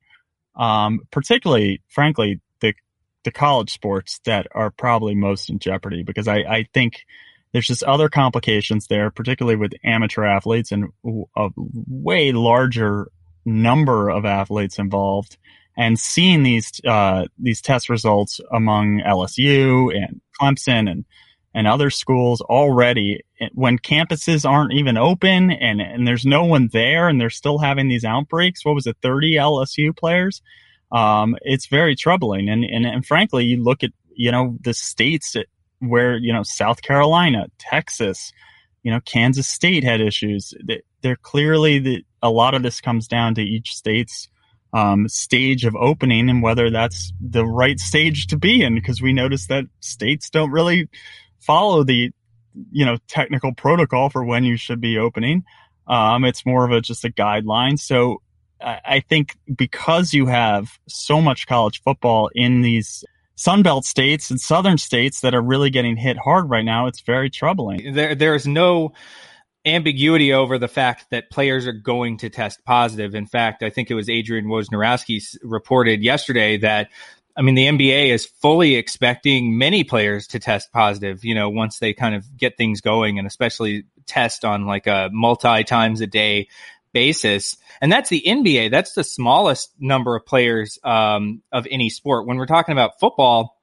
um, 0.56 1.01
particularly, 1.10 1.82
frankly, 1.89 2.39
the 2.62 2.75
the 3.23 3.32
college 3.32 3.71
sports 3.73 4.19
that 4.25 4.45
are 4.53 4.69
probably 4.69 5.15
most 5.15 5.49
in 5.49 5.58
jeopardy 5.58 6.03
because 6.03 6.27
I, 6.27 6.38
I 6.38 6.67
think 6.71 7.06
there's 7.53 7.67
just 7.67 7.83
other 7.83 8.09
complications 8.09 8.87
there, 8.87 9.11
particularly 9.11 9.55
with 9.55 9.73
amateur 9.83 10.25
athletes 10.25 10.71
and 10.71 10.89
a 11.37 11.49
way 11.55 12.31
larger 12.31 13.09
number 13.45 14.09
of 14.09 14.25
athletes 14.25 14.79
involved. 14.79 15.37
And 15.77 15.97
seeing 15.97 16.43
these 16.43 16.81
uh, 16.85 17.25
these 17.39 17.61
test 17.61 17.89
results 17.89 18.39
among 18.51 19.01
LSU 19.01 19.95
and 19.95 20.19
Clemson 20.39 20.89
and 20.89 21.05
and 21.55 21.67
other 21.67 21.91
schools 21.91 22.41
already 22.41 23.21
when 23.53 23.77
campuses 23.77 24.47
aren't 24.49 24.73
even 24.73 24.97
open 24.97 25.51
and 25.51 25.81
and 25.81 26.07
there's 26.07 26.25
no 26.25 26.45
one 26.45 26.69
there 26.73 27.07
and 27.07 27.21
they're 27.21 27.29
still 27.29 27.59
having 27.59 27.87
these 27.87 28.05
outbreaks. 28.05 28.65
What 28.65 28.75
was 28.75 28.87
it, 28.87 28.97
30 29.01 29.33
LSU 29.33 29.95
players? 29.95 30.41
Um, 30.91 31.35
it's 31.41 31.67
very 31.67 31.95
troubling. 31.95 32.49
And, 32.49 32.63
and 32.63 32.85
and 32.85 33.05
frankly, 33.05 33.45
you 33.45 33.63
look 33.63 33.83
at 33.83 33.91
you 34.15 34.31
know 34.31 34.57
the 34.61 34.73
states 34.73 35.35
where 35.87 36.17
you 36.17 36.33
know 36.33 36.43
South 36.43 36.81
Carolina, 36.81 37.47
Texas, 37.59 38.31
you 38.83 38.91
know 38.91 38.99
Kansas 39.05 39.47
State 39.47 39.83
had 39.83 40.01
issues. 40.01 40.53
They're 41.01 41.17
clearly 41.17 41.79
the, 41.79 42.05
a 42.21 42.29
lot 42.29 42.53
of 42.53 42.63
this 42.63 42.81
comes 42.81 43.07
down 43.07 43.35
to 43.35 43.41
each 43.41 43.73
state's 43.73 44.27
um, 44.73 45.07
stage 45.07 45.65
of 45.65 45.75
opening 45.75 46.29
and 46.29 46.41
whether 46.41 46.69
that's 46.69 47.13
the 47.21 47.45
right 47.45 47.79
stage 47.79 48.27
to 48.27 48.37
be 48.37 48.63
in 48.63 48.73
because 48.73 49.01
we 49.01 49.13
notice 49.13 49.47
that 49.47 49.65
states 49.81 50.29
don't 50.29 50.49
really 50.49 50.89
follow 51.39 51.83
the 51.83 52.11
you 52.71 52.85
know 52.85 52.97
technical 53.07 53.53
protocol 53.53 54.09
for 54.09 54.23
when 54.23 54.43
you 54.43 54.57
should 54.57 54.81
be 54.81 54.97
opening. 54.97 55.43
Um, 55.87 56.23
it's 56.23 56.45
more 56.45 56.65
of 56.65 56.71
a 56.71 56.81
just 56.81 57.05
a 57.05 57.09
guideline. 57.09 57.77
So 57.77 58.21
I 58.63 59.01
think 59.01 59.35
because 59.53 60.13
you 60.13 60.27
have 60.27 60.79
so 60.87 61.21
much 61.21 61.47
college 61.47 61.81
football 61.81 62.29
in 62.33 62.61
these 62.61 63.03
Sunbelt 63.43 63.84
states 63.84 64.32
and 64.32 64.39
southern 64.39 64.77
states 64.77 65.21
that 65.21 65.36
are 65.36 65.41
really 65.41 65.69
getting 65.69 65.97
hit 65.97 66.17
hard 66.17 66.49
right 66.49 66.65
now, 66.65 66.88
it's 66.88 67.01
very 67.01 67.29
troubling. 67.29 67.93
There, 67.93 68.15
there's 68.15 68.47
no 68.47 68.93
ambiguity 69.65 70.34
over 70.34 70.58
the 70.58 70.67
fact 70.67 71.08
that 71.12 71.29
players 71.29 71.67
are 71.67 71.73
going 71.73 72.17
to 72.17 72.29
test 72.29 72.63
positive. 72.65 73.15
In 73.15 73.25
fact, 73.25 73.63
I 73.63 73.69
think 73.69 73.89
it 73.89 73.95
was 73.95 74.10
Adrian 74.10 74.45
Wojnarowski 74.45 75.38
reported 75.43 76.03
yesterday 76.03 76.58
that 76.58 76.89
I 77.36 77.41
mean, 77.41 77.56
the 77.56 77.65
NBA 77.65 78.13
is 78.13 78.25
fully 78.25 78.75
expecting 78.75 79.58
many 79.58 79.84
players 79.84 80.27
to 80.27 80.39
test 80.39 80.71
positive, 80.71 81.25
you 81.25 81.34
know, 81.34 81.49
once 81.49 81.79
they 81.79 81.93
kind 81.93 82.13
of 82.13 82.38
get 82.38 82.58
things 82.58 82.82
going 82.82 83.17
and 83.17 83.25
especially 83.25 83.86
test 84.06 84.45
on 84.45 84.67
like 84.67 84.86
a 84.86 85.10
multi 85.12 85.63
times 85.63 86.01
a 86.01 86.08
day 86.08 86.47
basis. 86.93 87.58
And 87.82 87.91
that's 87.91 88.10
the 88.10 88.23
NBA. 88.25 88.71
That's 88.71 88.93
the 88.93 89.03
smallest 89.03 89.71
number 89.79 90.15
of 90.15 90.25
players 90.25 90.79
um, 90.84 91.41
of 91.51 91.67
any 91.69 91.89
sport. 91.89 92.25
When 92.27 92.38
we're 92.38 92.45
talking 92.45 92.73
about 92.73 92.99
football, 92.99 93.58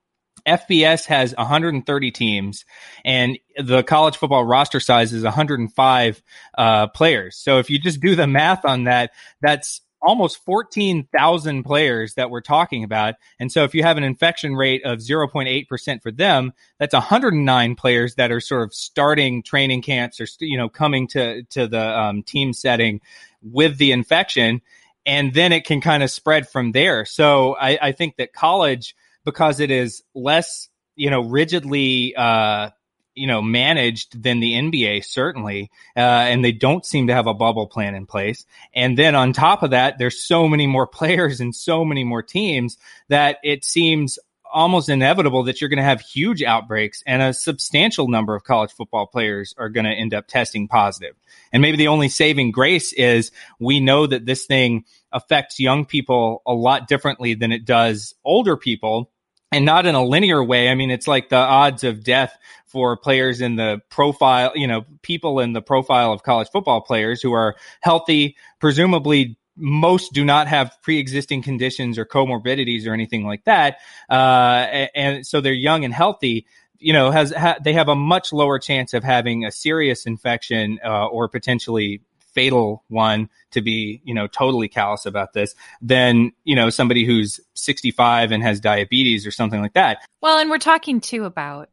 FBS 0.46 1.06
has 1.06 1.34
130 1.34 2.10
teams, 2.12 2.64
and 3.04 3.38
the 3.56 3.82
college 3.82 4.16
football 4.16 4.44
roster 4.44 4.80
size 4.80 5.12
is 5.12 5.22
105 5.22 6.22
uh, 6.56 6.86
players. 6.88 7.36
So 7.36 7.58
if 7.58 7.68
you 7.68 7.78
just 7.78 8.00
do 8.00 8.14
the 8.14 8.26
math 8.26 8.64
on 8.64 8.84
that, 8.84 9.10
that's 9.42 9.82
almost 10.02 10.44
14,000 10.44 11.62
players 11.62 12.14
that 12.14 12.30
we're 12.30 12.40
talking 12.40 12.84
about. 12.84 13.14
And 13.38 13.52
so 13.52 13.64
if 13.64 13.74
you 13.74 13.82
have 13.82 13.96
an 13.96 14.04
infection 14.04 14.54
rate 14.54 14.82
of 14.84 14.98
0.8% 14.98 16.02
for 16.02 16.10
them, 16.10 16.52
that's 16.78 16.94
109 16.94 17.74
players 17.74 18.14
that 18.14 18.32
are 18.32 18.40
sort 18.40 18.62
of 18.62 18.74
starting 18.74 19.42
training 19.42 19.82
camps 19.82 20.20
or, 20.20 20.26
you 20.40 20.56
know, 20.56 20.68
coming 20.68 21.06
to, 21.08 21.42
to 21.44 21.66
the 21.66 21.98
um, 21.98 22.22
team 22.22 22.52
setting 22.52 23.00
with 23.42 23.78
the 23.78 23.92
infection. 23.92 24.62
And 25.06 25.34
then 25.34 25.52
it 25.52 25.64
can 25.64 25.80
kind 25.80 26.02
of 26.02 26.10
spread 26.10 26.48
from 26.48 26.72
there. 26.72 27.04
So 27.04 27.56
I, 27.56 27.78
I 27.80 27.92
think 27.92 28.16
that 28.16 28.32
college, 28.32 28.94
because 29.24 29.60
it 29.60 29.70
is 29.70 30.02
less, 30.14 30.68
you 30.96 31.10
know, 31.10 31.20
rigidly, 31.20 32.14
uh, 32.16 32.70
you 33.14 33.26
know 33.26 33.42
managed 33.42 34.22
than 34.22 34.40
the 34.40 34.54
NBA 34.54 35.04
certainly, 35.04 35.70
uh, 35.96 36.00
and 36.00 36.44
they 36.44 36.52
don't 36.52 36.84
seem 36.84 37.08
to 37.08 37.14
have 37.14 37.26
a 37.26 37.34
bubble 37.34 37.66
plan 37.66 37.94
in 37.94 38.06
place. 38.06 38.44
And 38.74 38.96
then 38.96 39.14
on 39.14 39.32
top 39.32 39.62
of 39.62 39.70
that, 39.70 39.98
there's 39.98 40.22
so 40.22 40.48
many 40.48 40.66
more 40.66 40.86
players 41.00 41.40
and 41.40 41.54
so 41.54 41.84
many 41.84 42.04
more 42.04 42.22
teams 42.22 42.78
that 43.08 43.38
it 43.42 43.64
seems 43.64 44.18
almost 44.52 44.88
inevitable 44.88 45.44
that 45.44 45.60
you're 45.60 45.70
going 45.70 45.78
to 45.78 45.82
have 45.82 46.00
huge 46.00 46.42
outbreaks 46.42 47.02
and 47.06 47.22
a 47.22 47.32
substantial 47.32 48.08
number 48.08 48.34
of 48.34 48.44
college 48.44 48.72
football 48.72 49.06
players 49.06 49.54
are 49.58 49.68
going 49.68 49.84
to 49.84 49.92
end 49.92 50.12
up 50.12 50.26
testing 50.26 50.68
positive. 50.68 51.14
And 51.52 51.62
maybe 51.62 51.76
the 51.76 51.88
only 51.88 52.08
saving 52.08 52.50
grace 52.50 52.92
is 52.92 53.30
we 53.58 53.80
know 53.80 54.06
that 54.06 54.26
this 54.26 54.46
thing 54.46 54.84
affects 55.12 55.60
young 55.60 55.84
people 55.84 56.42
a 56.46 56.52
lot 56.52 56.88
differently 56.88 57.34
than 57.34 57.52
it 57.52 57.64
does 57.64 58.14
older 58.24 58.56
people 58.56 59.10
and 59.52 59.64
not 59.64 59.86
in 59.86 59.94
a 59.94 60.04
linear 60.04 60.42
way. 60.42 60.68
I 60.68 60.74
mean, 60.74 60.90
it's 60.90 61.08
like 61.08 61.28
the 61.28 61.36
odds 61.36 61.84
of 61.84 62.04
death 62.04 62.36
for 62.66 62.96
players 62.96 63.40
in 63.40 63.56
the 63.56 63.80
profile, 63.90 64.52
you 64.54 64.66
know, 64.66 64.84
people 65.02 65.40
in 65.40 65.52
the 65.52 65.62
profile 65.62 66.12
of 66.12 66.22
college 66.22 66.48
football 66.52 66.80
players 66.80 67.20
who 67.20 67.32
are 67.32 67.56
healthy, 67.80 68.36
presumably 68.60 69.36
most 69.56 70.12
do 70.12 70.24
not 70.24 70.46
have 70.46 70.76
pre-existing 70.82 71.42
conditions 71.42 71.98
or 71.98 72.04
comorbidities 72.04 72.86
or 72.86 72.94
anything 72.94 73.26
like 73.26 73.44
that. 73.44 73.78
Uh, 74.08 74.66
and, 74.70 74.90
and, 74.94 75.26
so 75.26 75.40
they're 75.40 75.52
young 75.52 75.84
and 75.84 75.92
healthy. 75.92 76.46
You 76.78 76.92
know, 76.92 77.10
has 77.10 77.32
ha- 77.32 77.58
they 77.62 77.74
have 77.74 77.88
a 77.88 77.96
much 77.96 78.32
lower 78.32 78.58
chance 78.58 78.94
of 78.94 79.04
having 79.04 79.44
a 79.44 79.52
serious 79.52 80.06
infection 80.06 80.78
uh, 80.82 81.06
or 81.06 81.28
potentially 81.28 82.00
fatal 82.34 82.84
one 82.88 83.28
to 83.52 83.60
be, 83.60 84.00
you 84.04 84.14
know, 84.14 84.26
totally 84.26 84.68
callous 84.68 85.06
about 85.06 85.32
this 85.32 85.54
than, 85.80 86.32
you 86.44 86.54
know, 86.54 86.70
somebody 86.70 87.04
who's 87.04 87.40
65 87.54 88.32
and 88.32 88.42
has 88.42 88.60
diabetes 88.60 89.26
or 89.26 89.30
something 89.30 89.60
like 89.60 89.74
that. 89.74 89.98
Well, 90.20 90.38
and 90.38 90.50
we're 90.50 90.58
talking 90.58 91.00
too 91.00 91.24
about, 91.24 91.70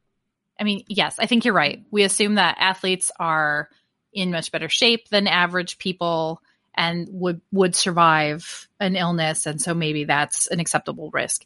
I 0.60 0.63
mean, 0.63 0.84
yes, 0.88 1.17
I 1.20 1.26
think 1.26 1.46
you're 1.46 1.54
right. 1.54 1.84
We 1.91 2.04
assume 2.04 2.36
that 2.36 2.58
athletes 2.60 3.12
are 3.20 3.70
in 4.13 4.32
much 4.32 4.52
better 4.52 4.70
shape 4.70 5.10
than 5.10 5.28
average 5.28 5.78
people 5.78 6.41
and 6.78 7.08
would 7.12 7.41
would 7.52 7.76
survive 7.76 8.67
an 8.80 8.96
illness 8.96 9.46
and 9.46 9.62
so 9.62 9.74
maybe 9.74 10.06
that's 10.06 10.48
an 10.48 10.60
acceptable 10.60 11.10
risk 11.12 11.43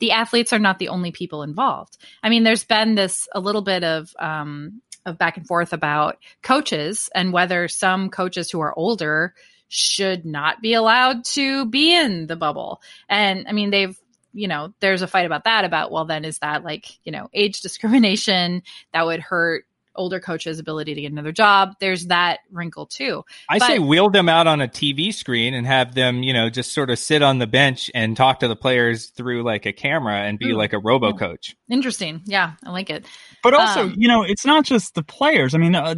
the 0.00 0.12
athletes 0.12 0.52
are 0.52 0.58
not 0.58 0.78
the 0.78 0.88
only 0.88 1.12
people 1.12 1.42
involved 1.42 1.98
i 2.22 2.28
mean 2.28 2.42
there's 2.42 2.64
been 2.64 2.94
this 2.94 3.28
a 3.34 3.40
little 3.40 3.62
bit 3.62 3.84
of 3.84 4.14
um, 4.18 4.80
of 5.06 5.18
back 5.18 5.36
and 5.36 5.46
forth 5.46 5.72
about 5.72 6.18
coaches 6.42 7.08
and 7.14 7.32
whether 7.32 7.68
some 7.68 8.10
coaches 8.10 8.50
who 8.50 8.60
are 8.60 8.76
older 8.78 9.34
should 9.68 10.24
not 10.24 10.60
be 10.60 10.74
allowed 10.74 11.24
to 11.24 11.64
be 11.66 11.94
in 11.94 12.26
the 12.26 12.36
bubble. 12.36 12.80
And 13.08 13.46
I 13.48 13.52
mean, 13.52 13.70
they've 13.70 13.96
you 14.32 14.48
know, 14.48 14.72
there's 14.80 15.02
a 15.02 15.08
fight 15.08 15.26
about 15.26 15.44
that 15.44 15.64
about, 15.64 15.90
well, 15.90 16.04
then 16.04 16.24
is 16.24 16.38
that 16.38 16.62
like, 16.62 16.86
you 17.04 17.12
know, 17.12 17.28
age 17.32 17.62
discrimination 17.62 18.62
that 18.92 19.06
would 19.06 19.20
hurt 19.20 19.64
older 19.94 20.20
coach's 20.20 20.58
ability 20.58 20.94
to 20.94 21.00
get 21.00 21.12
another 21.12 21.32
job. 21.32 21.74
There's 21.80 22.06
that 22.06 22.40
wrinkle 22.50 22.86
too. 22.86 23.24
I 23.48 23.58
but, 23.58 23.66
say 23.66 23.78
wheel 23.78 24.10
them 24.10 24.28
out 24.28 24.46
on 24.46 24.60
a 24.60 24.68
TV 24.68 25.12
screen 25.12 25.54
and 25.54 25.66
have 25.66 25.94
them, 25.94 26.22
you 26.22 26.32
know, 26.32 26.50
just 26.50 26.72
sort 26.72 26.90
of 26.90 26.98
sit 26.98 27.22
on 27.22 27.38
the 27.38 27.46
bench 27.46 27.90
and 27.94 28.16
talk 28.16 28.40
to 28.40 28.48
the 28.48 28.56
players 28.56 29.06
through 29.06 29.42
like 29.42 29.66
a 29.66 29.72
camera 29.72 30.20
and 30.20 30.38
be 30.38 30.50
ooh, 30.50 30.56
like 30.56 30.72
a 30.72 30.78
robo 30.78 31.12
coach. 31.12 31.56
Interesting. 31.68 32.22
Yeah, 32.26 32.52
I 32.64 32.70
like 32.70 32.90
it. 32.90 33.04
But 33.42 33.54
also, 33.54 33.84
um, 33.84 33.94
you 33.96 34.08
know, 34.08 34.22
it's 34.22 34.46
not 34.46 34.64
just 34.64 34.94
the 34.94 35.02
players. 35.02 35.54
I 35.54 35.58
mean, 35.58 35.74
uh, 35.74 35.94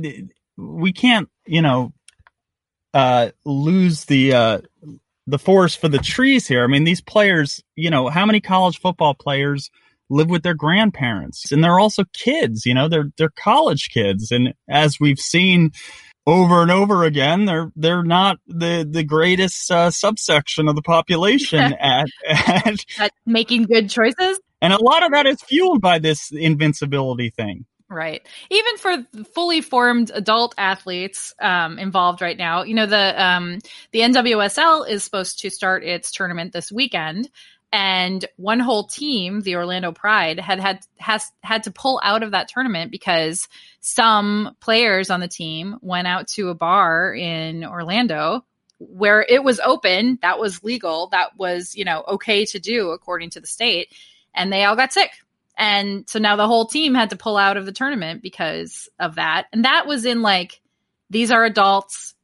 we 0.57 0.93
can't, 0.93 1.29
you 1.47 1.63
know, 1.63 1.93
uh, 2.95 3.31
lose 3.45 4.05
the 4.05 4.35
uh, 4.35 4.61
the 5.27 5.39
forest 5.39 5.79
for 5.81 5.89
the 5.89 5.99
trees 5.99 6.47
here. 6.47 6.65
I 6.65 6.67
mean, 6.67 6.85
these 6.85 7.01
players, 7.01 7.63
you 7.77 7.91
know, 7.91 8.09
how 8.09 8.27
many 8.27 8.41
college 8.41 8.81
football 8.81 9.15
players 9.15 9.71
live 10.13 10.31
with 10.31 10.43
their 10.43 10.55
grandparents. 10.55 11.51
And 11.51 11.63
they're 11.63 11.81
also 11.81 12.05
kids 12.13 12.67
you 12.67 12.75
know 12.75 12.89
they're 12.89 13.11
they're 13.17 13.31
college 13.31 13.91
kids. 13.91 14.31
And 14.31 14.55
as 14.69 14.99
we've 15.01 15.19
seen 15.19 15.71
over 16.25 16.63
and 16.63 16.71
over 16.71 17.05
again 17.05 17.47
they're 17.47 17.73
they're 17.75 18.05
not 18.05 18.39
the 18.47 18.87
the 18.89 19.05
greatest 19.05 19.71
uh, 19.71 19.91
subsection 19.91 20.69
of 20.69 20.77
the 20.77 20.83
population 20.83 21.61
at, 21.81 22.07
at 22.29 22.85
at 22.99 23.13
making 23.27 23.65
good 23.65 23.91
choices? 23.91 24.41
And 24.61 24.73
a 24.73 24.83
lot 24.83 25.05
of 25.05 25.11
that 25.11 25.27
is 25.27 25.43
fueled 25.43 25.81
by 25.81 25.99
this 25.99 26.31
invincibility 26.31 27.31
thing. 27.31 27.67
Right. 27.93 28.27
Even 28.49 28.79
for 28.79 29.25
fully 29.35 29.61
formed 29.61 30.11
adult 30.15 30.55
athletes 30.57 31.35
um, 31.41 31.79
involved 31.79 32.23
right 32.23 32.39
now, 32.39 32.63
you 32.63 32.75
know 32.75 32.87
the 32.87 33.23
um, 33.23 33.59
the 33.91 34.01
NWSL 34.01 34.89
is 34.89 35.05
supposed 35.05 35.41
to 35.41 35.51
start 35.51 35.85
its 35.85 36.11
tournament 36.11 36.55
this 36.55 36.73
weekend, 36.73 37.29
and 37.73 38.25
one 38.37 38.61
whole 38.61 38.85
team, 38.85 39.41
the 39.41 39.57
Orlando 39.57 39.93
Pride, 39.93 40.39
had 40.39 40.61
had 40.61 40.81
has 40.99 41.33
had 41.43 41.63
to 41.65 41.71
pull 41.71 42.01
out 42.05 42.23
of 42.23 42.33
that 42.33 42.49
tournament 42.49 42.91
because 42.91 43.49
some 43.81 44.55
players 44.61 45.09
on 45.09 45.21
the 45.21 45.29
team 45.29 45.79
went 45.81 46.07
out 46.07 46.29
to 46.29 46.51
a 46.51 46.55
bar 46.55 47.15
in 47.15 47.65
Orlando 47.65 48.45
where 48.79 49.25
it 49.27 49.45
was 49.45 49.61
open, 49.61 50.19
that 50.23 50.39
was 50.39 50.65
legal, 50.65 51.09
that 51.13 51.37
was, 51.39 51.77
you 51.77 51.85
know, 51.85 52.05
okay 52.09 52.45
to 52.45 52.59
do 52.59 52.91
according 52.91 53.31
to 53.31 53.41
the 53.41 53.47
state, 53.47 53.95
and 54.35 54.53
they 54.53 54.65
all 54.65 54.77
got 54.77 54.93
sick. 54.93 55.11
And 55.57 56.09
so 56.09 56.19
now 56.19 56.37
the 56.37 56.49
whole 56.49 56.67
team 56.67 56.95
had 56.95 57.11
to 57.11 57.17
pull 57.17 57.37
out 57.37 57.57
of 57.57 57.65
the 57.65 57.73
tournament 57.73 58.23
because 58.23 58.89
of 58.99 59.15
that. 59.15 59.47
And 59.53 59.65
that 59.65 59.87
was 59.87 60.05
in 60.05 60.21
like 60.21 60.61
these 61.11 61.31
are 61.31 61.45
adults 61.45 62.15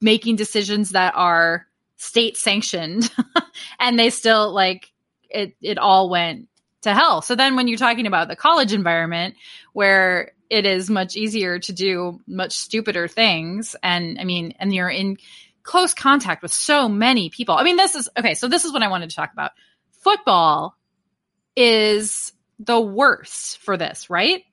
making 0.00 0.36
decisions 0.36 0.90
that 0.90 1.14
are 1.16 1.67
state 1.98 2.36
sanctioned 2.36 3.12
and 3.80 3.98
they 3.98 4.08
still 4.08 4.52
like 4.52 4.90
it 5.28 5.54
it 5.60 5.78
all 5.78 6.08
went 6.08 6.48
to 6.82 6.94
hell. 6.94 7.20
So 7.20 7.34
then 7.34 7.56
when 7.56 7.68
you're 7.68 7.76
talking 7.76 8.06
about 8.06 8.28
the 8.28 8.36
college 8.36 8.72
environment 8.72 9.34
where 9.72 10.32
it 10.48 10.64
is 10.64 10.88
much 10.88 11.16
easier 11.16 11.58
to 11.58 11.72
do 11.72 12.20
much 12.26 12.56
stupider 12.56 13.08
things 13.08 13.76
and 13.82 14.18
I 14.18 14.24
mean 14.24 14.54
and 14.58 14.72
you're 14.72 14.88
in 14.88 15.18
close 15.64 15.92
contact 15.92 16.40
with 16.40 16.52
so 16.52 16.88
many 16.88 17.30
people. 17.30 17.56
I 17.56 17.64
mean 17.64 17.76
this 17.76 17.94
is 17.94 18.08
okay, 18.16 18.34
so 18.34 18.48
this 18.48 18.64
is 18.64 18.72
what 18.72 18.82
I 18.82 18.88
wanted 18.88 19.10
to 19.10 19.16
talk 19.16 19.32
about. 19.32 19.50
Football 19.90 20.76
is 21.56 22.32
the 22.60 22.80
worst 22.80 23.58
for 23.58 23.76
this, 23.76 24.08
right? 24.08 24.44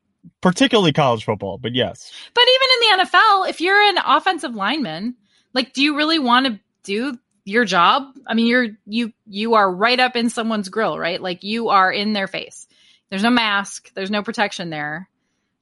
Particularly 0.41 0.93
college 0.93 1.23
football, 1.23 1.59
but 1.59 1.75
yes. 1.75 2.11
But 2.33 2.43
even 2.43 2.67
in 2.73 2.79
the 2.79 3.05
NFL, 3.05 3.49
if 3.49 3.61
you're 3.61 3.79
an 3.79 3.99
offensive 4.03 4.55
lineman, 4.55 5.15
like 5.53 5.73
do 5.73 5.83
you 5.83 5.95
really 5.95 6.17
want 6.17 6.47
to 6.47 6.59
do 6.83 7.17
your 7.45 7.63
job 7.65 8.03
i 8.27 8.33
mean 8.33 8.47
you're 8.47 8.67
you 8.85 9.13
you 9.27 9.53
are 9.53 9.71
right 9.71 9.99
up 9.99 10.15
in 10.15 10.29
someone's 10.29 10.69
grill 10.69 10.97
right? 10.97 11.21
Like 11.21 11.43
you 11.43 11.69
are 11.69 11.91
in 11.91 12.13
their 12.13 12.27
face. 12.27 12.67
There's 13.09 13.23
no 13.23 13.29
mask. 13.29 13.91
There's 13.93 14.11
no 14.11 14.23
protection 14.23 14.69
there. 14.71 15.09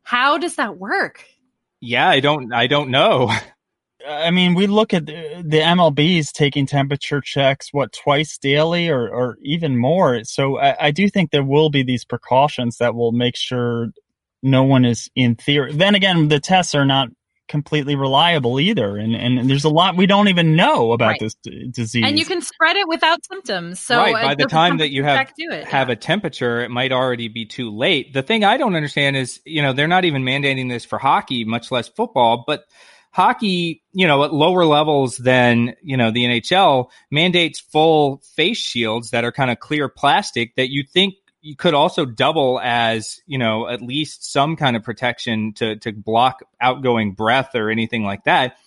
How 0.01 0.37
does 0.37 0.55
that 0.55 0.77
work? 0.77 1.25
Yeah 1.81 2.09
i 2.09 2.19
don't 2.19 2.53
i 2.53 2.67
don't 2.67 2.89
know. 2.89 3.31
I 4.05 4.31
mean, 4.31 4.53
we 4.53 4.67
look 4.67 4.93
at 4.93 5.05
the, 5.05 5.43
the 5.45 5.59
MLBs 5.59 6.31
taking 6.33 6.65
temperature 6.65 7.21
checks, 7.21 7.69
what, 7.71 7.93
twice 7.93 8.37
daily 8.37 8.89
or, 8.89 9.07
or 9.07 9.37
even 9.41 9.77
more. 9.77 10.23
So 10.25 10.59
I, 10.59 10.87
I 10.87 10.91
do 10.91 11.07
think 11.09 11.31
there 11.31 11.43
will 11.43 11.69
be 11.69 11.83
these 11.83 12.03
precautions 12.03 12.77
that 12.77 12.95
will 12.95 13.11
make 13.11 13.35
sure 13.35 13.91
no 14.41 14.63
one 14.63 14.83
is 14.83 15.09
in 15.15 15.35
theory. 15.35 15.73
Then 15.73 15.95
again, 15.95 16.27
the 16.27 16.39
tests 16.39 16.75
are 16.75 16.85
not 16.85 17.09
completely 17.47 17.95
reliable 17.95 18.59
either. 18.59 18.97
And, 18.97 19.15
and 19.15 19.49
there's 19.49 19.63
a 19.63 19.69
lot 19.69 19.97
we 19.97 20.05
don't 20.05 20.27
even 20.27 20.55
know 20.55 20.91
about 20.91 21.07
right. 21.07 21.19
this 21.19 21.35
d- 21.35 21.67
disease. 21.69 22.03
And 22.05 22.17
you 22.17 22.25
can 22.25 22.41
spread 22.41 22.75
it 22.77 22.87
without 22.87 23.25
symptoms. 23.25 23.79
So 23.79 23.97
right. 23.97 24.13
by 24.13 24.35
the 24.35 24.45
time 24.45 24.77
that 24.77 24.89
you 24.89 25.03
have, 25.03 25.31
it, 25.37 25.65
have 25.65 25.89
yeah. 25.89 25.93
a 25.93 25.95
temperature, 25.95 26.61
it 26.61 26.71
might 26.71 26.91
already 26.91 27.27
be 27.27 27.45
too 27.45 27.69
late. 27.69 28.13
The 28.13 28.23
thing 28.23 28.43
I 28.43 28.57
don't 28.57 28.75
understand 28.75 29.17
is, 29.17 29.41
you 29.45 29.61
know, 29.61 29.73
they're 29.73 29.87
not 29.87 30.05
even 30.05 30.23
mandating 30.23 30.69
this 30.69 30.85
for 30.85 30.97
hockey, 30.97 31.43
much 31.43 31.71
less 31.71 31.87
football, 31.87 32.43
but 32.47 32.65
hockey, 33.11 33.83
you 33.91 34.07
know, 34.07 34.23
at 34.23 34.33
lower 34.33 34.65
levels 34.65 35.17
than, 35.17 35.75
you 35.81 35.97
know, 35.97 36.11
the 36.11 36.25
NHL 36.25 36.89
mandates 37.11 37.59
full 37.59 38.21
face 38.35 38.57
shields 38.57 39.11
that 39.11 39.23
are 39.23 39.31
kind 39.31 39.51
of 39.51 39.59
clear 39.59 39.87
plastic 39.87 40.55
that 40.55 40.69
you 40.69 40.83
think 40.83 41.15
you 41.43 41.57
could 41.57 41.73
also 41.73 42.05
double 42.05 42.59
as 42.63 43.21
you 43.27 43.37
know 43.37 43.67
at 43.67 43.81
least 43.81 44.31
some 44.31 44.55
kind 44.55 44.75
of 44.75 44.83
protection 44.83 45.53
to 45.53 45.75
to 45.75 45.91
block 45.91 46.41
outgoing 46.59 47.13
breath 47.13 47.53
or 47.53 47.69
anything 47.69 48.03
like 48.03 48.23
that 48.23 48.57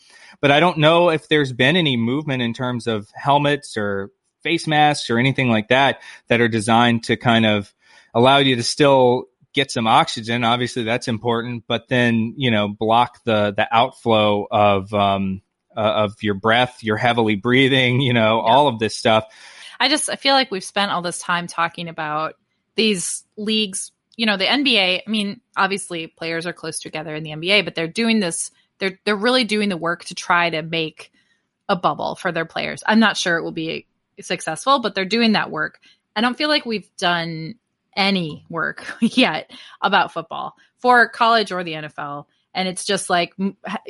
but 0.40 0.50
i 0.50 0.60
don't 0.60 0.78
know 0.78 1.10
if 1.10 1.28
there's 1.28 1.52
been 1.52 1.76
any 1.76 1.96
movement 1.96 2.42
in 2.42 2.52
terms 2.52 2.86
of 2.86 3.08
helmets 3.14 3.76
or 3.76 4.10
face 4.42 4.66
masks 4.66 5.10
or 5.10 5.18
anything 5.18 5.48
like 5.48 5.68
that 5.68 6.00
that 6.28 6.40
are 6.40 6.48
designed 6.48 7.02
to 7.02 7.16
kind 7.16 7.46
of 7.46 7.74
allow 8.14 8.36
you 8.36 8.56
to 8.56 8.62
still 8.62 9.24
get 9.54 9.70
some 9.70 9.86
oxygen 9.86 10.44
obviously 10.44 10.84
that's 10.84 11.08
important 11.08 11.64
but 11.66 11.88
then 11.88 12.34
you 12.36 12.50
know 12.50 12.68
block 12.68 13.24
the 13.24 13.52
the 13.56 13.66
outflow 13.74 14.46
of 14.50 14.92
um 14.92 15.40
uh, 15.76 15.80
of 15.80 16.22
your 16.22 16.34
breath. 16.34 16.78
You're 16.82 16.96
heavily 16.96 17.36
breathing, 17.36 18.00
you 18.00 18.14
know, 18.14 18.38
yeah. 18.38 18.50
all 18.50 18.68
of 18.68 18.78
this 18.78 18.96
stuff. 18.96 19.26
I 19.78 19.88
just 19.88 20.08
I 20.08 20.16
feel 20.16 20.32
like 20.34 20.50
we've 20.50 20.64
spent 20.64 20.90
all 20.90 21.02
this 21.02 21.18
time 21.18 21.46
talking 21.46 21.88
about 21.88 22.34
these 22.76 23.24
leagues. 23.36 23.92
You 24.16 24.24
know, 24.24 24.36
the 24.38 24.46
NBA. 24.46 25.02
I 25.06 25.10
mean, 25.10 25.40
obviously, 25.56 26.06
players 26.06 26.46
are 26.46 26.52
close 26.52 26.80
together 26.80 27.14
in 27.14 27.22
the 27.22 27.30
NBA, 27.30 27.64
but 27.64 27.74
they're 27.74 27.88
doing 27.88 28.20
this. 28.20 28.50
They're 28.78 28.98
they're 29.04 29.16
really 29.16 29.44
doing 29.44 29.68
the 29.68 29.76
work 29.76 30.04
to 30.06 30.14
try 30.14 30.48
to 30.50 30.62
make 30.62 31.12
a 31.68 31.76
bubble 31.76 32.14
for 32.14 32.32
their 32.32 32.44
players. 32.44 32.82
I'm 32.86 33.00
not 33.00 33.16
sure 33.16 33.36
it 33.36 33.42
will 33.42 33.52
be 33.52 33.86
successful, 34.20 34.78
but 34.78 34.94
they're 34.94 35.04
doing 35.04 35.32
that 35.32 35.50
work. 35.50 35.80
I 36.14 36.20
don't 36.20 36.38
feel 36.38 36.48
like 36.48 36.64
we've 36.64 36.88
done 36.96 37.56
any 37.96 38.44
work 38.48 38.86
yet 39.00 39.50
about 39.80 40.12
football 40.12 40.54
for 40.78 41.08
college 41.08 41.52
or 41.52 41.64
the 41.64 41.72
NFL. 41.72 42.26
And 42.54 42.68
it's 42.68 42.86
just 42.86 43.10
like, 43.10 43.34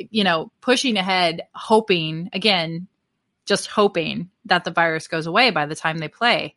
you 0.09 0.23
know, 0.23 0.51
pushing 0.59 0.97
ahead, 0.97 1.43
hoping, 1.53 2.29
again, 2.33 2.87
just 3.45 3.67
hoping 3.67 4.29
that 4.45 4.65
the 4.65 4.71
virus 4.71 5.07
goes 5.07 5.25
away 5.25 5.51
by 5.51 5.65
the 5.65 5.75
time 5.75 5.99
they 5.99 6.09
play. 6.09 6.53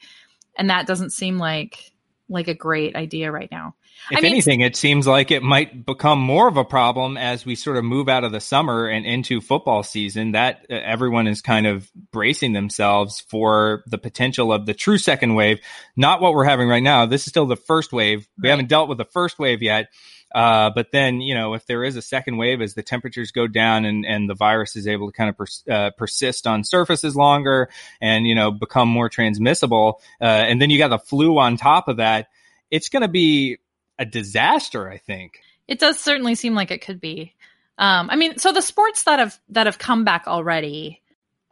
And 0.57 0.71
that 0.71 0.87
doesn't 0.87 1.11
seem 1.11 1.39
like 1.39 1.93
like 2.31 2.49
a 2.49 2.55
great 2.55 2.97
idea 2.97 3.31
right 3.31 3.51
now. 3.51 3.75
If 4.11 4.19
I 4.19 4.21
mean, 4.23 4.33
anything, 4.33 4.61
it 4.61 4.77
seems 4.77 5.07
like 5.07 5.31
it 5.31 5.43
might 5.43 5.85
become 5.85 6.19
more 6.19 6.49
of 6.49 6.57
a 6.57 6.65
problem 6.65 7.17
as 7.17 7.45
we 7.45 7.55
sort 7.55 7.77
of 7.77 7.85
move 7.85 8.09
out 8.09 8.25
of 8.25 8.33
the 8.33 8.41
summer 8.41 8.87
and 8.87 9.05
into 9.05 9.41
football 9.41 9.83
season. 9.83 10.33
That 10.33 10.67
uh, 10.71 10.75
everyone 10.75 11.27
is 11.27 11.43
kind 11.43 11.67
of 11.67 11.91
bracing 12.13 12.53
themselves 12.53 13.21
for 13.29 13.83
the 13.87 13.99
potential 13.99 14.53
of 14.53 14.65
the 14.65 14.75
true 14.75 14.97
second 14.97 15.35
wave, 15.35 15.61
not 15.97 16.21
what 16.21 16.33
we're 16.33 16.45
having 16.45 16.69
right 16.69 16.83
now. 16.83 17.05
This 17.07 17.23
is 17.23 17.31
still 17.31 17.47
the 17.47 17.57
first 17.57 17.93
wave. 17.93 18.27
We 18.39 18.49
right. 18.49 18.51
haven't 18.53 18.69
dealt 18.69 18.89
with 18.89 18.99
the 18.99 19.05
first 19.05 19.39
wave 19.39 19.63
yet. 19.63 19.89
Uh, 20.33 20.71
but 20.75 20.93
then, 20.93 21.21
you 21.21 21.35
know, 21.35 21.55
if 21.55 21.67
there 21.67 21.83
is 21.85 21.97
a 21.97 22.03
second 22.03 22.37
wave 22.37 22.61
as 22.61 22.75
the 22.75 22.83
temperatures 22.83 23.33
go 23.33 23.47
down 23.47 23.85
and, 23.85 24.07
and 24.07 24.29
the 24.31 24.35
virus 24.35 24.77
is 24.77 24.87
able 24.87 25.11
to 25.11 25.17
kind 25.17 25.29
of 25.29 25.37
pers- 25.37 25.65
uh, 25.69 25.91
persist 25.97 26.47
on 26.47 26.63
surfaces 26.63 27.17
longer 27.17 27.69
and, 28.01 28.27
you 28.27 28.35
know, 28.35 28.51
become 28.51 28.89
more 28.89 29.09
transmissible, 29.09 30.01
uh, 30.21 30.25
and 30.25 30.63
then 30.63 30.71
you 30.71 30.79
got 30.79 30.89
the 30.89 30.99
flu 30.99 31.39
on 31.39 31.57
top 31.57 31.89
of 31.89 31.97
that, 31.97 32.29
it's 32.71 32.89
going 32.89 33.03
to 33.03 33.09
be 33.09 33.59
a 33.99 34.05
disaster, 34.05 34.89
I 34.89 34.99
think. 34.99 35.41
It 35.67 35.79
does 35.79 35.99
certainly 35.99 36.35
seem 36.35 36.55
like 36.55 36.71
it 36.71 36.85
could 36.85 37.01
be. 37.01 37.35
Um, 37.79 38.11
I 38.11 38.17
mean, 38.17 38.39
so 38.39 38.53
the 38.53 38.63
sports 38.63 39.05
that 39.05 39.19
have 39.19 39.39
that 39.51 39.67
have 39.67 39.79
come 39.79 40.05
back 40.05 40.27
already, 40.27 41.01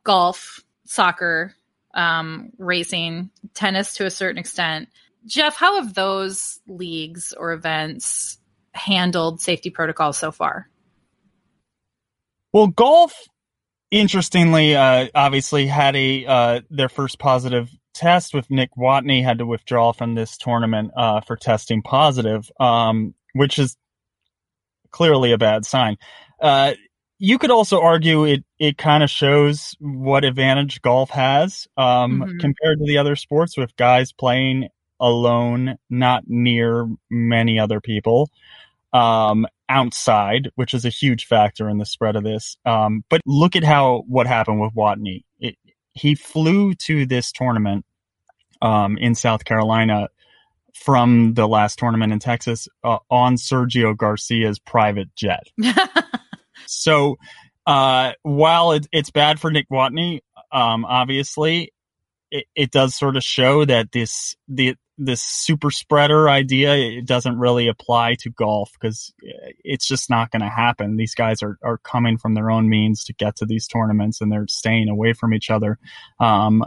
golf, 0.05 0.61
soccer, 0.85 1.55
um, 1.95 2.51
racing, 2.59 3.31
tennis 3.55 3.95
to 3.95 4.07
a 4.07 4.11
certain 4.11 4.39
extent. 4.39 4.89
Jeff, 5.27 5.57
how 5.57 5.77
have 5.77 5.95
those 5.95 6.61
leagues 6.67 7.33
or 7.33 7.53
events 7.53 8.39
handled 8.79 9.41
safety 9.41 9.71
protocols 9.71 10.19
so 10.19 10.31
far? 10.31 10.69
Well, 12.53 12.69
golf, 12.69 13.15
interestingly, 13.91 14.75
uh, 14.75 15.09
obviously 15.15 15.67
had 15.67 15.95
a 15.97 16.27
uh, 16.27 16.61
their 16.71 16.89
first 16.89 17.19
positive 17.19 17.71
test 17.95 18.33
with 18.33 18.51
Nick 18.51 18.71
Watney 18.77 19.23
had 19.23 19.39
to 19.39 19.47
withdraw 19.47 19.93
from 19.93 20.15
this 20.15 20.37
tournament 20.39 20.93
uh, 20.97 21.21
for 21.21 21.37
testing 21.37 21.83
positive, 21.83 22.51
um, 22.61 23.15
which 23.35 23.59
is 23.59 23.77
clearly 24.91 25.33
a 25.33 25.39
bad 25.39 25.67
sign. 25.67 25.97
Uh, 26.41 26.75
you 27.19 27.39
could 27.39 27.51
also 27.51 27.81
argue 27.81 28.25
it 28.25 28.45
it 28.59 28.79
kind 28.79 29.03
of 29.03 29.11
shows 29.11 29.75
what 29.81 30.25
advantage 30.25 30.81
golf 30.81 31.11
has 31.11 31.67
um, 31.77 32.21
mm-hmm. 32.21 32.39
compared 32.39 32.79
to 32.79 32.85
the 32.87 32.99
other 32.99 33.17
sports 33.17 33.57
with 33.57 33.77
guys 33.77 34.13
playing 34.13 34.69
alone, 35.01 35.77
not 35.91 36.25
near 36.27 36.89
many 37.11 37.59
other 37.59 37.81
people 37.81 38.31
um, 38.93 39.47
outside, 39.69 40.51
which 40.55 40.75
is 40.75 40.85
a 40.85 40.91
huge 40.91 41.27
factor 41.27 41.69
in 41.69 41.79
the 41.79 41.87
spread 41.87 42.17
of 42.17 42.25
this. 42.25 42.57
Um, 42.65 43.05
but 43.11 43.21
look 43.27 43.57
at 43.57 43.65
how 43.65 44.05
what 44.07 44.27
happened 44.27 44.61
with 44.61 44.75
Watney. 44.75 45.25
It, 45.39 45.57
he 45.93 46.15
flew 46.15 46.75
to 46.75 47.07
this 47.07 47.33
tournament 47.33 47.85
um, 48.63 48.97
in 48.99 49.15
South 49.15 49.45
Carolina 49.45 50.09
from 50.75 51.35
the 51.35 51.49
last 51.49 51.79
tournament 51.79 52.13
in 52.13 52.19
Texas 52.19 52.69
uh, 52.85 52.99
on 53.11 53.37
Sergio 53.37 53.97
Garcia's 53.97 54.59
private 54.59 55.15
jet. 55.17 55.45
so 56.67 57.17
uh, 57.67 58.13
while 58.23 58.73
it, 58.73 58.87
it's 58.93 59.11
bad 59.11 59.41
for 59.41 59.51
Nick 59.51 59.69
Watney, 59.71 60.21
um, 60.53 60.85
obviously, 60.85 61.73
it, 62.31 62.47
it 62.55 62.71
does 62.71 62.95
sort 62.95 63.17
of 63.17 63.23
show 63.23 63.65
that 63.65 63.93
this 63.93 64.37
the 64.49 64.75
this 64.99 65.23
super 65.23 65.71
spreader 65.71 66.29
idea 66.29 66.75
it 66.75 67.07
doesn't 67.07 67.39
really 67.39 67.69
apply 67.69 68.17
to 68.17 68.31
golf 68.31 68.73
because 68.73 69.13
it's 69.65 69.87
just 69.87 70.11
not 70.11 70.31
going 70.31 70.43
to 70.43 70.49
happen. 70.49 70.97
These 70.97 71.15
guys 71.15 71.43
are 71.43 71.59
are 71.63 71.79
coming 71.79 72.19
from 72.19 72.35
their 72.35 72.51
own 72.51 72.69
means 72.69 73.05
to 73.05 73.15
get 73.15 73.37
to 73.37 73.47
these 73.47 73.67
tournaments 73.67 74.21
and 74.21 74.31
they're 74.31 74.49
staying 74.49 74.89
away 74.89 75.13
from 75.13 75.33
each 75.35 75.51
other. 75.51 75.79
Um, 76.19 76.65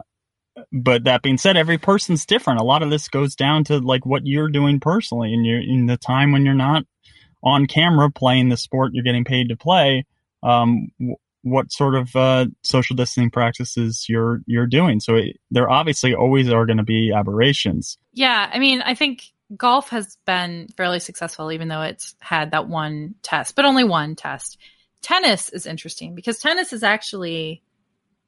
but 0.71 1.05
that 1.05 1.21
being 1.21 1.37
said, 1.37 1.57
every 1.57 1.77
person's 1.77 2.25
different. 2.25 2.59
A 2.59 2.63
lot 2.63 2.83
of 2.83 2.89
this 2.89 3.07
goes 3.07 3.35
down 3.35 3.63
to 3.65 3.79
like 3.79 4.05
what 4.05 4.25
you're 4.25 4.49
doing 4.49 4.79
personally, 4.79 5.33
and 5.33 5.45
you're 5.45 5.61
in 5.61 5.85
the 5.85 5.97
time 5.97 6.31
when 6.31 6.45
you're 6.45 6.53
not 6.53 6.83
on 7.43 7.65
camera 7.65 8.11
playing 8.11 8.49
the 8.49 8.57
sport 8.57 8.91
you're 8.93 9.03
getting 9.03 9.23
paid 9.23 9.49
to 9.49 9.55
play. 9.55 10.05
Um, 10.43 10.89
what 11.43 11.71
sort 11.71 11.95
of 11.95 12.15
uh, 12.15 12.45
social 12.63 12.95
distancing 12.95 13.31
practices 13.31 14.05
you're 14.07 14.41
you're 14.45 14.67
doing. 14.67 14.99
So 14.99 15.15
it, 15.15 15.37
there 15.49 15.69
obviously 15.69 16.13
always 16.13 16.49
are 16.49 16.65
going 16.65 16.77
to 16.77 16.83
be 16.83 17.11
aberrations. 17.11 17.97
Yeah, 18.13 18.49
I 18.51 18.59
mean, 18.59 18.81
I 18.81 18.95
think 18.95 19.23
golf 19.55 19.89
has 19.89 20.17
been 20.25 20.67
fairly 20.77 20.99
successful, 20.99 21.51
even 21.51 21.67
though 21.67 21.81
it's 21.81 22.15
had 22.19 22.51
that 22.51 22.67
one 22.67 23.15
test, 23.23 23.55
but 23.55 23.65
only 23.65 23.83
one 23.83 24.15
test. 24.15 24.57
Tennis 25.01 25.49
is 25.49 25.65
interesting 25.65 26.13
because 26.13 26.39
tennis 26.39 26.73
is 26.73 26.83
actually 26.83 27.63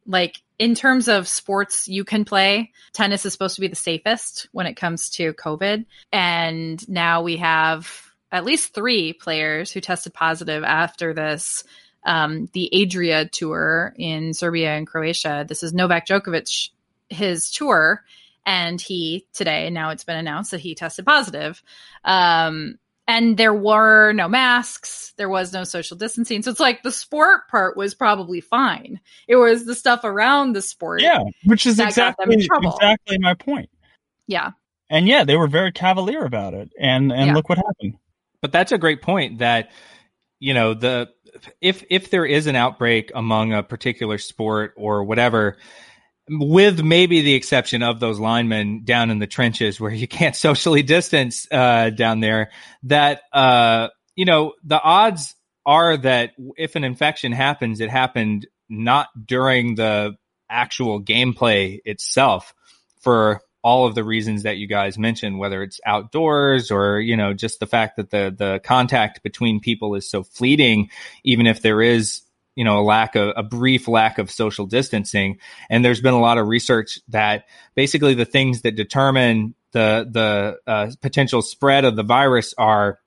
like 0.05 0.41
in 0.59 0.76
terms 0.76 1.07
of 1.07 1.28
sports 1.28 1.88
you 1.88 2.03
can 2.03 2.26
play, 2.26 2.72
tennis 2.93 3.26
is 3.26 3.34
supposed 3.34 3.55
to 3.55 3.61
be 3.61 3.68
the 3.68 3.76
safest 3.76 4.47
when 4.51 4.66
it 4.66 4.76
comes 4.76 5.09
to 5.11 5.34
COVID. 5.34 5.86
And 6.11 6.89
now 6.89 7.22
we 7.22 7.38
have 7.38 8.01
at 8.32 8.45
least 8.45 8.74
three 8.74 9.14
players 9.14 9.72
who 9.72 9.80
tested 9.80 10.14
positive 10.14 10.64
after 10.64 11.14
this 11.14 11.64
um, 12.06 12.49
the 12.54 12.70
Adria 12.74 13.28
tour 13.28 13.93
in 13.97 14.34
Serbia 14.34 14.72
and 14.72 14.88
Croatia. 14.88 15.45
This 15.47 15.64
is 15.64 15.74
Novak 15.74 16.08
Djokovic, 16.08 16.70
his 17.10 17.51
tour, 17.51 18.04
and 18.45 18.80
he 18.80 19.26
today 19.34 19.70
now 19.70 19.89
it's 19.89 20.04
been 20.04 20.18
announced 20.18 20.51
that 20.51 20.60
he 20.60 20.76
tested 20.76 21.06
positive. 21.06 21.62
Um, 22.04 22.78
and 23.08 23.36
there 23.36 23.54
were 23.54 24.14
no 24.14 24.28
masks, 24.28 25.14
there 25.18 25.30
was 25.30 25.51
no 25.51 25.64
social 25.64 25.97
distancing. 25.97 26.41
So 26.41 26.51
it's 26.51 26.60
like 26.60 26.84
the 26.84 26.91
sport 26.91 27.47
part 27.49 27.76
was 27.76 27.93
probably 27.93 28.41
fine. 28.41 28.99
It 29.28 29.36
was 29.36 29.66
the 29.66 29.76
stuff 29.76 30.01
around 30.04 30.54
the 30.54 30.62
sport. 30.62 31.01
Yeah, 31.01 31.24
which 31.45 31.66
is 31.66 31.80
exactly 31.80 32.34
exactly 32.34 33.18
my 33.20 33.34
point. 33.34 33.70
Yeah. 34.28 34.51
And 34.89 35.08
yeah, 35.08 35.24
they 35.24 35.36
were 35.36 35.47
very 35.47 35.72
cavalier 35.72 36.24
about 36.24 36.54
it. 36.54 36.72
And 36.80 37.12
and 37.12 37.28
yeah. 37.28 37.34
look 37.34 37.49
what 37.49 37.58
happened. 37.58 37.97
But 38.41 38.51
that's 38.51 38.72
a 38.72 38.78
great 38.78 39.01
point 39.01 39.39
that 39.39 39.72
you 40.39 40.54
know 40.54 40.74
the 40.74 41.10
if 41.61 41.83
if 41.89 42.09
there 42.09 42.25
is 42.25 42.47
an 42.47 42.55
outbreak 42.55 43.11
among 43.15 43.53
a 43.53 43.63
particular 43.63 44.17
sport 44.17 44.73
or 44.77 45.03
whatever 45.03 45.57
with 46.29 46.81
maybe 46.81 47.21
the 47.21 47.33
exception 47.33 47.83
of 47.83 47.99
those 47.99 48.19
linemen 48.19 48.83
down 48.85 49.09
in 49.09 49.19
the 49.19 49.27
trenches 49.27 49.79
where 49.79 49.91
you 49.91 50.07
can't 50.07 50.35
socially 50.47 50.83
distance 50.83 51.47
uh, 51.51 51.89
down 51.89 52.19
there 52.19 52.51
that 52.83 53.21
uh, 53.33 53.89
you 54.15 54.25
know 54.25 54.53
the 54.63 54.81
odds 54.81 55.35
are 55.65 55.95
that 55.97 56.31
if 56.57 56.75
an 56.75 56.83
infection 56.83 57.31
happens 57.31 57.79
it 57.79 57.89
happened 57.89 58.47
not 58.69 59.07
during 59.25 59.75
the 59.75 60.15
actual 60.49 61.01
gameplay 61.01 61.79
itself 61.85 62.53
for 63.01 63.41
all 63.64 63.86
of 63.86 63.95
the 63.95 64.03
reasons 64.03 64.43
that 64.43 64.57
you 64.57 64.68
guys 64.68 64.97
mentioned, 64.97 65.39
whether 65.39 65.64
it's 65.64 65.80
outdoors 65.86 66.70
or, 66.70 66.99
you 66.99 67.16
know, 67.16 67.34
just 67.34 67.59
the 67.59 67.66
fact 67.66 67.95
that 67.95 68.09
the, 68.09 68.34
the 68.38 68.59
contact 68.64 69.24
between 69.24 69.61
people 69.61 69.95
is 69.95 70.09
so 70.09 70.22
fleeting, 70.22 70.89
even 71.24 71.47
if 71.47 71.61
there 71.61 71.82
is, 71.82 72.22
you 72.55 72.66
know, 72.66 72.80
a 72.80 72.84
lack 72.84 73.16
of, 73.16 73.34
a 73.38 73.41
brief 73.41 73.88
lack 73.88 74.18
of 74.18 74.30
social 74.30 74.66
distancing. 74.66 75.39
And 75.70 75.84
there's 75.84 76.01
been 76.01 76.14
a 76.14 76.20
lot 76.20 76.38
of 76.38 76.47
research 76.47 76.99
that 77.07 77.45
basically 77.74 78.14
the 78.14 78.26
things 78.26 78.61
that 78.61 78.76
determine 78.76 79.55
the, 79.72 80.07
the 80.11 80.72
uh, 80.72 80.91
potential 81.01 81.41
spread 81.41 81.86
of 81.86 81.95
the 81.95 82.03
virus 82.03 82.53
are 82.57 82.99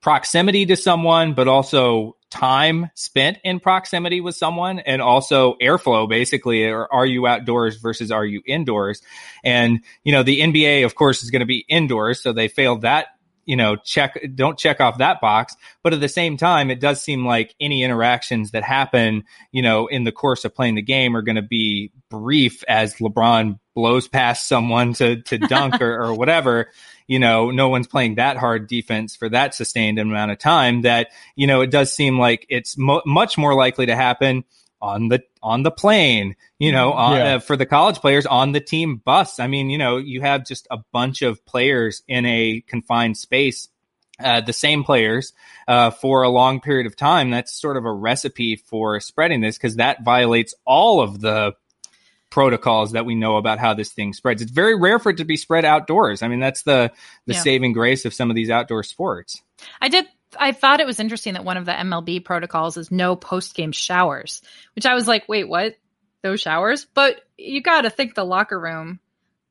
proximity 0.00 0.66
to 0.66 0.76
someone, 0.76 1.32
but 1.34 1.46
also 1.46 2.16
time 2.32 2.90
spent 2.94 3.38
in 3.44 3.60
proximity 3.60 4.22
with 4.22 4.34
someone 4.34 4.78
and 4.78 5.02
also 5.02 5.54
airflow 5.60 6.08
basically 6.08 6.64
or 6.64 6.90
are 6.92 7.04
you 7.04 7.26
outdoors 7.26 7.76
versus 7.76 8.10
are 8.10 8.24
you 8.24 8.42
indoors? 8.46 9.02
And 9.44 9.80
you 10.02 10.12
know 10.12 10.22
the 10.22 10.40
nba 10.40 10.86
of 10.86 10.94
course 10.94 11.22
is 11.22 11.30
going 11.30 11.40
to 11.40 11.46
be 11.46 11.64
indoors 11.68 12.22
so 12.22 12.32
they 12.32 12.48
failed 12.48 12.82
that 12.82 13.08
you 13.44 13.56
know 13.56 13.76
check 13.76 14.18
don't 14.34 14.58
check 14.58 14.80
off 14.80 14.98
that 14.98 15.20
box. 15.20 15.54
But 15.82 15.92
at 15.92 16.00
the 16.00 16.08
same 16.08 16.38
time 16.38 16.70
it 16.70 16.80
does 16.80 17.02
seem 17.02 17.26
like 17.26 17.54
any 17.60 17.84
interactions 17.84 18.52
that 18.52 18.64
happen 18.64 19.24
you 19.50 19.60
know 19.60 19.86
in 19.88 20.04
the 20.04 20.12
course 20.12 20.46
of 20.46 20.54
playing 20.54 20.76
the 20.76 20.82
game 20.82 21.14
are 21.14 21.22
going 21.22 21.36
to 21.36 21.42
be 21.42 21.92
brief 22.08 22.64
as 22.66 22.94
lebron 22.94 23.58
blows 23.74 24.08
past 24.08 24.48
someone 24.48 24.94
to 24.94 25.20
to 25.22 25.36
dunk 25.36 25.82
or, 25.82 26.02
or 26.02 26.14
whatever 26.18 26.70
you 27.06 27.18
know, 27.18 27.50
no 27.50 27.68
one's 27.68 27.86
playing 27.86 28.16
that 28.16 28.36
hard 28.36 28.66
defense 28.68 29.16
for 29.16 29.28
that 29.28 29.54
sustained 29.54 29.98
amount 29.98 30.30
of 30.30 30.38
time 30.38 30.82
that, 30.82 31.08
you 31.36 31.46
know, 31.46 31.60
it 31.60 31.70
does 31.70 31.94
seem 31.94 32.18
like 32.18 32.46
it's 32.48 32.76
mo- 32.78 33.02
much 33.06 33.36
more 33.38 33.54
likely 33.54 33.86
to 33.86 33.96
happen 33.96 34.44
on 34.80 35.08
the 35.08 35.22
on 35.42 35.62
the 35.62 35.70
plane, 35.70 36.34
you 36.58 36.72
know, 36.72 36.92
on, 36.92 37.16
Yeah. 37.16 37.34
uh, 37.34 37.38
for 37.38 37.56
the 37.56 37.66
college 37.66 37.98
players 37.98 38.26
on 38.26 38.52
the 38.52 38.60
team 38.60 38.96
bus. 39.04 39.38
I 39.40 39.46
mean, 39.46 39.70
you 39.70 39.78
know, 39.78 39.96
you 39.96 40.20
have 40.22 40.46
just 40.46 40.66
a 40.70 40.78
bunch 40.92 41.22
of 41.22 41.44
players 41.46 42.02
in 42.08 42.26
a 42.26 42.62
confined 42.66 43.16
space, 43.16 43.68
uh, 44.22 44.40
the 44.40 44.52
same 44.52 44.84
players 44.84 45.32
uh, 45.68 45.90
for 45.90 46.22
a 46.22 46.28
long 46.28 46.60
period 46.60 46.86
of 46.86 46.96
time. 46.96 47.30
That's 47.30 47.52
sort 47.52 47.76
of 47.76 47.84
a 47.84 47.92
recipe 47.92 48.56
for 48.56 48.98
spreading 49.00 49.40
this 49.40 49.56
because 49.56 49.76
that 49.76 50.04
violates 50.04 50.54
all 50.64 51.00
of 51.00 51.20
the 51.20 51.54
protocols 52.32 52.92
that 52.92 53.04
we 53.04 53.14
know 53.14 53.36
about 53.36 53.58
how 53.58 53.74
this 53.74 53.92
thing 53.92 54.14
spreads. 54.14 54.40
It's 54.40 54.50
very 54.50 54.74
rare 54.74 54.98
for 54.98 55.10
it 55.10 55.18
to 55.18 55.24
be 55.24 55.36
spread 55.36 55.66
outdoors. 55.66 56.22
I 56.22 56.28
mean, 56.28 56.40
that's 56.40 56.62
the 56.62 56.90
the 57.26 57.34
Yeah. 57.34 57.40
saving 57.42 57.74
grace 57.74 58.06
of 58.06 58.14
some 58.14 58.30
of 58.30 58.34
these 58.36 58.48
outdoor 58.50 58.82
sports. 58.82 59.42
I 59.80 59.88
did. 59.88 60.06
I 60.40 60.52
thought 60.52 60.80
it 60.80 60.86
was 60.86 60.98
interesting 60.98 61.34
that 61.34 61.44
one 61.44 61.58
of 61.58 61.66
the 61.66 61.72
MLB 61.78 62.24
protocols 62.24 62.78
is 62.78 62.90
no 62.90 63.16
post 63.16 63.54
game 63.54 63.70
showers, 63.70 64.40
which 64.74 64.86
I 64.86 64.94
was 64.94 65.06
like, 65.06 65.28
wait, 65.28 65.46
what? 65.46 65.74
Those 66.22 66.40
showers? 66.40 66.86
But 66.94 67.20
you 67.36 67.60
got 67.60 67.82
to 67.82 67.90
think 67.90 68.14
the 68.14 68.24
locker 68.24 68.58
room. 68.58 68.98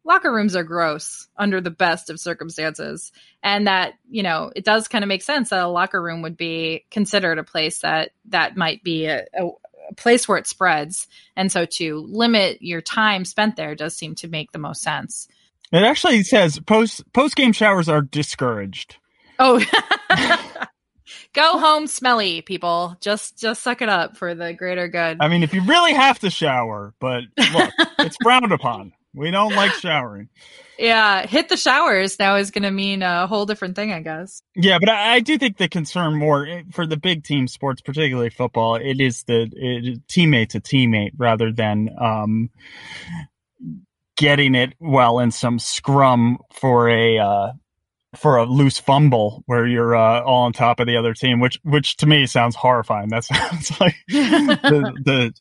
Locker 0.03 0.33
rooms 0.33 0.55
are 0.55 0.63
gross 0.63 1.27
under 1.37 1.61
the 1.61 1.69
best 1.69 2.09
of 2.09 2.19
circumstances. 2.19 3.11
And 3.43 3.67
that, 3.67 3.93
you 4.09 4.23
know, 4.23 4.51
it 4.55 4.65
does 4.65 4.87
kind 4.87 5.03
of 5.03 5.07
make 5.07 5.21
sense 5.21 5.49
that 5.49 5.63
a 5.63 5.67
locker 5.67 6.01
room 6.01 6.23
would 6.23 6.35
be 6.37 6.85
considered 6.89 7.37
a 7.37 7.43
place 7.43 7.81
that 7.81 8.09
that 8.29 8.57
might 8.57 8.83
be 8.83 9.05
a, 9.05 9.25
a 9.37 9.49
place 9.97 10.27
where 10.27 10.37
it 10.37 10.47
spreads. 10.47 11.07
And 11.35 11.51
so 11.51 11.65
to 11.77 11.99
limit 12.09 12.61
your 12.61 12.81
time 12.81 13.25
spent 13.25 13.55
there 13.55 13.75
does 13.75 13.95
seem 13.95 14.15
to 14.15 14.27
make 14.27 14.51
the 14.51 14.59
most 14.59 14.81
sense. 14.81 15.27
It 15.71 15.83
actually 15.83 16.23
says 16.23 16.59
post 16.59 17.01
post 17.13 17.35
game 17.35 17.53
showers 17.53 17.87
are 17.87 18.01
discouraged. 18.01 18.97
Oh, 19.39 19.63
go 21.33 21.59
home 21.59 21.87
smelly, 21.87 22.41
people. 22.41 22.97
Just 22.99 23.39
just 23.39 23.63
suck 23.63 23.81
it 23.81 23.89
up 23.89 24.17
for 24.17 24.35
the 24.35 24.53
greater 24.53 24.87
good. 24.87 25.17
I 25.21 25.29
mean, 25.29 25.43
if 25.43 25.53
you 25.53 25.61
really 25.63 25.93
have 25.93 26.19
to 26.19 26.29
shower, 26.29 26.93
but 26.99 27.23
look, 27.53 27.71
it's 27.99 28.17
frowned 28.21 28.51
upon. 28.51 28.93
We 29.13 29.29
don't 29.31 29.55
like 29.55 29.73
showering. 29.73 30.29
yeah, 30.79 31.25
hit 31.25 31.49
the 31.49 31.57
showers 31.57 32.17
now 32.17 32.37
is 32.37 32.51
going 32.51 32.63
to 32.63 32.71
mean 32.71 33.01
a 33.01 33.27
whole 33.27 33.45
different 33.45 33.75
thing, 33.75 33.91
I 33.91 34.01
guess. 34.01 34.41
Yeah, 34.55 34.77
but 34.79 34.89
I, 34.89 35.15
I 35.15 35.19
do 35.19 35.37
think 35.37 35.57
the 35.57 35.67
concern 35.67 36.17
more 36.17 36.45
eh, 36.45 36.63
for 36.71 36.87
the 36.87 36.97
big 36.97 37.23
team 37.23 37.47
sports, 37.47 37.81
particularly 37.81 38.29
football, 38.29 38.75
it 38.75 39.01
is 39.01 39.23
the 39.23 39.51
it, 39.53 40.07
teammate 40.07 40.49
to 40.49 40.61
teammate 40.61 41.11
rather 41.17 41.51
than 41.51 41.89
um, 41.99 42.49
getting 44.15 44.55
it 44.55 44.73
well 44.79 45.19
in 45.19 45.31
some 45.31 45.59
scrum 45.59 46.37
for 46.53 46.89
a 46.89 47.17
uh, 47.17 47.51
for 48.15 48.37
a 48.37 48.45
loose 48.45 48.77
fumble 48.77 49.43
where 49.45 49.65
you're 49.65 49.95
uh, 49.95 50.21
all 50.21 50.43
on 50.43 50.53
top 50.53 50.79
of 50.79 50.87
the 50.87 50.97
other 50.97 51.13
team, 51.13 51.39
which 51.39 51.59
which 51.63 51.95
to 51.97 52.05
me 52.05 52.25
sounds 52.25 52.55
horrifying. 52.55 53.09
That 53.09 53.23
sounds 53.23 53.79
like 53.79 53.95
the, 54.09 54.93
the 55.05 55.33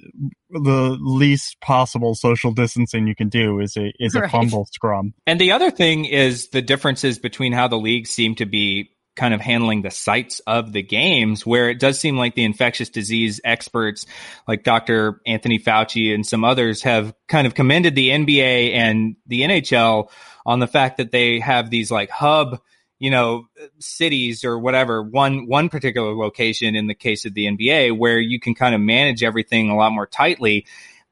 the 0.51 0.99
least 1.01 1.61
possible 1.61 2.15
social 2.15 2.53
distancing 2.53 3.07
you 3.07 3.15
can 3.15 3.29
do 3.29 3.61
is 3.61 3.77
a 3.77 3.93
is 3.99 4.15
a 4.15 4.21
Right. 4.21 4.31
fumble 4.31 4.67
scrum. 4.73 5.15
And 5.27 5.41
the 5.41 5.53
other 5.53 5.71
thing 5.71 6.05
is 6.05 6.49
the 6.51 6.63
differences 6.63 7.19
between 7.19 7.53
how 7.53 7.69
the 7.69 7.79
leagues 7.79 8.11
seem 8.11 8.35
to 8.37 8.47
be 8.47 8.91
kind 9.17 9.35
of 9.35 9.41
handling 9.41 9.83
the 9.83 9.91
sites 9.91 10.41
of 10.47 10.73
the 10.73 10.83
games, 10.83 11.45
where 11.45 11.69
it 11.69 11.79
does 11.79 11.99
seem 11.99 12.17
like 12.17 12.35
the 12.35 12.45
infectious 12.45 12.89
disease 12.89 13.41
experts 13.45 14.07
like 14.47 14.65
Dr. 14.65 15.21
Anthony 15.27 15.59
Fauci 15.59 16.15
and 16.15 16.27
some 16.27 16.45
others 16.45 16.83
have 16.83 17.15
kind 17.29 17.47
of 17.47 17.55
commended 17.55 17.95
the 17.95 18.11
NBA 18.11 18.75
and 18.75 19.17
the 19.27 19.43
NHL 19.43 20.11
on 20.47 20.61
the 20.61 20.67
fact 20.67 20.99
that 20.99 21.11
they 21.11 21.41
have 21.41 21.71
these 21.71 21.91
like 21.91 22.11
hub, 22.11 22.61
you 22.99 23.11
know, 23.11 23.47
cities 23.79 24.45
or 24.45 24.59
whatever, 24.59 25.03
one 25.03 25.47
one 25.47 25.69
particular 25.69 26.15
location 26.15 26.77
in 26.77 26.87
the 26.87 26.95
case 26.95 27.25
of 27.25 27.35
the 27.35 27.47
NBA 27.47 27.97
where 27.97 28.19
you 28.19 28.41
can 28.41 28.55
kind 28.55 28.75
of 28.75 28.81
manage 28.81 29.23
everything 29.23 29.71
a 29.71 29.77
lot 29.77 29.93
more 29.93 30.07
tightly. 30.07 30.67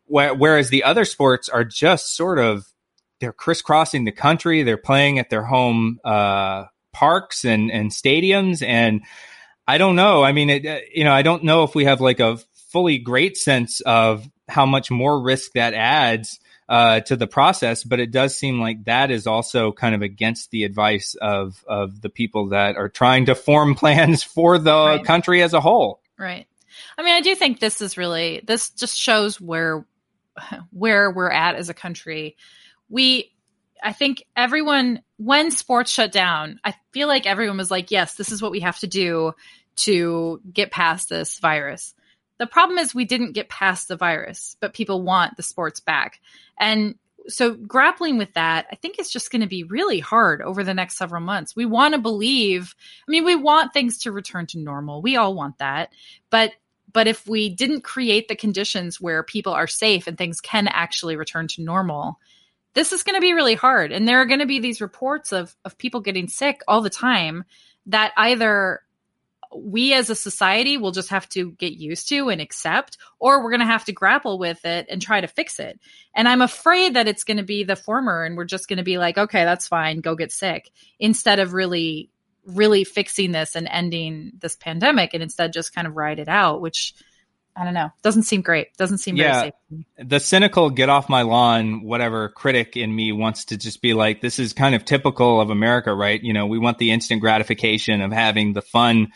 Where, 0.06 0.34
whereas 0.34 0.70
the 0.70 0.84
other 0.84 1.04
sports 1.04 1.50
are 1.50 1.64
just 1.64 2.16
sort 2.16 2.38
of 2.38 2.72
they're 3.20 3.32
crisscrossing 3.32 4.04
the 4.04 4.12
country. 4.12 4.62
They're 4.62 4.76
playing 4.76 5.18
at 5.18 5.28
their 5.30 5.42
home 5.42 5.98
uh, 6.04 6.64
parks 6.98 7.44
and 7.44 7.70
and 7.70 7.90
stadiums, 7.92 8.66
and 8.66 9.02
I 9.66 9.78
don't 9.78 9.96
know. 9.96 10.24
I 10.24 10.32
mean, 10.32 10.50
it, 10.50 10.64
you 10.94 11.04
know, 11.04 11.12
I 11.12 11.22
don't 11.22 11.44
know 11.44 11.62
if 11.62 11.74
we 11.74 11.84
have 11.84 12.00
like 12.00 12.20
a 12.20 12.38
fully 12.70 12.98
great 12.98 13.36
sense 13.36 13.80
of 13.80 14.28
how 14.48 14.66
much 14.66 14.90
more 14.90 15.20
risk 15.22 15.52
that 15.52 15.74
adds 15.74 16.40
uh, 16.68 17.00
to 17.00 17.16
the 17.16 17.26
process, 17.26 17.84
but 17.84 18.00
it 18.00 18.10
does 18.10 18.36
seem 18.36 18.60
like 18.60 18.84
that 18.84 19.10
is 19.10 19.26
also 19.26 19.72
kind 19.72 19.94
of 19.94 20.02
against 20.02 20.50
the 20.50 20.64
advice 20.64 21.14
of 21.20 21.62
of 21.68 22.00
the 22.00 22.10
people 22.10 22.48
that 22.48 22.76
are 22.76 22.88
trying 22.88 23.26
to 23.26 23.34
form 23.34 23.74
plans 23.82 24.22
for 24.22 24.58
the 24.58 24.70
Right. 24.72 25.04
country 25.04 25.42
as 25.42 25.54
a 25.54 25.60
whole. 25.60 26.00
Right. 26.18 26.46
I 26.96 27.02
mean, 27.02 27.14
I 27.14 27.20
do 27.20 27.34
think 27.34 27.60
this 27.60 27.80
is 27.80 27.96
really 27.96 28.42
this 28.46 28.70
just 28.70 28.96
shows 28.98 29.40
where 29.40 29.86
where 30.70 31.10
we're 31.10 31.30
at 31.30 31.54
as 31.56 31.68
a 31.68 31.74
country. 31.74 32.36
We 32.88 33.32
I 33.82 33.92
think 33.92 34.24
everyone 34.36 35.02
when 35.16 35.50
sports 35.50 35.90
shut 35.90 36.12
down, 36.12 36.60
I 36.64 36.74
feel 36.92 37.08
like 37.08 37.26
everyone 37.26 37.58
was 37.58 37.70
like, 37.70 37.90
"Yes, 37.90 38.14
this 38.14 38.32
is 38.32 38.42
what 38.42 38.52
we 38.52 38.60
have 38.60 38.78
to 38.80 38.86
do 38.86 39.32
to 39.76 40.40
get 40.52 40.70
past 40.70 41.08
this 41.08 41.38
virus." 41.38 41.94
The 42.38 42.46
problem 42.46 42.78
is 42.78 42.94
we 42.94 43.04
didn't 43.04 43.32
get 43.32 43.48
past 43.48 43.88
the 43.88 43.96
virus, 43.96 44.56
but 44.60 44.74
people 44.74 45.02
want 45.02 45.36
the 45.36 45.42
sports 45.42 45.80
back. 45.80 46.20
And 46.58 46.94
so 47.28 47.54
grappling 47.54 48.16
with 48.16 48.32
that, 48.34 48.66
I 48.70 48.76
think 48.76 48.98
it's 48.98 49.10
just 49.10 49.30
going 49.30 49.42
to 49.42 49.48
be 49.48 49.64
really 49.64 50.00
hard 50.00 50.40
over 50.40 50.64
the 50.64 50.74
next 50.74 50.96
several 50.96 51.20
months. 51.20 51.54
We 51.54 51.66
want 51.66 51.94
to 51.94 52.00
believe, 52.00 52.74
I 53.06 53.10
mean, 53.10 53.24
we 53.24 53.36
want 53.36 53.72
things 53.72 53.98
to 53.98 54.12
return 54.12 54.46
to 54.48 54.58
normal. 54.58 55.02
We 55.02 55.16
all 55.16 55.34
want 55.34 55.58
that. 55.58 55.92
But 56.30 56.52
but 56.90 57.06
if 57.06 57.26
we 57.28 57.50
didn't 57.50 57.82
create 57.82 58.28
the 58.28 58.34
conditions 58.34 58.98
where 58.98 59.22
people 59.22 59.52
are 59.52 59.66
safe 59.66 60.06
and 60.06 60.16
things 60.16 60.40
can 60.40 60.66
actually 60.68 61.16
return 61.16 61.46
to 61.48 61.62
normal, 61.62 62.18
this 62.74 62.92
is 62.92 63.02
going 63.02 63.16
to 63.16 63.20
be 63.20 63.32
really 63.32 63.54
hard. 63.54 63.92
And 63.92 64.06
there 64.06 64.20
are 64.20 64.26
going 64.26 64.40
to 64.40 64.46
be 64.46 64.60
these 64.60 64.80
reports 64.80 65.32
of 65.32 65.54
of 65.64 65.78
people 65.78 66.00
getting 66.00 66.28
sick 66.28 66.60
all 66.68 66.82
the 66.82 66.90
time 66.90 67.44
that 67.86 68.12
either 68.16 68.82
we 69.56 69.94
as 69.94 70.10
a 70.10 70.14
society 70.14 70.76
will 70.76 70.90
just 70.90 71.08
have 71.08 71.26
to 71.30 71.52
get 71.52 71.72
used 71.72 72.08
to 72.10 72.28
and 72.28 72.40
accept, 72.40 72.98
or 73.18 73.42
we're 73.42 73.50
going 73.50 73.60
to 73.60 73.66
have 73.66 73.86
to 73.86 73.92
grapple 73.92 74.38
with 74.38 74.62
it 74.66 74.86
and 74.90 75.00
try 75.00 75.20
to 75.20 75.26
fix 75.26 75.58
it. 75.58 75.80
And 76.14 76.28
I'm 76.28 76.42
afraid 76.42 76.94
that 76.94 77.08
it's 77.08 77.24
going 77.24 77.38
to 77.38 77.42
be 77.42 77.64
the 77.64 77.74
former, 77.74 78.24
and 78.24 78.36
we're 78.36 78.44
just 78.44 78.68
going 78.68 78.76
to 78.76 78.82
be 78.82 78.98
like, 78.98 79.16
okay, 79.16 79.44
that's 79.44 79.66
fine, 79.66 80.00
go 80.00 80.14
get 80.14 80.32
sick, 80.32 80.70
instead 80.98 81.38
of 81.38 81.54
really, 81.54 82.10
really 82.44 82.84
fixing 82.84 83.32
this 83.32 83.54
and 83.54 83.66
ending 83.70 84.32
this 84.38 84.54
pandemic, 84.54 85.14
and 85.14 85.22
instead 85.22 85.54
just 85.54 85.74
kind 85.74 85.86
of 85.86 85.96
ride 85.96 86.18
it 86.18 86.28
out, 86.28 86.60
which 86.60 86.92
I 87.58 87.64
don't 87.64 87.74
know, 87.74 87.90
doesn't 88.02 88.22
seem 88.22 88.40
great, 88.42 88.76
doesn't 88.76 88.98
seem 88.98 89.16
Yeah. 89.16 89.40
very 89.40 89.52
safe. 89.70 90.08
the 90.08 90.20
cynical 90.20 90.70
get 90.70 90.88
off 90.88 91.08
my 91.08 91.22
lawn 91.22 91.82
whatever 91.82 92.28
critic 92.28 92.76
in 92.76 92.94
me 92.94 93.10
wants 93.12 93.46
to 93.46 93.56
just 93.56 93.82
be 93.82 93.94
like 93.94 94.20
this 94.20 94.38
is 94.38 94.52
kind 94.52 94.74
of 94.74 94.84
typical 94.84 95.40
of 95.40 95.50
america 95.50 95.92
right? 95.94 96.22
You 96.22 96.32
know 96.32 96.46
we 96.46 96.58
want 96.58 96.78
the 96.78 96.90
instant 96.92 97.20
gratification 97.20 98.00
of 98.00 98.12
having 98.12 98.52
the 98.52 98.62
fun 98.62 99.08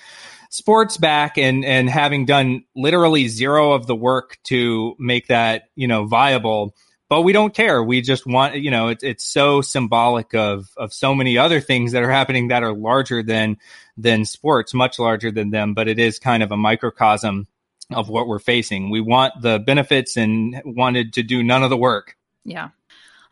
sports 0.51 0.97
back 0.97 1.39
and 1.39 1.65
and 1.65 1.89
having 1.89 2.27
done 2.27 2.65
literally 2.77 3.29
zero 3.29 3.73
of 3.73 3.87
the 3.87 3.97
work 3.97 4.39
to 4.45 4.95
make 4.99 5.29
that 5.29 5.69
you 5.77 5.87
know 5.89 6.05
viable. 6.07 6.75
But 7.09 7.23
we 7.23 7.33
don't 7.35 7.53
care. 7.55 7.83
We 7.83 8.01
just 8.01 8.27
want 8.27 8.57
you 8.57 8.71
know 8.71 8.89
it's 8.89 9.05
it's 9.05 9.25
so 9.25 9.61
symbolic 9.61 10.35
of 10.35 10.69
of 10.77 10.93
so 10.93 11.15
many 11.15 11.39
other 11.39 11.61
things 11.61 11.93
that 11.93 12.03
are 12.03 12.11
happening 12.11 12.49
that 12.49 12.63
are 12.63 12.73
larger 12.75 13.23
than 13.23 13.57
than 13.97 14.25
sports 14.25 14.73
much 14.75 14.99
larger 14.99 15.31
than 15.31 15.51
them 15.51 15.75
but 15.75 15.87
it 15.87 15.99
is 15.99 16.19
kind 16.19 16.43
of 16.43 16.51
a 16.51 16.57
microcosm 16.57 17.47
of 17.91 18.09
what 18.09 18.27
we're 18.27 18.39
facing. 18.39 18.91
We 18.91 19.01
want 19.01 19.41
the 19.41 19.59
benefits 19.59 20.17
and 20.17 20.61
wanted 20.65 21.15
to 21.15 21.23
do 21.23 21.43
none 21.43 21.63
of 21.63 21.71
the 21.71 21.77
work. 21.77 22.17
Yeah. 22.45 22.69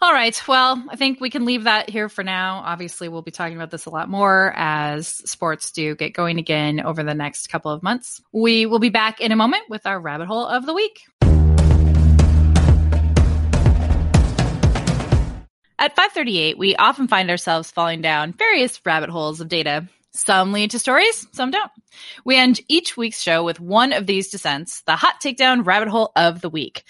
All 0.03 0.13
right. 0.13 0.41
Well, 0.49 0.83
I 0.89 0.97
think 0.97 1.21
we 1.21 1.29
can 1.29 1.45
leave 1.45 1.65
that 1.65 1.91
here 1.91 2.09
for 2.09 2.25
now. 2.25 2.63
Obviously, 2.65 3.09
we'll 3.09 3.21
be 3.21 3.31
talking 3.31 3.57
about 3.57 3.71
this 3.71 3.85
a 3.85 3.91
lot 3.91 4.09
more 4.09 4.51
as 4.57 5.09
sports 5.09 5.73
do 5.73 5.95
get 5.95 6.15
going 6.15 6.39
again 6.39 6.81
over 6.81 7.03
the 7.03 7.15
next 7.15 7.49
couple 7.49 7.71
of 7.71 7.83
months. 7.83 8.23
We 8.33 8.65
will 8.65 8.79
be 8.79 8.89
back 8.89 9.21
in 9.21 9.31
a 9.31 9.37
moment 9.37 9.65
with 9.69 9.87
our 9.87 10.01
rabbit 10.01 10.27
hole 10.27 10.47
of 10.47 10.65
the 10.65 10.73
week. 10.73 11.03
At 15.79 15.97
538, 15.97 16.59
we 16.59 16.77
often 16.77 17.09
find 17.09 17.31
ourselves 17.31 17.71
falling 17.71 18.01
down 18.01 18.33
various 18.33 18.81
rabbit 18.85 19.11
holes 19.11 19.41
of 19.41 19.49
data. 19.49 19.89
Some 20.13 20.53
lead 20.53 20.73
to 20.73 20.81
stories, 20.81 21.27
some 21.33 21.53
don't. 21.53 21.71
We 22.25 22.37
end 22.37 22.61
each 22.67 22.97
week's 22.97 23.23
show 23.23 23.45
with 23.45 23.61
one 23.61 23.93
of 23.93 24.07
these 24.07 24.29
descents, 24.31 24.83
the 24.83 24.97
hot 24.97 25.21
takedown 25.23 25.65
rabbit 25.65 25.89
hole 25.89 26.11
of 26.17 26.41
the 26.41 26.49
week. 26.49 26.83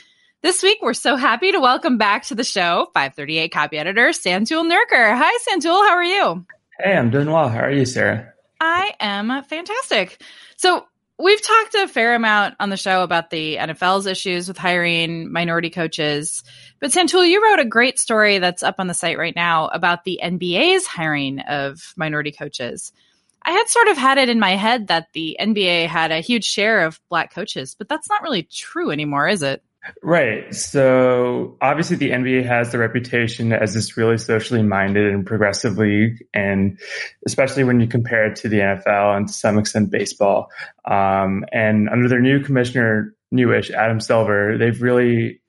This 0.43 0.63
week, 0.63 0.79
we're 0.81 0.95
so 0.95 1.17
happy 1.17 1.53
to 1.53 1.61
welcome 1.61 1.99
back 1.99 2.25
to 2.25 2.35
the 2.35 2.45
show 2.45 2.89
538 2.95 3.53
copy 3.53 3.77
editor 3.77 4.09
Santul 4.09 4.65
Nerkar. 4.65 5.15
Hi, 5.15 5.39
Santul. 5.47 5.87
How 5.87 5.97
are 5.97 6.03
you? 6.03 6.47
Hey, 6.79 6.97
I'm 6.97 7.11
doing 7.11 7.31
well. 7.31 7.51
How 7.51 7.61
are 7.61 7.71
you, 7.71 7.85
Sarah? 7.85 8.33
I 8.59 8.95
am 9.01 9.45
fantastic. 9.45 10.23
So, 10.57 10.87
we've 11.19 11.43
talked 11.43 11.75
a 11.75 11.89
fair 11.89 12.15
amount 12.15 12.55
on 12.59 12.71
the 12.71 12.79
show 12.79 13.03
about 13.03 13.29
the 13.29 13.59
NFL's 13.59 14.07
issues 14.07 14.49
with 14.49 14.57
hiring 14.57 15.31
minority 15.31 15.69
coaches. 15.69 16.43
But, 16.81 16.91
Santul, 16.91 17.29
you 17.29 17.45
wrote 17.45 17.61
a 17.61 17.67
great 17.67 17.99
story 17.99 18.39
that's 18.39 18.63
up 18.63 18.77
on 18.79 18.87
the 18.87 18.95
site 18.95 19.19
right 19.19 19.37
now 19.37 19.67
about 19.69 20.05
the 20.05 20.21
NBA's 20.25 20.87
hiring 20.87 21.41
of 21.41 21.93
minority 21.99 22.33
coaches. 22.33 22.93
I 23.43 23.53
had 23.53 23.69
sort 23.69 23.89
of 23.89 23.97
had 23.97 24.19
it 24.19 24.29
in 24.29 24.39
my 24.39 24.57
head 24.57 24.89
that 24.89 25.09
the 25.13 25.37
NBA 25.41 25.87
had 25.87 26.13
a 26.13 26.21
huge 26.21 26.45
share 26.45 26.85
of 26.85 27.01
black 27.09 27.33
coaches, 27.33 27.75
but 27.77 27.89
that's 27.89 28.09
not 28.09 28.23
really 28.23 28.43
true 28.43 28.91
anymore, 28.91 29.29
is 29.29 29.43
it? 29.43 29.63
Right. 30.03 30.55
So 30.55 31.57
obviously 31.63 31.97
the 31.97 32.11
NBA 32.11 32.45
has 32.45 32.71
the 32.71 32.79
reputation 32.79 33.53
as 33.53 33.73
this 33.73 33.97
really 33.97 34.19
socially 34.19 34.63
minded 34.63 35.11
and 35.13 35.25
progressive 35.25 35.79
league. 35.79 36.23
And 36.35 36.79
especially 37.27 37.65
when 37.65 37.81
you 37.81 37.87
compare 37.87 38.27
it 38.27 38.37
to 38.37 38.49
the 38.49 38.59
NFL 38.59 39.17
and 39.17 39.27
to 39.27 39.33
some 39.33 39.59
extent 39.59 39.91
baseball. 39.91 40.51
Um, 40.85 41.47
and 41.51 41.89
under 41.89 42.09
their 42.09 42.21
new 42.21 42.41
commissioner, 42.41 43.15
newish 43.31 43.71
Adam 43.71 44.01
Silver, 44.01 44.59
they've 44.59 44.83
really 44.83 45.41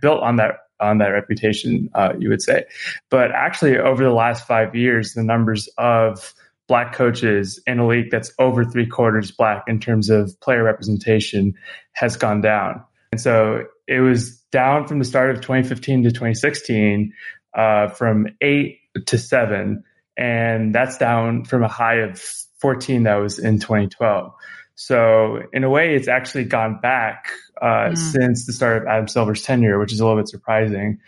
built 0.00 0.22
on 0.22 0.36
that 0.36 0.60
on 0.80 0.98
that 0.98 1.08
reputation, 1.08 1.88
uh, 1.94 2.12
you 2.18 2.28
would 2.28 2.42
say. 2.42 2.64
But 3.10 3.30
actually, 3.30 3.78
over 3.78 4.02
the 4.02 4.12
last 4.12 4.46
five 4.46 4.74
years, 4.74 5.14
the 5.14 5.22
numbers 5.22 5.68
of 5.78 6.34
black 6.66 6.94
coaches 6.94 7.60
in 7.66 7.78
a 7.78 7.86
league 7.86 8.10
that's 8.10 8.32
over 8.38 8.64
three 8.64 8.86
quarters 8.86 9.30
black 9.30 9.64
in 9.66 9.80
terms 9.80 10.10
of 10.10 10.38
player 10.40 10.62
representation 10.62 11.54
has 11.92 12.16
gone 12.16 12.40
down. 12.40 12.82
And 13.12 13.20
so 13.20 13.64
it 13.86 14.00
was 14.00 14.38
down 14.50 14.86
from 14.86 14.98
the 14.98 15.04
start 15.04 15.30
of 15.30 15.40
2015 15.40 16.04
to 16.04 16.10
2016 16.10 17.12
uh, 17.56 17.88
from 17.88 18.28
eight 18.40 18.78
to 19.06 19.18
seven. 19.18 19.84
And 20.16 20.74
that's 20.74 20.98
down 20.98 21.44
from 21.44 21.62
a 21.62 21.68
high 21.68 21.96
of 21.96 22.20
14 22.60 23.02
that 23.04 23.16
was 23.16 23.38
in 23.38 23.58
2012. 23.58 24.32
So 24.76 25.42
in 25.52 25.64
a 25.64 25.70
way, 25.70 25.94
it's 25.94 26.08
actually 26.08 26.44
gone 26.44 26.80
back 26.80 27.28
uh, 27.60 27.90
mm. 27.90 27.98
since 27.98 28.46
the 28.46 28.52
start 28.52 28.82
of 28.82 28.88
Adam 28.88 29.08
Silver's 29.08 29.42
tenure, 29.42 29.78
which 29.78 29.92
is 29.92 30.00
a 30.00 30.04
little 30.04 30.20
bit 30.20 30.28
surprising. 30.28 31.00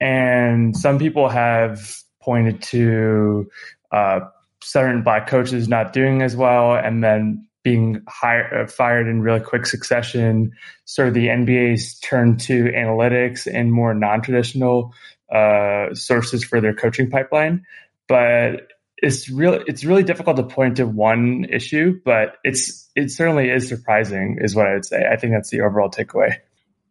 And 0.00 0.76
some 0.76 0.98
people 0.98 1.28
have 1.28 1.96
pointed 2.20 2.60
to 2.62 3.48
uh, 3.90 4.20
certain 4.66 5.02
black 5.02 5.28
coaches 5.28 5.68
not 5.68 5.92
doing 5.92 6.22
as 6.22 6.34
well, 6.34 6.74
and 6.74 7.02
then 7.02 7.46
being 7.62 8.02
hired, 8.08 8.52
uh, 8.52 8.66
fired 8.66 9.06
in 9.06 9.20
really 9.20 9.40
quick 9.40 9.66
succession. 9.66 10.52
Sort 10.84 11.08
of 11.08 11.14
the 11.14 11.28
NBA's 11.28 11.98
turn 12.00 12.36
to 12.38 12.64
analytics 12.64 13.46
and 13.52 13.72
more 13.72 13.94
non-traditional 13.94 14.92
uh, 15.32 15.94
sources 15.94 16.44
for 16.44 16.60
their 16.60 16.74
coaching 16.74 17.10
pipeline. 17.10 17.64
But 18.08 18.68
it's 18.98 19.28
really 19.28 19.62
it's 19.66 19.84
really 19.84 20.02
difficult 20.02 20.36
to 20.36 20.42
point 20.42 20.76
to 20.76 20.86
one 20.86 21.46
issue, 21.50 22.00
but 22.04 22.36
it's 22.44 22.88
it 22.96 23.10
certainly 23.10 23.50
is 23.50 23.68
surprising, 23.68 24.38
is 24.40 24.54
what 24.54 24.66
I 24.66 24.74
would 24.74 24.84
say. 24.84 25.04
I 25.10 25.16
think 25.16 25.32
that's 25.32 25.50
the 25.50 25.60
overall 25.60 25.90
takeaway. 25.90 26.36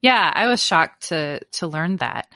Yeah, 0.01 0.31
I 0.33 0.47
was 0.47 0.63
shocked 0.63 1.09
to 1.09 1.39
to 1.53 1.67
learn 1.67 1.97
that. 1.97 2.27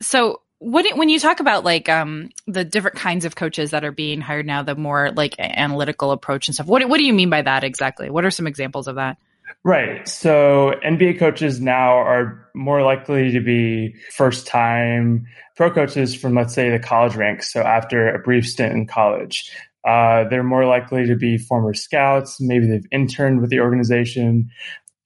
So 0.00 0.40
what 0.60 0.84
when 0.96 1.08
you 1.08 1.18
talk 1.18 1.40
about 1.40 1.64
like 1.64 1.88
um 1.88 2.30
the 2.46 2.64
different 2.64 2.96
kinds 2.96 3.24
of 3.24 3.34
coaches 3.34 3.70
that 3.70 3.82
are 3.82 3.90
being 3.92 4.20
hired 4.20 4.46
now 4.46 4.62
the 4.62 4.76
more 4.76 5.10
like 5.10 5.34
analytical 5.38 6.12
approach 6.12 6.46
and 6.46 6.54
stuff 6.54 6.66
what 6.66 6.86
what 6.88 6.98
do 6.98 7.04
you 7.04 7.14
mean 7.14 7.30
by 7.30 7.42
that 7.42 7.64
exactly? 7.64 8.10
What 8.10 8.24
are 8.24 8.30
some 8.30 8.46
examples 8.46 8.86
of 8.86 8.96
that? 8.96 9.16
Right. 9.64 10.06
So 10.06 10.74
nba 10.84 11.18
coaches 11.18 11.60
now 11.60 11.96
are 11.96 12.46
more 12.54 12.82
likely 12.82 13.32
to 13.32 13.40
be 13.40 13.94
first 14.12 14.46
time 14.46 15.26
pro 15.56 15.70
coaches 15.70 16.14
from 16.14 16.34
let's 16.34 16.54
say 16.54 16.70
the 16.70 16.78
college 16.78 17.16
ranks 17.16 17.52
so 17.52 17.62
after 17.62 18.14
a 18.14 18.18
brief 18.20 18.46
stint 18.46 18.72
in 18.72 18.86
college. 18.86 19.50
Uh, 19.82 20.28
they're 20.28 20.42
more 20.44 20.66
likely 20.66 21.06
to 21.06 21.16
be 21.16 21.38
former 21.38 21.72
scouts 21.72 22.38
maybe 22.38 22.66
they've 22.66 22.86
interned 22.92 23.40
with 23.40 23.48
the 23.48 23.60
organization 23.60 24.50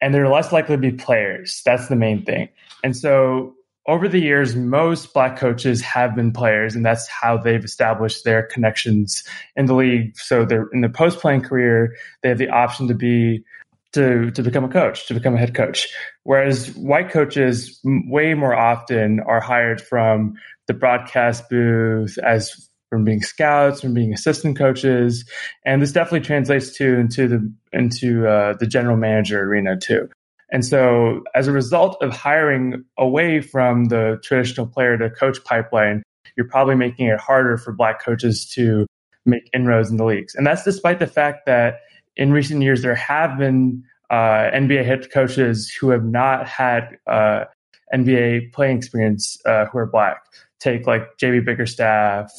and 0.01 0.13
they're 0.13 0.29
less 0.29 0.51
likely 0.51 0.75
to 0.75 0.81
be 0.81 0.91
players. 0.91 1.63
That's 1.65 1.87
the 1.87 1.95
main 1.95 2.25
thing. 2.25 2.49
And 2.83 2.97
so 2.97 3.55
over 3.87 4.09
the 4.09 4.21
years, 4.21 4.57
most 4.57 5.13
black 5.13 5.37
coaches 5.37 5.83
have 5.83 6.15
been 6.15 6.33
players, 6.33 6.75
and 6.75 6.85
that's 6.85 7.07
how 7.09 7.37
they've 7.37 7.65
established 7.65 8.25
their 8.25 8.43
connections 8.43 9.23
in 9.57 9.67
the 9.67 9.75
league. 9.75 10.17
So 10.17 10.45
they're 10.45 10.69
in 10.73 10.81
the 10.81 10.89
post 10.89 11.21
playing 11.21 11.43
career, 11.43 11.95
they 12.23 12.31
have 12.31 12.39
the 12.39 12.49
option 12.49 12.89
to 12.89 12.95
be 12.95 13.45
to 13.93 14.31
to 14.33 14.43
become 14.43 14.65
a 14.65 14.69
coach, 14.69 15.07
to 15.09 15.15
become 15.15 15.35
a 15.35 15.39
head 15.39 15.55
coach. 15.55 15.89
Whereas 16.23 16.75
white 16.77 17.11
coaches 17.11 17.79
way 17.85 18.35
more 18.35 18.55
often 18.55 19.21
are 19.21 19.41
hired 19.41 19.81
from 19.81 20.35
the 20.67 20.75
broadcast 20.75 21.49
booth 21.51 22.17
as 22.19 22.69
from 22.91 23.05
being 23.05 23.23
scouts, 23.23 23.81
from 23.81 23.93
being 23.93 24.13
assistant 24.13 24.57
coaches, 24.57 25.25
and 25.65 25.83
this 25.83 25.93
definitely 25.93 26.21
translates 26.21 26.77
to 26.79 26.95
into 26.95 27.29
the 27.29 27.53
into 27.73 28.27
uh, 28.27 28.55
the 28.55 28.67
general 28.67 28.97
manager 28.97 29.43
arena 29.43 29.77
too. 29.77 30.09
And 30.51 30.65
so, 30.65 31.23
as 31.35 31.49
a 31.49 31.53
result 31.53 31.97
of 32.03 32.13
hiring 32.13 32.85
away 32.99 33.41
from 33.41 33.87
the 33.87 34.21
traditional 34.23 34.67
player 34.67 34.97
to 34.99 35.11
coach 35.11 35.43
pipeline, 35.45 36.03
you're 36.37 36.49
probably 36.49 36.75
making 36.75 37.07
it 37.07 37.19
harder 37.19 37.57
for 37.57 37.73
black 37.73 38.03
coaches 38.05 38.49
to 38.55 38.87
make 39.27 39.49
inroads 39.55 39.91
in 39.91 39.97
the 39.97 40.05
leagues. 40.05 40.35
And 40.35 40.47
that's 40.47 40.65
despite 40.65 40.99
the 40.99 41.07
fact 41.07 41.47
that 41.47 41.81
in 42.17 42.33
recent 42.33 42.63
years, 42.63 42.83
there 42.83 42.95
have 42.95 43.39
been 43.39 43.85
uh, 44.11 44.51
NBA 44.53 44.85
head 44.85 45.11
coaches 45.11 45.71
who 45.71 45.91
have 45.91 46.05
not 46.05 46.47
had 46.47 46.99
uh, 47.07 47.45
NBA 47.93 48.53
playing 48.53 48.77
experience 48.77 49.39
uh, 49.47 49.67
who 49.67 49.79
are 49.79 49.87
black. 49.87 50.25
Take 50.61 50.87
like 50.87 51.19
JB 51.19 51.45
Bickerstaff, 51.45 52.31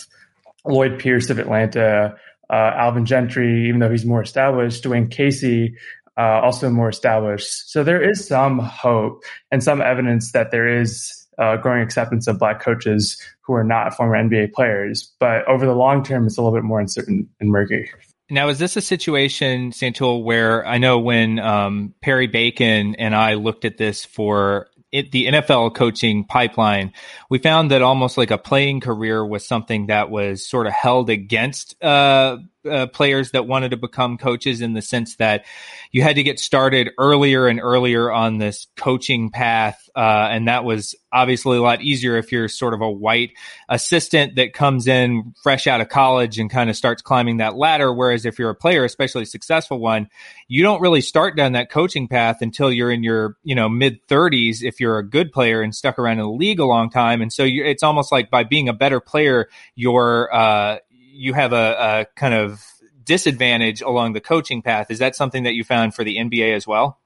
Lloyd 0.66 0.99
Pierce 0.99 1.30
of 1.30 1.39
Atlanta, 1.39 2.16
uh, 2.49 2.72
Alvin 2.76 3.06
Gentry, 3.06 3.68
even 3.68 3.80
though 3.80 3.89
he's 3.89 4.06
more 4.06 4.22
established, 4.22 4.84
Dwane 4.84 5.10
Casey, 5.10 5.76
uh, 6.18 6.41
also 6.41 6.70
more 6.70 6.89
established. 6.89 7.70
So 7.70 7.84
there 7.84 8.01
is 8.01 8.28
some 8.28 8.59
hope 8.59 9.24
and 9.51 9.63
some 9.63 9.82
evidence 9.82 10.32
that 10.32 10.51
there 10.51 10.68
is 10.68 11.26
uh, 11.38 11.57
growing 11.57 11.82
acceptance 11.82 12.28
of 12.28 12.39
black 12.39 12.61
coaches 12.61 13.22
who 13.41 13.53
are 13.53 13.63
not 13.63 13.95
former 13.95 14.16
NBA 14.16 14.53
players. 14.53 15.13
But 15.20 15.45
over 15.47 15.66
the 15.66 15.76
long 15.76 16.03
term, 16.03 16.26
it's 16.26 16.38
a 16.38 16.41
little 16.41 16.57
bit 16.57 16.63
more 16.63 16.80
uncertain 16.80 17.30
and 17.39 17.49
murky. 17.49 17.89
Now, 18.30 18.47
is 18.47 18.57
this 18.57 18.76
a 18.76 18.82
situation, 18.82 19.72
Santul, 19.72 20.24
where 20.24 20.66
I 20.66 20.80
know 20.80 20.97
when 20.97 21.38
um, 21.38 21.93
Perry 22.01 22.28
Bacon 22.28 22.95
and 22.95 23.16
I 23.16 23.36
looked 23.36 23.66
at 23.66 23.78
this 23.78 24.03
for 24.03 24.68
it, 24.91 25.11
the 25.11 25.28
NFL 25.28 25.76
coaching 25.76 26.24
pipeline, 26.24 26.93
we 27.30 27.38
found 27.38 27.70
that 27.70 27.84
almost 27.84 28.18
like 28.18 28.32
a 28.32 28.38
playing 28.38 28.80
career 28.80 29.24
was 29.24 29.45
something 29.45 29.88
that 29.88 30.09
was 30.09 30.47
sort 30.47 30.66
of 30.66 30.74
held 30.74 31.09
against 31.09 31.82
uh, 31.84 32.38
uh, 32.66 32.88
players 32.88 33.32
that 33.32 33.47
wanted 33.47 33.72
to 33.72 33.78
become 33.78 34.18
coaches 34.18 34.61
in 34.61 34.74
the 34.74 34.82
sense 34.82 35.16
that 35.18 35.45
you 35.91 36.01
had 36.01 36.16
to 36.16 36.24
get 36.24 36.39
started 36.39 36.91
earlier 36.97 37.47
and 37.47 37.59
earlier 37.59 38.11
on 38.11 38.38
this 38.38 38.68
coaching 38.76 39.30
path. 39.30 39.89
Uh, 39.95 40.28
and 40.30 40.47
that 40.47 40.66
was 40.66 40.95
obviously 41.11 41.57
a 41.57 41.61
lot 41.61 41.82
easier 41.82 42.18
if 42.18 42.32
you're 42.32 42.49
sort 42.49 42.74
of 42.74 42.82
a 42.82 42.91
white 42.91 43.32
assistant 43.70 44.36
that 44.36 44.53
comes 44.53 44.88
in 44.88 45.34
fresh 45.41 45.68
out 45.68 45.80
of 45.80 45.88
college 45.88 46.38
and 46.38 46.49
kind 46.49 46.70
of 46.70 46.76
starts 46.76 47.01
climbing 47.01 47.38
that 47.38 47.55
ladder. 47.55 47.93
Whereas 47.93 48.26
if 48.26 48.38
you're 48.38 48.49
a 48.49 48.55
player, 48.55 48.84
especially 48.84 49.24
a 49.24 49.26
successful 49.28 49.80
one, 49.80 50.09
you 50.47 50.61
don't 50.61 50.82
really 50.82 51.01
start 51.01 51.38
down 51.38 51.53
that 51.53 51.70
coaching 51.70 52.07
path 52.07 52.41
until 52.41 52.72
you're 52.72 52.91
in 52.91 53.03
your, 53.03 53.38
you 53.43 53.55
know, 53.55 53.70
mid 53.70 54.05
30s 54.07 54.61
if 54.61 54.82
you're 54.82 54.97
a 54.97 55.07
good 55.07 55.32
player 55.32 55.61
and 55.61 55.74
stuck 55.74 55.97
around 55.97 56.20
in 56.20 56.26
the 56.26 56.30
league 56.30 56.59
a 56.59 56.66
long 56.66 56.89
time. 56.89 57.22
And 57.22 57.32
so 57.32 57.45
it's 57.45 57.84
almost 57.84 58.11
like 58.11 58.30
by 58.30 58.43
being 58.43 58.68
a 58.68 58.74
better 58.74 58.99
player, 58.99 59.47
you're, 59.76 60.34
uh, 60.34 60.80
you 61.16 61.34
have 61.34 61.53
a, 61.53 61.76
a 61.80 62.05
kind 62.16 62.34
of 62.34 62.66
disadvantage 63.03 63.82
along 63.82 64.13
the 64.13 64.22
coaching 64.22 64.61
path. 64.61 64.91
Is 64.91 64.99
that 64.99 65.16
something 65.16 65.43
that 65.43 65.53
you 65.53 65.63
found 65.63 65.93
for 65.93 66.03
the 66.03 66.18
NBA 66.18 66.55
as 66.55 66.68
well? 66.68 66.99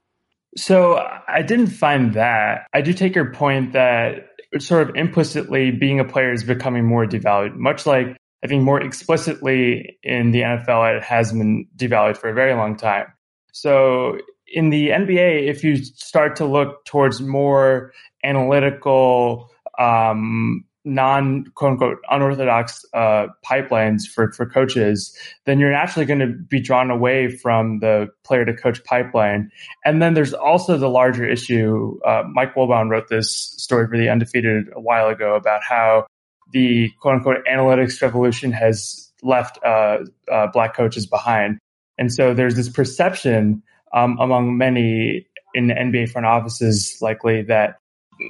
So 0.56 0.96
I 1.28 1.42
didn't 1.42 1.68
find 1.68 2.14
that. 2.14 2.66
I 2.72 2.80
do 2.80 2.92
take 2.92 3.14
your 3.14 3.32
point 3.32 3.72
that 3.72 4.30
sort 4.58 4.88
of 4.88 4.96
implicitly 4.96 5.70
being 5.70 6.00
a 6.00 6.04
player 6.04 6.32
is 6.32 6.42
becoming 6.42 6.84
more 6.84 7.06
devalued, 7.06 7.54
much 7.54 7.86
like 7.86 8.16
I 8.42 8.46
think 8.46 8.62
more 8.62 8.80
explicitly 8.80 9.98
in 10.02 10.32
the 10.32 10.40
NFL, 10.40 10.96
it 10.96 11.02
has 11.02 11.32
been 11.32 11.68
devalued 11.76 12.16
for 12.16 12.30
a 12.30 12.34
very 12.34 12.54
long 12.54 12.76
time. 12.76 13.06
So 13.52 14.18
in 14.48 14.70
the 14.70 14.88
NBA, 14.88 15.48
if 15.48 15.62
you 15.62 15.76
start 15.76 16.36
to 16.36 16.46
look 16.46 16.84
towards 16.84 17.20
more 17.20 17.92
analytical, 18.24 19.50
um, 19.78 20.64
non 20.84 21.44
quote 21.54 21.72
unquote 21.72 21.98
unorthodox 22.10 22.84
uh, 22.94 23.26
pipelines 23.44 24.06
for, 24.06 24.32
for 24.32 24.46
coaches, 24.46 25.16
then 25.44 25.58
you're 25.58 25.70
naturally 25.70 26.06
going 26.06 26.20
to 26.20 26.26
be 26.26 26.60
drawn 26.60 26.90
away 26.90 27.28
from 27.28 27.80
the 27.80 28.08
player 28.24 28.44
to 28.44 28.54
coach 28.54 28.82
pipeline. 28.84 29.50
And 29.84 30.00
then 30.00 30.14
there's 30.14 30.32
also 30.32 30.76
the 30.78 30.88
larger 30.88 31.28
issue. 31.28 31.98
Uh, 32.04 32.22
Mike 32.32 32.54
Wilbon 32.54 32.88
wrote 32.88 33.08
this 33.08 33.30
story 33.58 33.86
for 33.88 33.98
the 33.98 34.08
Undefeated 34.08 34.66
a 34.74 34.80
while 34.80 35.08
ago 35.08 35.34
about 35.34 35.62
how 35.62 36.06
the 36.52 36.90
quote 37.00 37.16
unquote 37.16 37.44
analytics 37.50 38.00
revolution 38.00 38.52
has 38.52 39.12
left 39.22 39.58
uh, 39.64 39.98
uh 40.30 40.46
black 40.52 40.74
coaches 40.74 41.06
behind. 41.06 41.58
And 41.98 42.12
so 42.12 42.32
there's 42.32 42.56
this 42.56 42.70
perception 42.70 43.62
um, 43.92 44.18
among 44.18 44.56
many 44.56 45.26
in 45.54 45.68
NBA 45.68 46.10
front 46.10 46.26
offices 46.26 46.96
likely 47.00 47.42
that 47.42 47.79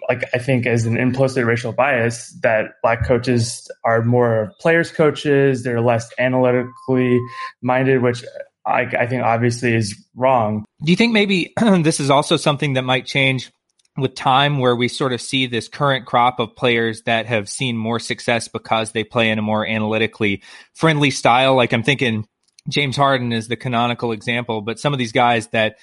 like 0.09 0.24
I 0.34 0.38
think 0.38 0.66
as 0.66 0.86
an 0.86 0.97
implicit 0.97 1.45
racial 1.45 1.72
bias 1.72 2.30
that 2.43 2.72
black 2.82 3.07
coaches 3.07 3.70
are 3.84 4.03
more 4.03 4.53
players 4.61 4.91
coaches, 4.91 5.62
they're 5.62 5.80
less 5.80 6.11
analytically 6.18 7.20
minded, 7.62 8.03
which 8.03 8.24
I, 8.66 8.82
I 8.82 9.07
think 9.07 9.22
obviously 9.22 9.74
is 9.74 9.97
wrong. 10.14 10.64
Do 10.84 10.93
you 10.93 10.97
think 10.97 11.12
maybe 11.12 11.53
this 11.82 12.01
is 12.01 12.11
also 12.11 12.36
something 12.36 12.74
that 12.74 12.82
might 12.82 13.07
change 13.07 13.51
with 13.97 14.14
time 14.14 14.59
where 14.59 14.76
we 14.76 14.88
sort 14.88 15.12
of 15.12 15.20
see 15.20 15.47
this 15.47 15.68
current 15.68 16.07
crop 16.07 16.38
of 16.38 16.55
players 16.55 17.03
that 17.03 17.26
have 17.26 17.49
seen 17.49 17.76
more 17.76 17.99
success 17.99 18.49
because 18.49 18.93
they 18.93 19.05
play 19.05 19.30
in 19.30 19.38
a 19.38 19.43
more 19.43 19.66
analytically 19.66 20.43
friendly 20.74 21.11
style? 21.11 21.55
Like 21.55 21.72
I'm 21.72 21.82
thinking 21.82 22.26
James 22.68 22.97
Harden 22.97 23.32
is 23.32 23.49
the 23.49 23.57
canonical 23.57 24.12
example, 24.12 24.61
but 24.61 24.78
some 24.78 24.93
of 24.93 24.99
these 24.99 25.12
guys 25.12 25.49
that 25.49 25.76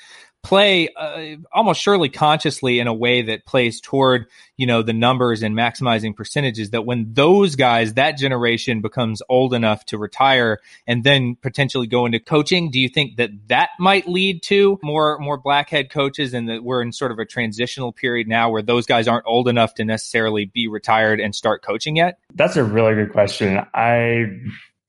play 0.44 0.88
uh, 0.96 1.36
almost 1.52 1.82
surely 1.82 2.10
consciously 2.10 2.80
in 2.80 2.88
a 2.88 2.94
way 2.94 3.22
that 3.22 3.46
plays 3.46 3.82
toward 3.82 4.28
you 4.56 4.66
know 4.66 4.82
the 4.82 4.94
numbers 4.94 5.44
and 5.44 5.56
maximizing 5.56 6.16
percentages 6.16 6.70
that 6.70 6.86
when 6.86 7.14
those 7.14 7.56
guys 7.56 7.96
that 7.96 8.18
generation 8.18 8.82
becomes 8.82 9.22
old 9.30 9.54
enough 9.54 9.84
to 9.86 9.98
retire 9.98 10.60
and 10.86 11.04
then 11.04 11.36
potentially 11.36 11.88
go 11.88 12.06
into 12.06 12.20
coaching 12.20 12.72
do 12.72 12.80
you 12.80 12.88
think 12.88 13.18
that 13.18 13.30
that 13.48 13.70
might 13.80 14.08
lead 14.08 14.42
to 14.42 14.80
more 14.82 15.18
more 15.20 15.38
blackhead 15.38 15.90
coaches 15.90 16.34
and 16.34 16.48
that 16.48 16.64
we're 16.64 16.82
in 16.82 16.92
sort 16.92 17.12
of 17.12 17.20
a 17.20 17.26
transitional 17.26 17.92
period 17.92 18.28
now 18.28 18.50
where 18.50 18.62
those 18.62 18.86
guys 18.86 19.08
aren't 19.08 19.26
old 19.26 19.48
enough 19.48 19.74
to 19.74 19.84
necessarily 19.84 20.46
be 20.46 20.68
retired 20.68 21.20
and 21.20 21.36
start 21.36 21.62
coaching 21.62 21.96
yet? 21.96 22.20
That's 22.34 22.56
a 22.56 22.64
really 22.64 22.96
good 22.96 23.12
question. 23.12 23.60
I 23.74 24.26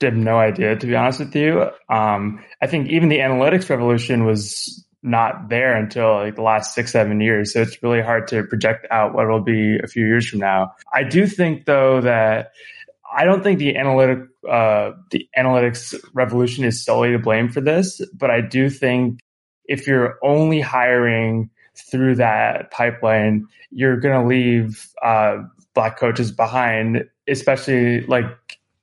have 0.00 0.14
no 0.14 0.38
idea 0.38 0.76
to 0.76 0.86
be 0.86 0.94
honest 0.94 1.18
with 1.18 1.34
you. 1.34 1.68
Um, 1.88 2.44
i 2.62 2.66
think 2.66 2.88
even 2.88 3.08
the 3.08 3.18
analytics 3.18 3.68
revolution 3.68 4.24
was 4.24 4.84
not 5.02 5.48
there 5.48 5.76
until 5.76 6.14
like 6.14 6.36
the 6.36 6.42
last 6.42 6.74
six, 6.74 6.92
seven 6.92 7.20
years. 7.20 7.52
So 7.52 7.62
it's 7.62 7.82
really 7.82 8.00
hard 8.00 8.26
to 8.28 8.42
project 8.44 8.86
out 8.90 9.14
what 9.14 9.28
will 9.28 9.42
be 9.42 9.78
a 9.82 9.86
few 9.86 10.06
years 10.06 10.28
from 10.28 10.40
now. 10.40 10.72
I 10.92 11.04
do 11.04 11.26
think 11.26 11.66
though 11.66 12.00
that 12.00 12.52
I 13.16 13.24
don't 13.24 13.42
think 13.42 13.58
the 13.58 13.76
analytic 13.76 14.26
uh, 14.48 14.92
the 15.10 15.28
analytics 15.36 15.94
revolution 16.14 16.64
is 16.64 16.84
solely 16.84 17.12
to 17.12 17.18
blame 17.18 17.48
for 17.48 17.60
this, 17.60 18.00
but 18.14 18.30
I 18.30 18.40
do 18.40 18.68
think 18.70 19.20
if 19.64 19.86
you're 19.86 20.18
only 20.22 20.60
hiring 20.60 21.50
through 21.76 22.16
that 22.16 22.70
pipeline, 22.70 23.46
you're 23.70 23.98
going 23.98 24.20
to 24.20 24.26
leave 24.26 24.88
uh, 25.02 25.38
black 25.74 25.98
coaches 25.98 26.32
behind, 26.32 27.04
especially 27.28 28.00
like 28.06 28.26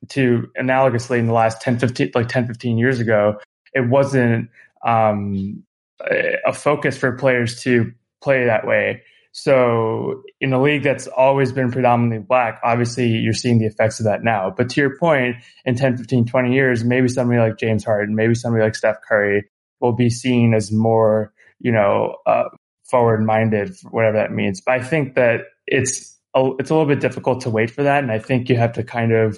to 0.08 0.48
analogously 0.58 1.18
in 1.18 1.26
the 1.26 1.32
last 1.32 1.60
10, 1.60 1.78
15, 1.78 2.12
like 2.14 2.28
10, 2.28 2.46
15 2.46 2.78
years 2.78 3.00
ago, 3.00 3.38
it 3.74 3.88
wasn't 3.88 4.48
um, 4.84 5.62
a 6.00 6.52
focus 6.52 6.96
for 6.96 7.12
players 7.12 7.62
to 7.62 7.92
play 8.22 8.44
that 8.46 8.66
way. 8.66 9.02
So 9.32 10.22
in 10.40 10.54
a 10.54 10.62
league 10.62 10.82
that's 10.82 11.06
always 11.08 11.52
been 11.52 11.70
predominantly 11.70 12.24
black, 12.26 12.58
obviously 12.64 13.08
you're 13.08 13.34
seeing 13.34 13.58
the 13.58 13.66
effects 13.66 14.00
of 14.00 14.04
that 14.04 14.24
now. 14.24 14.50
But 14.56 14.70
to 14.70 14.80
your 14.80 14.96
point, 14.96 15.36
in 15.66 15.76
10, 15.76 15.98
15, 15.98 16.24
20 16.24 16.54
years, 16.54 16.84
maybe 16.84 17.08
somebody 17.08 17.38
like 17.38 17.58
James 17.58 17.84
Harden, 17.84 18.14
maybe 18.14 18.34
somebody 18.34 18.64
like 18.64 18.74
Steph 18.74 18.96
Curry 19.06 19.44
will 19.80 19.92
be 19.92 20.08
seen 20.08 20.54
as 20.54 20.72
more, 20.72 21.34
you 21.60 21.70
know, 21.70 22.16
uh, 22.24 22.44
forward 22.84 23.22
minded, 23.22 23.76
whatever 23.90 24.16
that 24.16 24.32
means. 24.32 24.62
But 24.62 24.76
I 24.76 24.82
think 24.82 25.16
that 25.16 25.42
it's 25.66 26.18
a, 26.34 26.52
it's 26.58 26.70
a 26.70 26.74
little 26.74 26.88
bit 26.88 27.00
difficult 27.00 27.42
to 27.42 27.50
wait 27.50 27.70
for 27.70 27.82
that. 27.82 28.02
And 28.02 28.10
I 28.10 28.18
think 28.18 28.48
you 28.48 28.56
have 28.56 28.72
to 28.72 28.84
kind 28.84 29.12
of 29.12 29.36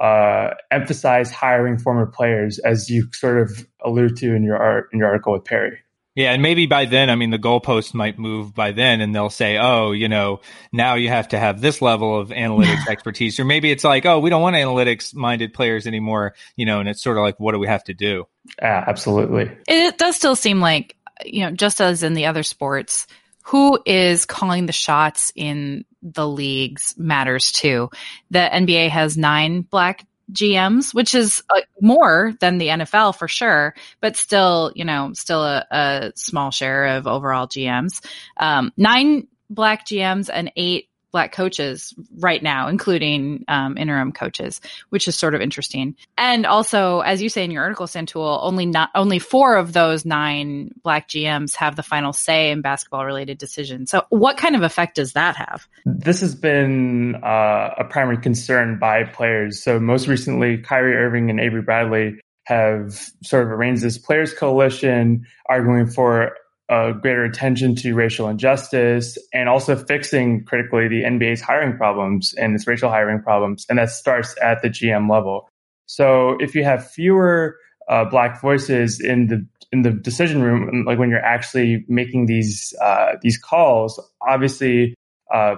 uh, 0.00 0.54
emphasize 0.72 1.30
hiring 1.30 1.78
former 1.78 2.06
players, 2.06 2.58
as 2.58 2.90
you 2.90 3.08
sort 3.12 3.40
of 3.40 3.66
allude 3.84 4.16
to 4.16 4.34
in 4.34 4.42
your 4.42 4.56
art, 4.56 4.88
in 4.92 4.98
your 4.98 5.08
article 5.08 5.34
with 5.34 5.44
Perry. 5.44 5.78
Yeah, 6.16 6.32
and 6.32 6.40
maybe 6.40 6.64
by 6.64 6.86
then, 6.86 7.10
I 7.10 7.14
mean, 7.14 7.30
the 7.30 7.38
goalpost 7.38 7.92
might 7.92 8.18
move 8.18 8.54
by 8.54 8.72
then, 8.72 9.02
and 9.02 9.14
they'll 9.14 9.28
say, 9.28 9.58
"Oh, 9.58 9.92
you 9.92 10.08
know, 10.08 10.40
now 10.72 10.94
you 10.94 11.10
have 11.10 11.28
to 11.28 11.38
have 11.38 11.60
this 11.60 11.82
level 11.82 12.18
of 12.18 12.30
analytics 12.30 12.88
expertise," 12.88 13.38
or 13.38 13.44
maybe 13.44 13.70
it's 13.70 13.84
like, 13.84 14.06
"Oh, 14.06 14.18
we 14.18 14.30
don't 14.30 14.40
want 14.40 14.56
analytics-minded 14.56 15.52
players 15.52 15.86
anymore," 15.86 16.34
you 16.56 16.64
know, 16.64 16.80
and 16.80 16.88
it's 16.88 17.02
sort 17.02 17.18
of 17.18 17.22
like, 17.22 17.38
"What 17.38 17.52
do 17.52 17.58
we 17.58 17.66
have 17.66 17.84
to 17.84 17.94
do?" 17.94 18.26
Yeah, 18.60 18.82
absolutely. 18.86 19.50
It 19.68 19.98
does 19.98 20.16
still 20.16 20.36
seem 20.36 20.58
like, 20.58 20.96
you 21.24 21.40
know, 21.40 21.50
just 21.50 21.82
as 21.82 22.02
in 22.02 22.14
the 22.14 22.26
other 22.26 22.42
sports, 22.42 23.06
who 23.42 23.78
is 23.84 24.24
calling 24.24 24.64
the 24.64 24.72
shots 24.72 25.32
in 25.36 25.84
the 26.02 26.26
leagues 26.26 26.94
matters 26.96 27.52
too. 27.52 27.90
The 28.30 28.38
NBA 28.38 28.88
has 28.88 29.18
nine 29.18 29.60
black 29.60 30.06
GMs, 30.32 30.92
which 30.92 31.14
is 31.14 31.42
uh, 31.54 31.60
more 31.80 32.34
than 32.40 32.58
the 32.58 32.68
NFL 32.68 33.16
for 33.16 33.28
sure, 33.28 33.74
but 34.00 34.16
still, 34.16 34.72
you 34.74 34.84
know, 34.84 35.12
still 35.14 35.44
a, 35.44 35.64
a 35.70 36.12
small 36.16 36.50
share 36.50 36.96
of 36.96 37.06
overall 37.06 37.46
GMs. 37.46 38.04
Um, 38.36 38.72
nine 38.76 39.28
black 39.48 39.86
GMs 39.86 40.28
and 40.32 40.50
eight 40.56 40.88
black 41.16 41.32
coaches 41.32 41.94
right 42.18 42.42
now, 42.42 42.68
including 42.68 43.42
um, 43.48 43.78
interim 43.78 44.12
coaches, 44.12 44.60
which 44.90 45.08
is 45.08 45.16
sort 45.16 45.34
of 45.34 45.40
interesting. 45.40 45.96
And 46.18 46.44
also, 46.44 47.00
as 47.00 47.22
you 47.22 47.30
say 47.30 47.42
in 47.42 47.50
your 47.50 47.62
article, 47.62 47.86
Santul, 47.86 48.38
only 48.42 48.66
not 48.66 48.90
only 48.94 49.18
four 49.18 49.56
of 49.56 49.72
those 49.72 50.04
nine 50.04 50.72
black 50.82 51.08
GMs 51.08 51.54
have 51.54 51.74
the 51.74 51.82
final 51.82 52.12
say 52.12 52.50
in 52.50 52.60
basketball 52.60 53.06
related 53.06 53.38
decisions. 53.38 53.90
So, 53.90 54.02
what 54.10 54.36
kind 54.36 54.54
of 54.54 54.60
effect 54.60 54.96
does 54.96 55.14
that 55.14 55.36
have? 55.36 55.66
This 55.86 56.20
has 56.20 56.34
been 56.34 57.14
uh, 57.24 57.70
a 57.78 57.84
primary 57.84 58.18
concern 58.18 58.78
by 58.78 59.04
players. 59.04 59.62
So, 59.62 59.80
most 59.80 60.08
recently, 60.08 60.58
Kyrie 60.58 60.96
Irving 60.96 61.30
and 61.30 61.40
Avery 61.40 61.62
Bradley 61.62 62.20
have 62.44 62.92
sort 63.22 63.44
of 63.44 63.52
arranged 63.52 63.80
this 63.80 63.96
players 63.96 64.34
coalition 64.34 65.26
arguing 65.48 65.86
for 65.86 66.36
uh, 66.68 66.92
greater 66.92 67.24
attention 67.24 67.74
to 67.76 67.94
racial 67.94 68.28
injustice 68.28 69.16
and 69.32 69.48
also 69.48 69.76
fixing 69.76 70.44
critically 70.44 70.88
the 70.88 71.02
NBA's 71.02 71.40
hiring 71.40 71.76
problems 71.76 72.34
and 72.34 72.54
its 72.54 72.66
racial 72.66 72.90
hiring 72.90 73.22
problems. 73.22 73.64
And 73.68 73.78
that 73.78 73.90
starts 73.90 74.34
at 74.42 74.62
the 74.62 74.68
GM 74.68 75.10
level. 75.10 75.48
So 75.86 76.36
if 76.40 76.54
you 76.54 76.64
have 76.64 76.88
fewer 76.90 77.56
uh, 77.88 78.04
black 78.04 78.40
voices 78.40 79.00
in 79.00 79.28
the 79.28 79.46
in 79.72 79.82
the 79.82 79.90
decision 79.90 80.42
room, 80.42 80.84
like 80.86 80.98
when 80.98 81.10
you're 81.10 81.24
actually 81.24 81.84
making 81.88 82.26
these 82.26 82.74
uh, 82.80 83.12
these 83.22 83.38
calls, 83.38 84.00
obviously 84.26 84.94
uh, 85.32 85.56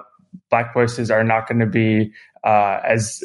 black 0.49 0.73
voices 0.73 1.09
are 1.09 1.23
not 1.23 1.47
going 1.47 1.59
to 1.59 1.65
be 1.65 2.11
uh, 2.43 2.79
as 2.85 3.23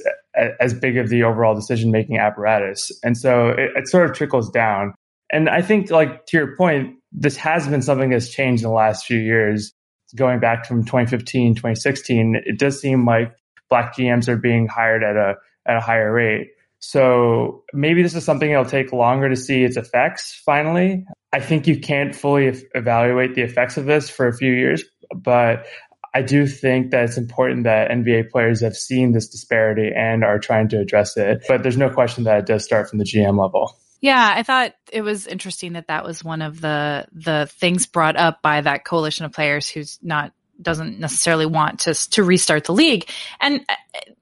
as 0.60 0.74
big 0.74 0.96
of 0.96 1.10
the 1.10 1.22
overall 1.22 1.54
decision 1.54 1.90
making 1.90 2.18
apparatus, 2.18 2.90
and 3.02 3.16
so 3.16 3.50
it, 3.50 3.70
it 3.76 3.88
sort 3.88 4.08
of 4.08 4.16
trickles 4.16 4.50
down. 4.50 4.94
And 5.30 5.48
I 5.48 5.62
think, 5.62 5.90
like 5.90 6.26
to 6.26 6.36
your 6.36 6.56
point, 6.56 6.96
this 7.14 7.36
has 7.36 7.68
been 7.68 7.82
something 7.82 8.10
that's 8.10 8.28
changed 8.28 8.62
in 8.62 8.68
the 8.68 8.74
last 8.74 9.06
few 9.06 9.18
years. 9.18 9.72
Going 10.16 10.40
back 10.40 10.66
from 10.66 10.84
2015, 10.84 11.54
2016, 11.54 12.42
it 12.44 12.58
does 12.58 12.80
seem 12.80 13.06
like 13.06 13.34
black 13.70 13.96
GMs 13.96 14.28
are 14.28 14.36
being 14.36 14.66
hired 14.66 15.02
at 15.02 15.16
a 15.16 15.34
at 15.66 15.76
a 15.76 15.80
higher 15.80 16.12
rate. 16.12 16.48
So 16.80 17.64
maybe 17.72 18.02
this 18.02 18.14
is 18.14 18.24
something 18.24 18.50
that'll 18.50 18.66
take 18.66 18.92
longer 18.92 19.28
to 19.28 19.36
see 19.36 19.64
its 19.64 19.76
effects 19.76 20.40
finally. 20.44 21.06
I 21.32 21.40
think 21.40 21.66
you 21.66 21.80
can't 21.80 22.14
fully 22.14 22.52
evaluate 22.74 23.34
the 23.34 23.42
effects 23.42 23.76
of 23.76 23.86
this 23.86 24.10
for 24.10 24.28
a 24.28 24.36
few 24.36 24.52
years, 24.52 24.84
but 25.14 25.66
I 26.12 26.22
do 26.22 26.46
think 26.46 26.90
that 26.90 27.04
it's 27.04 27.16
important 27.16 27.64
that 27.64 27.90
NBA 27.90 28.30
players 28.30 28.60
have 28.60 28.76
seen 28.76 29.12
this 29.12 29.28
disparity 29.28 29.90
and 29.96 30.22
are 30.22 30.38
trying 30.38 30.68
to 30.68 30.78
address 30.78 31.16
it. 31.16 31.44
But 31.48 31.62
there's 31.62 31.76
no 31.76 31.90
question 31.90 32.24
that 32.24 32.38
it 32.38 32.46
does 32.46 32.64
start 32.64 32.88
from 32.88 32.98
the 32.98 33.04
GM 33.04 33.40
level. 33.40 33.76
Yeah, 34.04 34.34
I 34.36 34.42
thought 34.42 34.74
it 34.92 35.00
was 35.00 35.26
interesting 35.26 35.72
that 35.72 35.86
that 35.86 36.04
was 36.04 36.22
one 36.22 36.42
of 36.42 36.60
the 36.60 37.06
the 37.14 37.48
things 37.50 37.86
brought 37.86 38.18
up 38.18 38.42
by 38.42 38.60
that 38.60 38.84
coalition 38.84 39.24
of 39.24 39.32
players 39.32 39.66
who's 39.66 39.98
not 40.02 40.34
doesn't 40.60 41.00
necessarily 41.00 41.46
want 41.46 41.80
to 41.80 41.94
to 42.10 42.22
restart 42.22 42.64
the 42.64 42.74
league. 42.74 43.08
And 43.40 43.62
uh, 43.66 43.74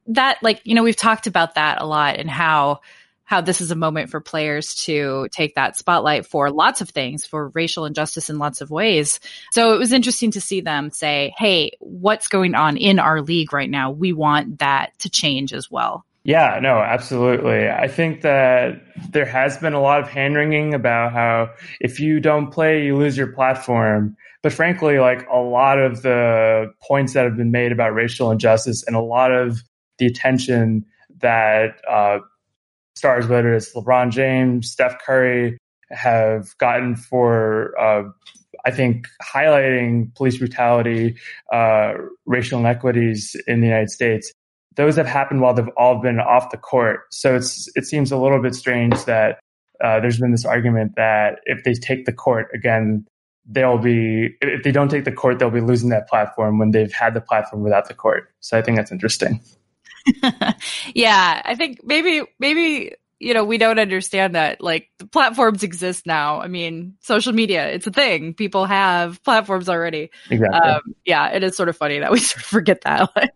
that 0.06 0.38
like, 0.40 0.60
you 0.62 0.76
know, 0.76 0.84
we've 0.84 0.94
talked 0.94 1.26
about 1.26 1.56
that 1.56 1.82
a 1.82 1.84
lot 1.84 2.20
and 2.20 2.30
how 2.30 2.82
how 3.24 3.40
this 3.40 3.60
is 3.60 3.72
a 3.72 3.74
moment 3.74 4.10
for 4.10 4.20
players 4.20 4.76
to 4.84 5.26
take 5.32 5.56
that 5.56 5.76
spotlight 5.76 6.26
for 6.26 6.52
lots 6.52 6.80
of 6.80 6.90
things, 6.90 7.26
for 7.26 7.48
racial 7.48 7.84
injustice 7.84 8.30
in 8.30 8.38
lots 8.38 8.60
of 8.60 8.70
ways. 8.70 9.18
So 9.50 9.74
it 9.74 9.78
was 9.80 9.92
interesting 9.92 10.30
to 10.30 10.40
see 10.40 10.60
them 10.60 10.90
say, 10.92 11.34
"Hey, 11.36 11.72
what's 11.80 12.28
going 12.28 12.54
on 12.54 12.76
in 12.76 13.00
our 13.00 13.20
league 13.20 13.52
right 13.52 13.68
now? 13.68 13.90
We 13.90 14.12
want 14.12 14.60
that 14.60 14.96
to 15.00 15.10
change 15.10 15.52
as 15.52 15.68
well." 15.68 16.06
Yeah, 16.24 16.60
no, 16.62 16.78
absolutely. 16.78 17.68
I 17.68 17.88
think 17.88 18.20
that 18.22 18.80
there 19.10 19.24
has 19.24 19.58
been 19.58 19.72
a 19.72 19.80
lot 19.80 20.00
of 20.00 20.08
hand 20.08 20.36
wringing 20.36 20.72
about 20.72 21.12
how 21.12 21.50
if 21.80 21.98
you 21.98 22.20
don't 22.20 22.52
play, 22.52 22.84
you 22.84 22.96
lose 22.96 23.16
your 23.16 23.32
platform. 23.32 24.16
But 24.40 24.52
frankly, 24.52 25.00
like 25.00 25.26
a 25.32 25.38
lot 25.38 25.80
of 25.80 26.02
the 26.02 26.72
points 26.80 27.14
that 27.14 27.24
have 27.24 27.36
been 27.36 27.50
made 27.50 27.72
about 27.72 27.94
racial 27.94 28.30
injustice 28.30 28.84
and 28.86 28.94
a 28.94 29.00
lot 29.00 29.32
of 29.32 29.62
the 29.98 30.06
attention 30.06 30.84
that 31.18 31.80
uh, 31.90 32.18
stars, 32.94 33.26
whether 33.26 33.52
it's 33.54 33.74
LeBron 33.74 34.10
James, 34.12 34.70
Steph 34.70 34.98
Curry, 35.04 35.58
have 35.90 36.56
gotten 36.58 36.94
for, 36.94 37.78
uh, 37.78 38.04
I 38.64 38.70
think, 38.70 39.08
highlighting 39.20 40.14
police 40.14 40.38
brutality, 40.38 41.16
uh, 41.52 41.94
racial 42.26 42.60
inequities 42.60 43.34
in 43.48 43.60
the 43.60 43.66
United 43.66 43.90
States 43.90 44.32
those 44.76 44.96
have 44.96 45.06
happened 45.06 45.40
while 45.40 45.54
they've 45.54 45.68
all 45.76 46.00
been 46.00 46.18
off 46.18 46.50
the 46.50 46.56
court. 46.56 47.00
So 47.10 47.36
it's 47.36 47.70
it 47.74 47.86
seems 47.86 48.12
a 48.12 48.16
little 48.16 48.40
bit 48.40 48.54
strange 48.54 49.04
that 49.04 49.40
uh, 49.82 50.00
there's 50.00 50.18
been 50.18 50.30
this 50.30 50.44
argument 50.44 50.94
that 50.96 51.40
if 51.44 51.64
they 51.64 51.74
take 51.74 52.06
the 52.06 52.12
court 52.12 52.48
again, 52.54 53.06
they'll 53.46 53.78
be 53.78 54.36
if 54.40 54.62
they 54.62 54.72
don't 54.72 54.90
take 54.90 55.04
the 55.04 55.12
court, 55.12 55.38
they'll 55.38 55.50
be 55.50 55.60
losing 55.60 55.90
that 55.90 56.08
platform 56.08 56.58
when 56.58 56.70
they've 56.70 56.92
had 56.92 57.14
the 57.14 57.20
platform 57.20 57.62
without 57.62 57.88
the 57.88 57.94
court. 57.94 58.32
So 58.40 58.56
I 58.56 58.62
think 58.62 58.76
that's 58.76 58.92
interesting. 58.92 59.40
yeah, 60.94 61.42
I 61.44 61.54
think 61.54 61.80
maybe 61.84 62.22
maybe 62.38 62.94
you 63.18 63.34
know 63.34 63.44
we 63.44 63.58
don't 63.58 63.78
understand 63.78 64.34
that 64.34 64.60
like 64.60 64.88
the 64.98 65.06
platforms 65.06 65.62
exist 65.62 66.06
now. 66.06 66.40
I 66.40 66.48
mean, 66.48 66.94
social 67.00 67.32
media 67.32 67.68
it's 67.68 67.86
a 67.86 67.92
thing. 67.92 68.34
People 68.34 68.66
have 68.66 69.22
platforms 69.24 69.68
already. 69.68 70.10
Exactly. 70.30 70.58
Um, 70.58 70.94
yeah, 71.04 71.28
it 71.30 71.42
is 71.42 71.56
sort 71.56 71.68
of 71.68 71.76
funny 71.76 71.98
that 71.98 72.12
we 72.12 72.18
sort 72.20 72.42
of 72.42 72.46
forget 72.46 72.82
that. 72.82 73.10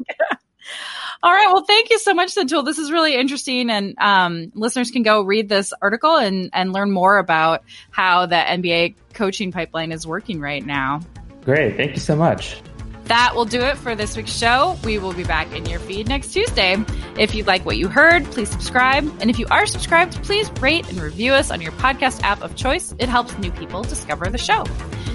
All 1.23 1.33
right. 1.33 1.49
Well, 1.53 1.65
thank 1.65 1.91
you 1.91 1.99
so 1.99 2.15
much, 2.15 2.35
Santul. 2.35 2.65
This 2.65 2.79
is 2.79 2.93
really 2.93 3.15
interesting, 3.15 3.71
and 3.71 3.95
um, 3.99 4.53
listeners 4.55 4.91
can 4.91 5.03
go 5.03 5.23
read 5.23 5.49
this 5.49 5.73
article 5.81 6.17
and 6.17 6.51
and 6.53 6.73
learn 6.73 6.91
more 6.91 7.19
about 7.19 7.65
how 7.91 8.27
the 8.27 8.37
NBA 8.37 8.97
coaching 9.15 9.53
pipeline 9.53 9.93
is 9.93 10.07
working 10.07 10.41
right 10.41 10.65
now. 10.65 11.01
Great. 11.43 11.77
Thank 11.77 11.93
you 11.93 12.01
so 12.01 12.17
much. 12.17 12.61
That 13.05 13.37
will 13.37 13.45
do 13.45 13.61
it 13.61 13.77
for 13.79 13.95
this 13.95 14.17
week's 14.17 14.37
show. 14.37 14.77
We 14.85 14.99
will 14.99 15.13
be 15.13 15.23
back 15.23 15.53
in 15.55 15.65
your 15.67 15.79
feed 15.79 16.09
next 16.09 16.33
Tuesday. 16.33 16.77
If 17.17 17.37
you 17.37 17.45
like 17.45 17.65
what 17.65 17.77
you 17.77 17.87
heard, 17.87 18.25
please 18.25 18.51
subscribe. 18.51 19.05
And 19.21 19.31
if 19.31 19.39
you 19.39 19.47
are 19.49 19.65
subscribed, 19.65 20.21
please 20.25 20.51
rate 20.61 20.89
and 20.89 21.01
review 21.01 21.33
us 21.33 21.53
on 21.53 21.61
your 21.61 21.71
podcast 21.73 22.25
app 22.25 22.43
of 22.43 22.57
choice. 22.57 22.97
It 22.99 23.09
helps 23.09 23.39
new 23.39 23.53
people 23.53 23.85
discover 23.85 24.29
the 24.29 24.39
show. 24.39 24.65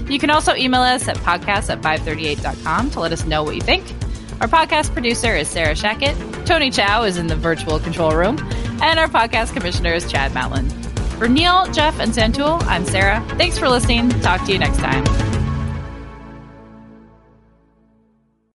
You 0.08 0.18
can 0.18 0.30
also 0.30 0.54
email 0.54 0.80
us 0.80 1.06
at 1.06 1.18
podcast 1.18 1.68
at 1.68 1.82
538.com 1.82 2.90
to 2.92 3.00
let 3.00 3.12
us 3.12 3.26
know 3.26 3.42
what 3.42 3.56
you 3.56 3.60
think. 3.60 3.84
Our 4.42 4.48
podcast 4.48 4.92
producer 4.92 5.36
is 5.36 5.46
Sarah 5.46 5.74
Shachat. 5.74 6.44
Tony 6.46 6.68
Chow 6.68 7.04
is 7.04 7.16
in 7.16 7.28
the 7.28 7.36
virtual 7.36 7.78
control 7.78 8.10
room. 8.10 8.38
And 8.82 8.98
our 8.98 9.06
podcast 9.06 9.54
commissioner 9.54 9.92
is 9.92 10.10
Chad 10.10 10.32
Matlin. 10.32 10.68
For 11.16 11.28
Neil, 11.28 11.66
Jeff, 11.72 12.00
and 12.00 12.12
Santul, 12.12 12.60
I'm 12.64 12.84
Sarah. 12.84 13.24
Thanks 13.38 13.56
for 13.56 13.68
listening. 13.68 14.08
Talk 14.20 14.44
to 14.46 14.52
you 14.52 14.58
next 14.58 14.78
time. 14.78 15.31